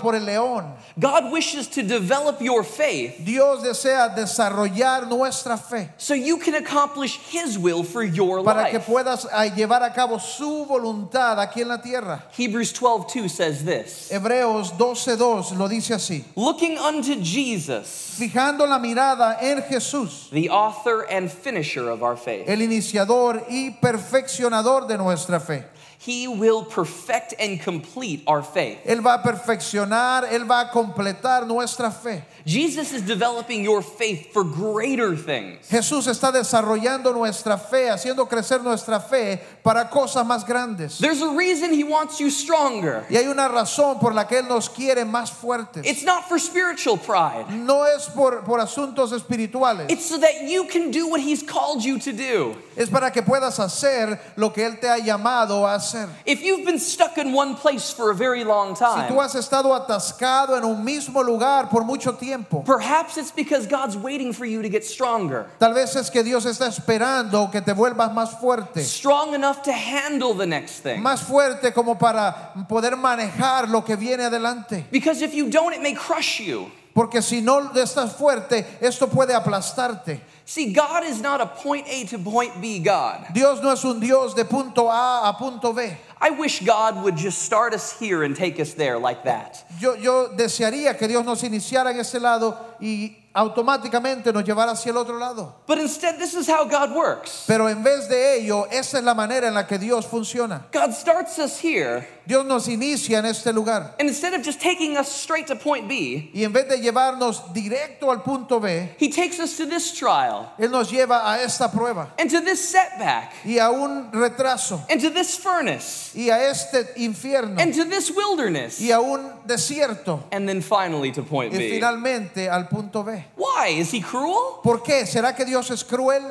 por 0.00 0.14
el 0.14 0.24
león. 0.26 0.74
God 0.98 1.32
wishes 1.32 1.66
to 1.68 1.82
develop 1.82 2.40
your 2.40 2.62
faith 2.64 3.24
Dios 3.24 3.62
desea 3.62 4.14
desarrollar 4.14 5.08
nuestra 5.08 5.56
fe 5.56 5.88
so 5.96 6.14
you 6.14 6.38
can 6.38 6.54
accomplish 6.54 7.16
his 7.30 7.58
will 7.58 7.82
for 7.82 8.02
your 8.02 8.42
para 8.44 8.70
que 8.70 8.78
life. 8.78 8.86
puedas 8.86 9.26
ah, 9.32 9.46
llevar 9.46 9.82
a 9.82 9.92
cabo 9.92 10.18
su 10.18 10.64
voluntad 10.66 11.38
aquí 11.38 11.62
en 11.62 11.68
la 11.68 11.78
tierra. 11.78 12.22
Hebrews 12.36 12.72
12:2 12.72 13.30
says 13.30 13.64
this. 13.64 14.10
Hebreos 14.10 14.72
12:2 14.72 15.56
lo 15.56 15.68
dice 15.68 15.94
así. 15.94 16.24
Looking 16.36 16.78
unto 16.78 17.14
Jesus, 17.22 18.14
Fijando 18.18 18.66
la 18.68 18.78
mirada 18.78 19.38
en 19.42 19.62
Jesús, 19.62 20.30
the 20.30 20.48
author 20.48 21.02
and 21.10 21.30
finisher 21.30 21.88
of 21.90 22.02
our 22.02 22.16
faith. 22.16 22.48
el 22.48 22.60
iniciador 22.62 23.44
y 23.48 23.70
perfeccionador 23.80 24.86
de 24.86 24.96
nuestra 24.98 25.40
fe. 25.40 25.64
He 25.98 26.28
will 26.28 26.64
perfect 26.64 27.34
and 27.38 27.60
complete 27.60 28.22
our 28.26 28.42
faith. 28.42 28.78
Él 28.84 29.00
va 29.02 29.14
a 29.14 29.22
perfeccionar, 29.22 30.24
Él 30.30 30.44
va 30.46 30.62
a 30.62 30.70
completar 30.70 31.46
nuestra 31.46 31.90
fe. 31.90 32.24
Jesus 32.44 32.92
is 32.92 33.02
developing 33.02 33.64
your 33.64 33.80
faith 33.80 34.32
for 34.32 34.44
greater 34.44 35.16
things. 35.16 35.66
Jesús 35.70 36.06
está 36.06 36.30
desarrollando 36.30 37.14
nuestra 37.14 37.56
fe, 37.56 37.88
haciendo 37.88 38.28
crecer 38.28 38.62
nuestra 38.62 39.00
fe 39.00 39.40
para 39.62 39.88
cosas 39.88 40.26
más 40.26 40.46
grandes. 40.46 40.98
There's 40.98 41.22
a 41.22 41.34
reason 41.34 41.72
he 41.72 41.84
wants 41.84 42.20
you 42.20 42.30
stronger. 42.30 43.06
Y 43.08 43.16
hay 43.16 43.26
una 43.26 43.48
razón 43.48 43.98
por 43.98 44.12
la 44.12 44.24
que 44.24 44.38
Él 44.38 44.48
nos 44.48 44.68
quiere 44.68 45.04
más 45.06 45.30
fuertes. 45.30 45.86
It's 45.86 46.04
not 46.04 46.28
for 46.28 46.38
spiritual 46.38 46.98
pride. 46.98 47.50
No 47.50 47.84
es 47.84 48.08
por, 48.08 48.42
por 48.42 48.58
asuntos 48.58 49.12
espirituales. 49.12 49.90
It's 49.90 50.04
so 50.04 50.18
that 50.18 50.42
you 50.42 50.66
can 50.66 50.90
do 50.90 51.08
what 51.08 51.20
he's 51.20 51.42
called 51.42 51.82
you 51.82 51.98
to 51.98 52.12
do. 52.12 52.56
Es 52.76 52.90
para 52.90 53.10
que 53.10 53.22
puedas 53.22 53.58
hacer 53.58 54.18
lo 54.36 54.50
que 54.50 54.66
Él 54.66 54.78
te 54.80 54.88
ha 54.88 54.98
llamado 54.98 55.66
a 55.66 55.76
hacer. 55.76 55.93
If 56.26 56.42
you've 56.42 56.64
been 56.64 56.78
stuck 56.78 57.18
in 57.18 57.32
one 57.32 57.54
place 57.54 57.90
for 57.90 58.10
a 58.10 58.14
very 58.14 58.44
long 58.44 58.74
Si 58.74 58.84
tú 58.84 59.08
time, 59.08 59.20
has 59.20 59.34
estado 59.34 59.74
atascado 59.74 60.56
en 60.56 60.64
un 60.64 60.84
mismo 60.84 61.22
lugar 61.22 61.68
por 61.70 61.84
mucho 61.84 62.12
tiempo, 62.12 62.62
perhaps 62.64 63.16
it's 63.16 63.30
because 63.30 63.66
God's 63.66 63.96
waiting 63.96 64.32
for 64.32 64.44
you 64.44 64.62
to 64.62 64.68
get 64.68 64.84
stronger, 64.84 65.46
tal 65.58 65.72
vez 65.74 65.96
es 65.96 66.10
que 66.10 66.22
Dios 66.22 66.44
está 66.44 66.66
esperando 66.66 67.50
que 67.50 67.60
te 67.60 67.72
vuelvas 67.72 68.12
más 68.12 68.38
fuerte. 68.40 68.82
strong 68.82 69.34
enough 69.34 69.62
to 69.62 69.72
handle 69.72 70.34
the 70.34 70.46
next 70.46 70.80
thing. 70.82 71.00
Más 71.00 71.22
fuerte 71.22 71.72
como 71.72 71.96
para 71.96 72.52
poder 72.68 72.96
manejar 72.96 73.68
lo 73.68 73.82
que 73.82 73.96
viene 73.96 74.24
adelante. 74.24 74.86
Because 74.90 75.22
if 75.22 75.34
you 75.34 75.48
don't, 75.48 75.74
it 75.74 75.80
may 75.80 75.94
crush 75.94 76.40
you. 76.40 76.70
Porque 76.94 77.20
si 77.22 77.40
no 77.40 77.72
estás 77.74 78.12
fuerte, 78.12 78.64
esto 78.80 79.08
puede 79.08 79.34
aplastarte. 79.34 80.20
See, 80.46 80.72
God 80.72 81.04
is 81.04 81.20
not 81.22 81.40
a 81.40 81.46
point 81.46 81.86
A 81.88 82.04
to 82.06 82.18
point 82.18 82.60
B 82.60 82.78
God. 82.78 83.26
Dios 83.32 83.62
no 83.62 83.70
es 83.70 83.82
un 83.84 83.98
Dios 83.98 84.34
de 84.34 84.44
punto 84.44 84.88
A 84.88 85.22
a 85.30 85.32
punto 85.38 85.72
B. 85.72 85.90
I 86.20 86.30
wish 86.30 86.60
God 86.60 87.02
would 87.02 87.16
just 87.16 87.42
start 87.42 87.72
us 87.74 87.98
here 87.98 88.22
and 88.22 88.36
take 88.36 88.60
us 88.60 88.74
there 88.74 88.98
like 88.98 89.24
that. 89.24 89.64
Yo, 89.80 89.94
yo 89.94 90.28
desearía 90.36 90.98
que 90.98 91.08
Dios 91.08 91.24
nos 91.24 91.42
iniciara 91.42 91.90
en 91.90 92.00
ese 92.00 92.20
lado 92.20 92.56
y 92.80 93.16
automáticamente 93.34 94.32
nos 94.32 94.44
llevara 94.44 94.72
hacia 94.72 94.90
el 94.92 94.96
otro 94.96 95.18
lado. 95.18 95.54
But 95.66 95.78
instead, 95.78 96.18
this 96.18 96.34
is 96.34 96.46
how 96.46 96.64
God 96.64 96.94
works. 96.94 97.44
Pero 97.46 97.66
en 97.68 97.82
vez 97.82 98.08
de 98.08 98.36
ello, 98.38 98.66
esa 98.70 98.98
es 98.98 99.04
la 99.04 99.12
manera 99.14 99.48
en 99.48 99.54
la 99.54 99.64
que 99.66 99.76
Dios 99.76 100.06
funciona. 100.06 100.62
God 100.72 100.92
starts 100.94 101.38
us 101.38 101.58
here, 101.58 102.06
Dios 102.26 102.44
nos 102.46 102.68
inicia 102.68 103.18
en 103.18 103.26
este 103.26 103.52
lugar. 103.52 103.94
and 103.98 104.08
instead 104.08 104.34
of 104.34 104.42
just 104.42 104.60
taking 104.60 104.96
us 104.96 105.10
straight 105.10 105.48
to 105.48 105.56
point 105.56 105.88
B, 105.88 106.30
Y 106.32 106.42
en 106.44 106.52
vez 106.52 106.68
de 106.68 106.76
llevarnos 106.78 107.52
directo 107.52 108.10
al 108.10 108.22
punto 108.22 108.60
B, 108.60 108.90
He 108.98 109.10
takes 109.10 109.40
us 109.40 109.56
to 109.56 109.66
this 109.66 109.92
trial, 109.92 110.33
Él 110.58 110.70
nos 110.70 110.90
lleva 110.90 111.30
a 111.32 111.42
esta 111.42 111.70
prueba 111.70 112.08
and 112.18 112.30
to 112.30 112.40
this 112.40 112.60
setback, 112.68 113.32
y 113.44 113.58
a 113.58 113.70
un 113.70 114.10
retraso 114.12 114.84
and 114.90 115.00
to 115.00 115.10
this 115.10 115.36
furnace. 115.38 116.12
y 116.14 116.30
a 116.30 116.50
este 116.50 116.94
infierno 116.96 117.60
and 117.60 117.74
to 117.74 117.84
this 117.84 118.10
wilderness. 118.10 118.80
y 118.80 118.90
a 118.90 119.00
un 119.00 119.40
desierto 119.46 120.24
And 120.32 120.48
then 120.48 120.62
finally 120.62 121.12
to 121.12 121.22
point 121.22 121.52
y 121.52 121.58
B. 121.58 121.70
finalmente 121.70 122.48
al 122.48 122.68
punto 122.68 123.02
B. 123.02 123.24
Why? 123.36 123.68
Is 123.78 123.92
he 123.92 124.00
cruel? 124.00 124.60
¿Por 124.62 124.82
qué? 124.82 125.06
¿Será 125.06 125.34
que 125.34 125.44
Dios 125.44 125.70
es 125.70 125.84
cruel? 125.84 126.22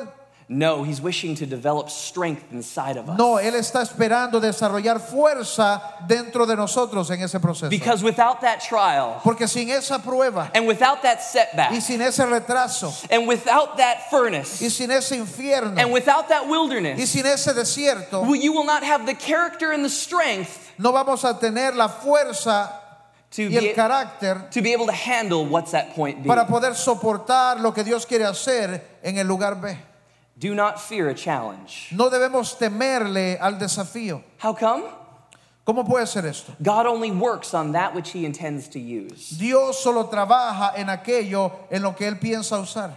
No, 0.48 0.82
he's 0.82 1.00
wishing 1.00 1.34
to 1.36 1.46
develop 1.46 1.88
strength 1.88 2.52
inside 2.52 2.96
of 2.98 3.08
us. 3.08 3.18
No, 3.18 3.38
Él 3.38 3.54
está 3.54 3.82
esperando 3.82 4.40
desarrollar 4.40 5.00
fuerza 5.00 5.80
dentro 6.06 6.44
de 6.44 6.54
nosotros 6.54 7.10
en 7.10 7.22
ese 7.22 7.40
proceso. 7.40 7.70
Because 7.70 8.02
without 8.02 8.42
that 8.42 8.60
trial, 8.60 9.20
Porque 9.22 9.48
sin 9.48 9.70
esa 9.70 9.98
prueba 9.98 10.50
and 10.54 10.66
without 10.66 11.02
that 11.02 11.22
setback, 11.22 11.72
y 11.72 11.78
sin 11.78 12.02
ese 12.02 12.18
retraso 12.18 12.92
and 13.10 13.26
without 13.26 13.78
that 13.78 14.10
furnace, 14.10 14.60
y 14.60 14.68
sin 14.68 14.90
ese 14.90 15.12
infierno 15.12 15.78
and 15.78 15.90
without 15.90 16.28
that 16.28 16.46
wilderness, 16.46 16.98
y 16.98 17.06
sin 17.06 17.24
ese 17.24 17.54
desierto, 17.54 18.22
well, 18.22 18.34
you 18.34 18.52
will 18.52 18.66
not 18.66 18.82
have 18.82 19.06
the 19.06 19.14
character 19.14 19.72
and 19.72 19.84
the 19.84 19.90
strength 19.90 20.72
no 20.78 20.92
vamos 20.92 21.24
a 21.24 21.38
tener 21.38 21.74
la 21.74 21.88
fuerza 21.88 22.80
to 23.30 23.42
y 23.42 23.56
el 23.56 23.62
be, 23.62 23.74
carácter 23.74 24.50
to 24.50 24.60
be 24.60 24.72
able 24.72 24.86
to 24.86 24.92
handle 24.92 25.46
what's 25.46 25.72
at 25.74 25.94
point 25.94 26.22
B. 26.22 26.28
para 26.28 26.46
poder 26.46 26.74
soportar 26.74 27.60
lo 27.60 27.72
que 27.72 27.82
Dios 27.82 28.04
quiere 28.06 28.24
hacer 28.24 28.98
en 29.02 29.18
el 29.18 29.26
lugar 29.26 29.60
B. 29.60 29.76
Do 30.38 30.54
not 30.54 30.80
fear 30.80 31.08
a 31.08 31.14
challenge. 31.14 31.90
No 31.92 32.10
debemos 32.10 32.58
temerle 32.58 33.38
al 33.40 33.54
desafío. 33.58 34.22
How 34.38 34.52
come? 34.52 34.84
¿Cómo 35.66 35.86
puede 35.86 36.06
ser 36.06 36.26
esto? 36.26 36.52
God 36.62 36.86
only 36.86 37.10
works 37.10 37.54
on 37.54 37.72
that 37.72 37.94
which 37.94 38.10
he 38.10 38.26
intends 38.26 38.68
to 38.68 38.78
use. 38.78 39.30
Dios 39.30 39.82
solo 39.82 40.04
trabaja 40.08 40.76
en 40.76 40.88
aquello 40.88 41.52
en 41.70 41.82
lo 41.82 41.92
que 41.92 42.06
Él 42.06 42.20
piensa 42.20 42.58
usar. 42.58 42.92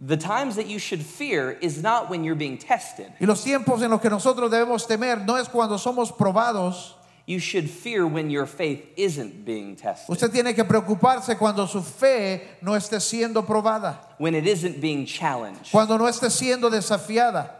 The 0.00 0.16
times 0.16 0.56
that 0.56 0.66
you 0.66 0.78
should 0.78 1.02
fear 1.02 1.50
is 1.60 1.82
not 1.82 2.08
when 2.08 2.24
you're 2.24 2.34
being 2.34 2.56
tested. 2.56 3.12
Y 3.20 3.26
los 3.26 3.44
tiempos 3.44 3.82
en 3.82 3.90
los 3.90 4.00
que 4.00 4.08
nosotros 4.08 4.50
debemos 4.50 4.86
temer 4.86 5.26
no 5.26 5.36
es 5.36 5.48
cuando 5.48 5.76
somos 5.76 6.10
probados. 6.10 6.94
You 7.24 7.38
should 7.38 7.70
fear 7.70 8.04
when 8.06 8.30
your 8.30 8.46
faith 8.46 8.84
isn't 8.96 9.44
being 9.44 9.76
tested, 9.76 10.10
Usted 10.12 10.32
tiene 10.32 10.54
que 10.54 10.64
preocuparse 10.64 11.38
cuando 11.38 11.66
su 11.66 11.80
fe 11.80 12.56
no 12.62 12.72
esté 12.72 13.00
siendo 13.00 13.46
probada, 13.46 13.98
when 14.18 14.34
it 14.34 14.46
isn't 14.46 14.80
being 14.80 15.06
challenged. 15.06 15.70
cuando 15.70 15.96
no 15.98 16.04
esté 16.06 16.28
siendo 16.30 16.68
desafiada. 16.70 17.50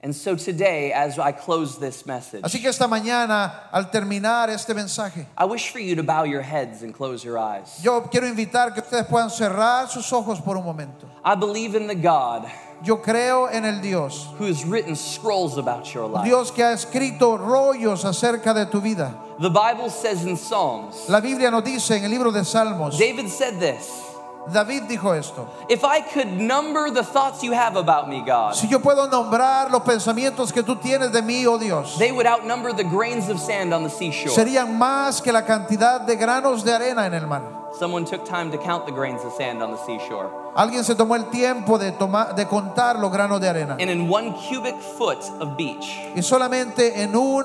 And 0.00 0.14
so 0.14 0.36
today, 0.36 0.92
as 0.92 1.18
I 1.18 1.32
close 1.32 1.76
this 1.78 2.06
message, 2.06 2.42
Así 2.44 2.60
que 2.60 2.68
esta 2.68 2.86
mañana, 2.86 3.68
al 3.72 3.90
terminar 3.90 4.48
este 4.48 4.68
mensaje, 4.68 5.26
I 5.36 5.44
wish 5.44 5.70
for 5.70 5.80
you 5.80 5.96
to 5.96 6.04
bow 6.04 6.22
your 6.22 6.40
heads 6.42 6.82
and 6.82 6.94
close 6.94 7.24
your 7.24 7.36
eyes. 7.36 7.80
yo 7.82 8.00
quiero 8.02 8.26
invitar 8.28 8.72
que 8.72 8.80
ustedes 8.80 9.06
puedan 9.08 9.28
cerrar 9.28 9.88
sus 9.88 10.10
ojos 10.12 10.40
por 10.40 10.56
un 10.56 10.64
momento. 10.64 11.06
I 11.24 11.34
believe 11.34 11.74
in 11.74 11.86
the 11.88 11.96
God 11.96 12.48
Yo 12.82 12.98
creo 12.98 13.48
en 13.50 13.64
el 13.64 13.80
Dios, 13.80 14.28
who 14.38 14.46
has 14.46 14.64
written 14.64 14.94
scrolls 14.94 15.58
about 15.58 15.92
your 15.92 16.06
life. 16.06 16.24
Dios 16.24 16.50
que 16.52 16.62
ha 16.62 16.72
escrito 16.72 17.36
rollos 17.36 18.04
acerca 18.04 18.54
de 18.54 18.66
tu 18.66 18.80
vida. 18.80 19.14
The 19.40 19.50
Bible 19.50 19.90
says 19.90 20.24
in 20.24 20.36
Psalms, 20.36 21.08
La 21.08 21.20
Biblia 21.20 21.50
nos 21.50 21.64
dice 21.64 21.96
en 21.96 22.04
el 22.04 22.10
libro 22.10 22.30
de 22.30 22.40
Salmos, 22.44 22.98
David 22.98 23.28
said 23.28 23.58
this 23.58 24.08
David 24.52 24.84
dijo 24.88 25.16
esto. 25.16 25.48
If 25.68 25.84
I 25.84 26.00
could 26.00 26.28
number 26.28 26.90
the 26.90 27.02
thoughts 27.02 27.42
you 27.42 27.52
have 27.52 27.76
about 27.76 28.08
me, 28.08 28.22
God, 28.24 28.54
Si 28.54 28.66
yo 28.68 28.78
puedo 28.78 29.08
nombrar 29.08 29.70
los 29.70 29.82
pensamientos 29.82 30.52
que 30.52 30.62
tú 30.62 30.76
tienes 30.76 31.12
de 31.12 31.20
mí, 31.20 31.46
oh 31.46 31.58
Dios, 31.58 31.98
they 31.98 32.12
would 32.12 32.26
outnumber 32.26 32.72
the 32.72 32.84
grains 32.84 33.28
of 33.28 33.38
sand 33.38 33.74
on 33.74 33.82
the 33.82 33.90
seashore. 33.90 34.32
serían 34.34 34.78
más 34.78 35.22
que 35.22 35.32
la 35.32 35.42
cantidad 35.42 36.00
de 36.00 36.16
granos 36.16 36.64
de 36.64 36.72
arena 36.72 37.06
en 37.06 37.14
el 37.14 37.26
mar. 37.26 37.42
Someone 37.78 38.04
took 38.04 38.24
time 38.24 38.50
to 38.50 38.58
count 38.58 38.86
the 38.86 38.92
grains 38.92 39.22
of 39.22 39.32
sand 39.34 39.62
on 39.62 39.70
the 39.70 39.78
seashore. 39.78 40.30
Alguien 40.58 40.82
se 40.82 40.96
tomó 40.96 41.14
el 41.14 41.26
tiempo 41.26 41.78
de, 41.78 41.92
tomar, 41.92 42.34
de 42.34 42.44
contar 42.46 42.98
los 42.98 43.12
granos 43.12 43.40
de 43.40 43.48
arena. 43.48 43.76
And 43.78 43.88
in 43.88 44.10
one 44.10 44.34
cubic 44.34 44.74
foot 44.98 45.18
of 45.38 45.56
beach, 45.56 45.86
Y 46.16 46.20
solamente 46.20 47.00
en 47.00 47.14
un 47.14 47.44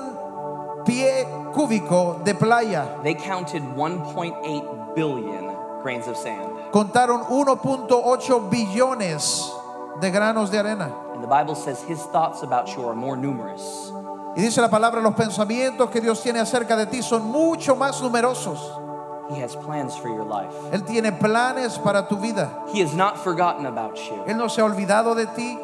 pie 0.84 1.24
cúbico 1.54 2.20
de 2.24 2.34
playa 2.34 2.96
they 3.04 3.14
counted 3.14 3.62
1.8 3.62 4.94
billion 4.96 5.54
grains 5.80 6.08
of 6.08 6.16
sand. 6.16 6.42
contaron 6.72 7.22
1.8 7.28 8.50
billones 8.50 9.48
de 10.00 10.10
granos 10.10 10.50
de 10.50 10.58
arena. 10.58 10.90
And 11.14 11.22
the 11.22 11.28
Bible 11.28 11.54
says 11.54 11.80
his 11.84 12.02
thoughts 12.06 12.42
about 12.42 12.66
you 12.74 12.84
are 12.88 12.96
more 12.96 13.16
numerous. 13.16 13.92
Y 14.36 14.42
dice 14.42 14.60
la 14.60 14.68
palabra, 14.68 15.00
los 15.00 15.14
pensamientos 15.14 15.88
que 15.88 16.00
Dios 16.00 16.20
tiene 16.20 16.40
acerca 16.40 16.76
de 16.76 16.86
ti 16.86 17.00
son 17.00 17.30
mucho 17.30 17.76
más 17.76 18.02
numerosos. 18.02 18.58
He 19.30 19.40
has 19.40 19.56
plans 19.56 19.96
for 19.96 20.08
your 20.08 20.24
life. 20.24 20.52
Él 20.72 20.84
tiene 20.84 21.12
planes 21.12 21.78
para 21.78 22.06
tu 22.08 22.16
vida. 22.16 22.50
He 22.72 22.80
has 22.80 22.94
not 22.94 23.18
forgotten 23.18 23.66
about 23.66 23.96
you. 23.96 24.22
Él 24.26 24.36
no 24.36 24.48
se 24.48 24.60
ha 24.60 24.64
olvidado 24.64 25.14
de 25.14 25.26
ti. 25.26 25.58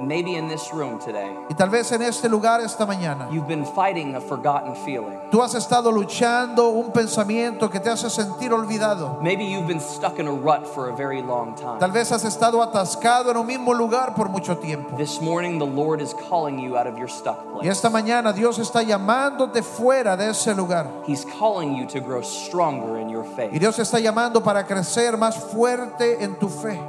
And 0.00 0.08
maybe 0.08 0.36
in 0.36 0.48
this 0.48 0.72
room 0.72 0.98
today, 0.98 1.36
Y 1.50 1.54
tal 1.54 1.68
vez 1.68 1.92
en 1.92 2.00
este 2.00 2.26
lugar 2.30 2.62
esta 2.62 2.86
mañana, 2.86 3.28
you've 3.30 3.46
been 3.46 3.66
fighting 3.66 4.14
a 4.16 4.20
forgotten 4.20 4.74
feeling. 4.74 5.18
tú 5.30 5.42
has 5.42 5.54
estado 5.54 5.92
luchando 5.92 6.68
un 6.70 6.90
pensamiento 6.90 7.68
que 7.68 7.80
te 7.80 7.90
hace 7.90 8.08
sentir 8.08 8.50
olvidado. 8.54 9.18
Maybe 9.20 9.44
you've 9.44 9.66
been 9.66 9.78
stuck 9.80 10.18
in 10.18 10.26
a 10.26 10.32
rut 10.32 10.66
for 10.66 10.88
a 10.88 10.96
very 10.96 11.20
long 11.20 11.54
Tal 11.54 11.78
time. 11.78 11.92
vez 11.92 12.10
has 12.12 12.24
estado 12.24 12.62
atascado 12.62 13.30
en 13.30 13.36
un 13.36 13.46
mismo 13.46 13.74
lugar 13.74 14.14
por 14.14 14.30
mucho 14.30 14.56
tiempo. 14.56 14.96
This 14.96 15.20
morning, 15.20 15.58
the 15.58 15.66
Lord 15.66 16.00
is 16.00 16.14
calling 16.30 16.58
you 16.58 16.78
out 16.78 16.86
of 16.86 16.96
your 16.96 17.08
stuck 17.08 17.38
Y 17.44 17.60
place. 17.60 17.68
esta 17.68 17.90
mañana 17.90 18.32
Dios 18.32 18.58
está 18.58 18.82
llamándote 18.82 19.62
fuera 19.62 20.16
de 20.16 20.30
ese 20.30 20.54
lugar. 20.54 20.86
He's 21.06 21.26
calling 21.38 21.76
you 21.76 21.86
to 21.88 22.00
grow 22.00 22.22
stronger 22.22 22.96
in 22.98 23.10
your 23.10 23.24
Y 23.24 23.34
faith. 23.36 23.60
Dios 23.60 23.76
te 23.76 23.82
está 23.82 24.00
llamando 24.00 24.42
para 24.42 24.64
crecer 24.66 25.18
más 25.18 25.36
fuerte 25.36 26.24
en 26.24 26.38
tu 26.38 26.48
fe. 26.48 26.80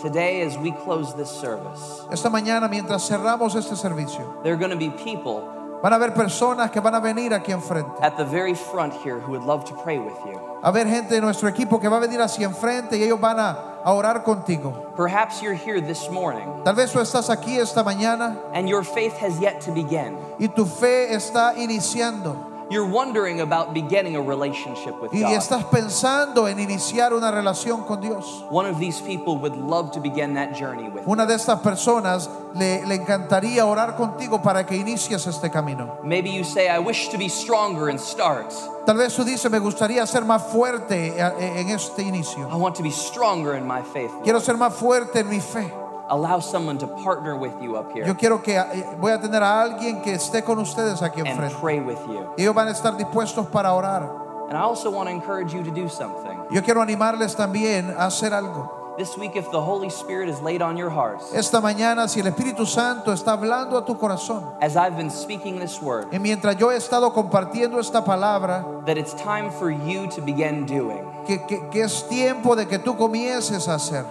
Today, 0.00 0.42
as 0.42 0.56
we 0.58 0.72
close 0.72 1.14
this 1.14 1.30
service, 1.30 2.02
Esta 2.10 2.28
mañana 2.30 2.68
mientras 2.68 3.06
cerramos 3.08 3.54
este 3.54 3.76
servicio, 3.76 4.42
there 4.42 4.52
are 4.52 4.58
going 4.58 4.70
to 4.70 4.76
be 4.76 4.90
people 4.90 5.48
van 5.82 5.92
a 5.92 5.96
haber 5.96 6.12
personas 6.14 6.70
que 6.70 6.80
van 6.80 6.94
a 6.94 7.00
venir 7.00 7.32
aquí 7.34 7.52
enfrente. 7.52 7.90
at 8.00 8.16
the 8.16 8.24
very 8.24 8.54
front 8.54 8.92
here 9.04 9.18
who 9.18 9.32
would 9.32 9.42
love 9.44 9.64
to 9.64 9.74
pray 9.82 9.98
with 9.98 10.14
you. 10.26 10.38
A 10.62 10.68
haber 10.70 10.86
gente 10.86 11.14
de 11.14 11.20
nuestro 11.20 11.48
equipo 11.50 11.80
que 11.80 11.88
va 11.88 11.96
a 11.96 12.00
venir 12.00 12.20
hacia 12.20 12.46
enfrente 12.46 12.96
y 12.96 13.02
ellos 13.02 13.18
van 13.20 13.38
a, 13.40 13.80
a 13.84 13.92
orar 13.92 14.22
contigo. 14.24 14.92
Perhaps 14.96 15.42
you're 15.42 15.54
here 15.54 15.80
this 15.80 16.08
morning 16.08 16.62
Tal 16.64 16.74
vez 16.76 16.92
tú 16.92 17.00
estás 17.00 17.28
aquí 17.30 17.58
esta 17.58 17.82
mañana 17.82 18.38
and 18.54 18.68
your 18.68 18.84
faith 18.84 19.14
has 19.18 19.40
yet 19.40 19.60
to 19.60 19.72
begin. 19.72 20.16
y 20.38 20.46
tu 20.46 20.64
fe 20.66 21.12
está 21.14 21.54
iniciando. 21.56 22.51
You're 22.72 22.86
wondering 22.86 23.42
about 23.42 23.74
beginning 23.74 24.16
a 24.16 24.22
relationship 24.22 24.98
with 25.00 25.12
Y 25.12 25.20
God. 25.20 25.32
estás 25.36 25.64
pensando 25.64 26.48
en 26.48 26.58
iniciar 26.58 27.12
una 27.12 27.30
relación 27.30 27.84
con 27.86 28.00
Dios. 28.00 28.44
One 28.48 28.64
of 28.66 28.78
these 28.78 28.98
people 29.02 29.36
would 29.36 29.54
love 29.56 29.92
to 29.92 30.00
begin 30.00 30.32
that 30.34 30.54
journey 30.56 30.88
with. 30.88 31.06
Una 31.06 31.26
de 31.26 31.34
estas 31.34 31.60
personas 31.60 32.30
le, 32.54 32.86
le 32.86 32.94
encantaría 32.94 33.66
orar 33.66 33.94
contigo 33.96 34.40
para 34.42 34.64
que 34.64 34.76
inicies 34.76 35.26
este 35.26 35.50
camino. 35.50 35.98
Maybe 36.02 36.30
you 36.30 36.44
say, 36.44 36.70
I 36.70 36.78
wish 36.78 37.08
to 37.10 37.18
be 37.18 37.28
stronger 37.28 37.90
and 37.90 38.00
start. 38.00 38.50
Tal 38.86 38.96
vez 38.96 39.14
tú 39.14 39.22
dices, 39.22 39.50
me 39.50 39.58
gustaría 39.58 40.06
ser 40.06 40.22
más 40.24 40.42
fuerte 40.50 41.14
eh, 41.18 41.60
en 41.60 41.68
este 41.68 42.02
inicio. 42.02 42.48
I 42.50 42.56
want 42.56 42.74
to 42.76 42.82
be 42.82 42.90
stronger 42.90 43.54
in 43.54 43.66
my 43.66 43.82
faith. 43.82 44.10
Quiero 44.24 44.40
ser 44.40 44.56
más 44.56 44.72
fuerte 44.72 45.20
en 45.20 45.28
mi 45.28 45.40
fe. 45.40 45.70
Allow 46.12 46.40
someone 46.40 46.76
to 46.78 46.86
partner 46.86 47.34
with 47.34 47.52
you 47.62 47.76
up 47.76 47.90
here 47.94 48.04
Yo 48.06 48.14
quiero 48.14 48.42
que 48.42 48.54
eh, 48.58 48.84
voy 49.00 49.12
a 49.12 49.18
tener 49.18 49.42
a 49.42 49.62
alguien 49.62 50.02
que 50.02 50.12
esté 50.12 50.44
con 50.44 50.58
ustedes 50.58 51.00
aquí 51.00 51.20
and 51.20 51.28
enfrente. 51.28 51.56
pray 51.58 51.80
with 51.80 51.96
you. 52.06 52.26
Ellos 52.36 52.54
van 52.54 52.68
a 52.68 52.72
estar 52.72 52.96
dispuestos 52.98 53.46
para 53.50 53.72
orar. 53.72 54.02
And 54.50 54.58
I 54.58 54.60
also 54.60 54.90
want 54.90 55.08
to 55.08 55.14
encourage 55.14 55.54
you 55.54 55.62
to 55.62 55.70
do 55.70 55.88
something. 55.88 56.38
Yo 56.50 56.60
quiero 56.62 56.82
animarles 56.82 57.34
también 57.34 57.94
a 57.96 58.06
hacer 58.08 58.34
algo. 58.34 58.68
This 58.98 59.16
week, 59.16 59.36
if 59.36 59.50
the 59.50 59.58
Holy 59.62 59.88
Spirit 59.88 60.28
is 60.28 60.42
laid 60.42 60.60
on 60.60 60.76
your 60.76 60.90
hearts, 60.90 61.32
Esta 61.32 61.62
mañana, 61.62 62.06
si 62.10 62.20
el 62.20 62.26
Espíritu 62.26 62.66
Santo 62.66 63.10
está 63.10 63.32
hablando 63.32 63.78
a 63.78 63.86
tu 63.86 63.96
corazón, 63.96 64.52
as 64.60 64.76
I've 64.76 64.98
been 64.98 65.10
speaking 65.10 65.58
this 65.58 65.80
word, 65.80 66.08
y 66.12 66.18
mientras 66.18 66.58
yo 66.58 66.70
he 66.70 66.76
estado 66.76 67.10
compartiendo 67.14 67.80
esta 67.80 68.04
palabra, 68.04 68.66
that 68.84 68.98
it's 68.98 69.14
time 69.14 69.50
for 69.50 69.70
you 69.70 70.06
to 70.08 70.20
begin 70.20 70.66
doing. 70.66 71.00
que, 71.26 71.38
que- 71.46 71.70
que 71.70 71.80
es 71.84 72.06
tiempo 72.06 72.54
de 72.54 72.66
que 72.66 72.78
tú 72.78 72.94
comiences 72.98 73.66
a 73.66 73.76
hacer. 73.76 74.04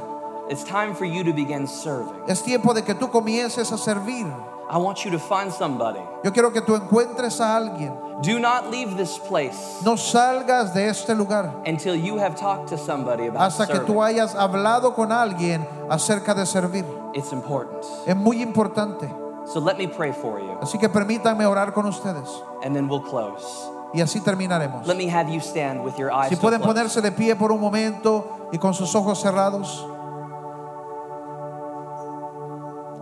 It's 0.51 0.65
time 0.65 0.93
for 0.93 1.05
you 1.05 1.23
to 1.23 1.31
begin 1.31 1.65
serving. 1.65 2.23
Es 2.27 2.43
tiempo 2.43 2.73
de 2.73 2.81
que 2.81 2.93
tú 2.93 3.09
comiences 3.09 3.71
a 3.71 3.77
servir. 3.77 4.27
I 4.69 4.77
want 4.77 5.05
you 5.05 5.11
to 5.11 5.17
find 5.17 5.49
somebody. 5.49 6.01
Yo 6.25 6.31
quiero 6.33 6.51
que 6.51 6.59
tú 6.59 6.75
encuentres 6.75 7.39
a 7.39 7.55
alguien. 7.55 7.93
Do 8.21 8.37
not 8.37 8.69
leave 8.69 8.97
this 8.97 9.17
place 9.17 9.81
No 9.83 9.95
salgas 9.95 10.73
de 10.73 10.89
este 10.89 11.15
lugar 11.15 11.53
until 11.65 11.95
you 11.95 12.17
have 12.17 12.35
talked 12.35 12.67
to 12.67 12.77
somebody 12.77 13.27
about 13.27 13.41
hasta 13.41 13.65
que 13.65 13.79
tú 13.79 14.03
hayas 14.03 14.35
hablado 14.35 14.93
con 14.93 15.13
alguien 15.13 15.65
acerca 15.89 16.35
de 16.35 16.45
servir. 16.45 16.85
It's 17.13 17.31
important. 17.31 17.85
Es 18.05 18.15
muy 18.17 18.41
importante. 18.41 19.09
So 19.45 19.61
let 19.61 19.77
me 19.77 19.87
pray 19.87 20.11
for 20.11 20.37
you, 20.37 20.57
Así 20.61 20.77
que 20.77 20.89
permítanme 20.89 21.45
orar 21.45 21.73
con 21.73 21.85
ustedes. 21.85 22.29
and 22.65 22.75
then 22.75 22.89
we'll 22.89 23.01
close. 23.01 23.69
Y 23.93 24.01
así 24.01 24.19
terminaremos. 24.19 24.85
Let 24.85 24.97
me 24.97 25.07
have 25.07 25.29
you 25.29 25.39
stand 25.39 25.81
with 25.81 25.97
your 25.97 26.11
eyes 26.11 26.29
Si 26.29 26.35
pueden 26.35 26.61
ponerse 26.61 27.01
de 27.01 27.11
pie 27.13 27.35
por 27.37 27.53
un 27.53 27.61
momento 27.61 28.49
y 28.51 28.57
con 28.57 28.73
sus 28.73 28.93
ojos 28.95 29.21
cerrados. 29.21 29.85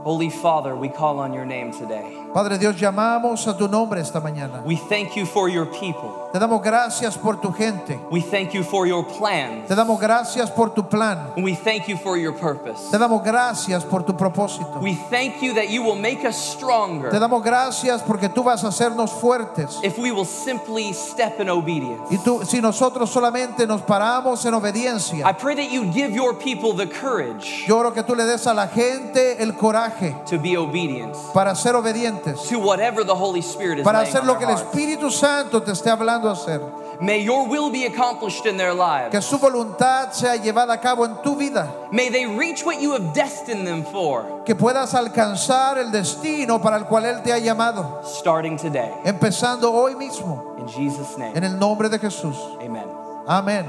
Holy 0.03 0.29
Father, 0.29 0.75
we 0.75 0.89
call 0.89 1.19
on 1.19 1.33
your 1.33 1.45
name 1.45 1.71
today. 1.71 2.15
Padre 2.33 2.57
Dios, 2.57 2.75
llamamos 2.75 3.47
a 3.47 3.57
tu 3.57 3.67
nombre 3.67 3.99
esta 3.99 4.21
mañana. 4.21 4.63
We 4.63 4.75
thank 4.75 5.15
you 5.15 5.25
for 5.25 5.49
your 5.49 5.65
people. 5.65 6.29
Te 6.31 6.37
damos 6.39 6.61
gracias 6.63 7.17
por 7.17 7.37
tu 7.41 7.51
gente. 7.51 7.99
We 8.11 8.21
thank 8.21 8.53
you 8.53 8.63
for 8.63 8.85
your 8.85 9.03
plans. 9.03 9.67
Te 9.67 9.75
damos 9.75 9.99
gracias 9.99 10.51
por 10.51 10.69
tu 10.69 10.83
plan. 10.83 11.33
We 11.35 11.55
thank 11.55 11.87
you 11.87 11.97
for 11.97 12.17
your 12.17 12.33
purpose. 12.33 12.91
Te 12.91 12.97
damos 12.97 13.23
gracias 13.23 13.83
por 13.83 14.03
tu 14.03 14.13
propósito. 14.13 14.79
We 14.79 14.93
thank 15.09 15.41
you 15.41 15.55
that 15.55 15.69
you 15.69 15.81
will 15.81 15.95
make 15.95 16.23
us 16.23 16.37
stronger. 16.37 17.09
Te 17.09 17.17
damos 17.17 17.43
gracias 17.43 18.03
porque 18.03 18.29
tú 18.29 18.43
vas 18.43 18.63
a 18.63 18.67
hacernos 18.67 19.09
fuertes. 19.19 19.79
if 19.83 19.97
we 19.97 20.11
will 20.11 20.25
simply 20.25 20.93
step 20.93 21.39
in 21.39 21.49
obedience. 21.49 22.11
Y 22.11 22.17
tú, 22.17 22.45
si 22.45 22.61
nosotros 22.61 23.09
solamente 23.09 23.65
nos 23.65 23.81
paramos 23.81 24.45
en 24.45 24.53
obediencia. 24.53 25.25
I 25.25 25.33
pray 25.33 25.55
that 25.55 25.71
you 25.71 25.91
give 25.91 26.11
your 26.11 26.35
people 26.35 26.73
the 26.73 26.87
courage 26.87 27.65
yo 27.67 27.77
oro 27.77 27.91
que 27.91 28.03
tú 28.03 28.15
le 28.15 28.25
des 28.25 28.45
a 28.45 28.53
la 28.53 28.67
gente 28.67 29.41
el 29.41 29.53
coraje 29.55 29.88
to 30.25 30.37
be 30.37 30.55
obedient 30.57 31.15
para 31.33 31.55
ser 31.55 31.75
obedientes, 31.75 32.47
to 32.49 32.59
whatever 32.59 33.03
the 33.05 33.15
Holy 33.15 33.41
Spirit 33.41 33.79
is 33.79 33.83
para 33.83 34.01
hacer 34.01 34.23
lo 34.25 34.37
que 34.37 34.45
el. 34.45 34.55
Espíritu 34.55 35.11
Santo 35.11 35.61
te 35.61 35.71
esté 35.71 35.89
hablando 35.89 36.29
hacer. 36.29 36.61
May 37.01 37.23
your 37.23 37.47
will 37.47 37.69
be 37.71 37.85
accomplished 37.85 38.45
in 38.45 38.57
their 38.57 38.73
lives. 38.73 39.11
Que 39.11 39.21
su 39.21 39.37
voluntad 39.39 40.11
sea 40.11 40.35
llevada 40.35 40.73
a 40.73 40.81
cabo 40.81 41.05
en 41.05 41.21
tu 41.23 41.37
vida. 41.37 41.71
May 41.91 42.09
they 42.09 42.25
reach 42.25 42.65
what 42.65 42.81
you 42.81 42.91
have 42.91 43.13
destined 43.13 43.65
them 43.65 43.85
for 43.85 44.43
Que 44.45 44.53
puedas 44.53 44.93
alcanzar 44.93 45.77
el 45.77 45.91
destino 45.91 46.59
para 46.61 46.75
el 46.77 46.83
cual 46.85 47.05
Él 47.05 47.21
te 47.23 47.31
ha 47.31 47.37
llamado. 47.39 48.01
starting 48.03 48.57
today. 48.57 48.91
Empezando 49.05 49.71
hoy 49.71 49.95
mismo. 49.95 50.55
In 50.57 50.67
Jesus' 50.67 51.17
name, 51.17 51.31
En 51.37 51.45
el 51.45 51.57
nombre 51.57 51.87
de 51.87 51.99
Jesús. 51.99 52.35
amen. 52.59 52.85
Amén. 53.25 53.65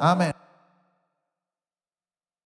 Amén. 0.00 0.43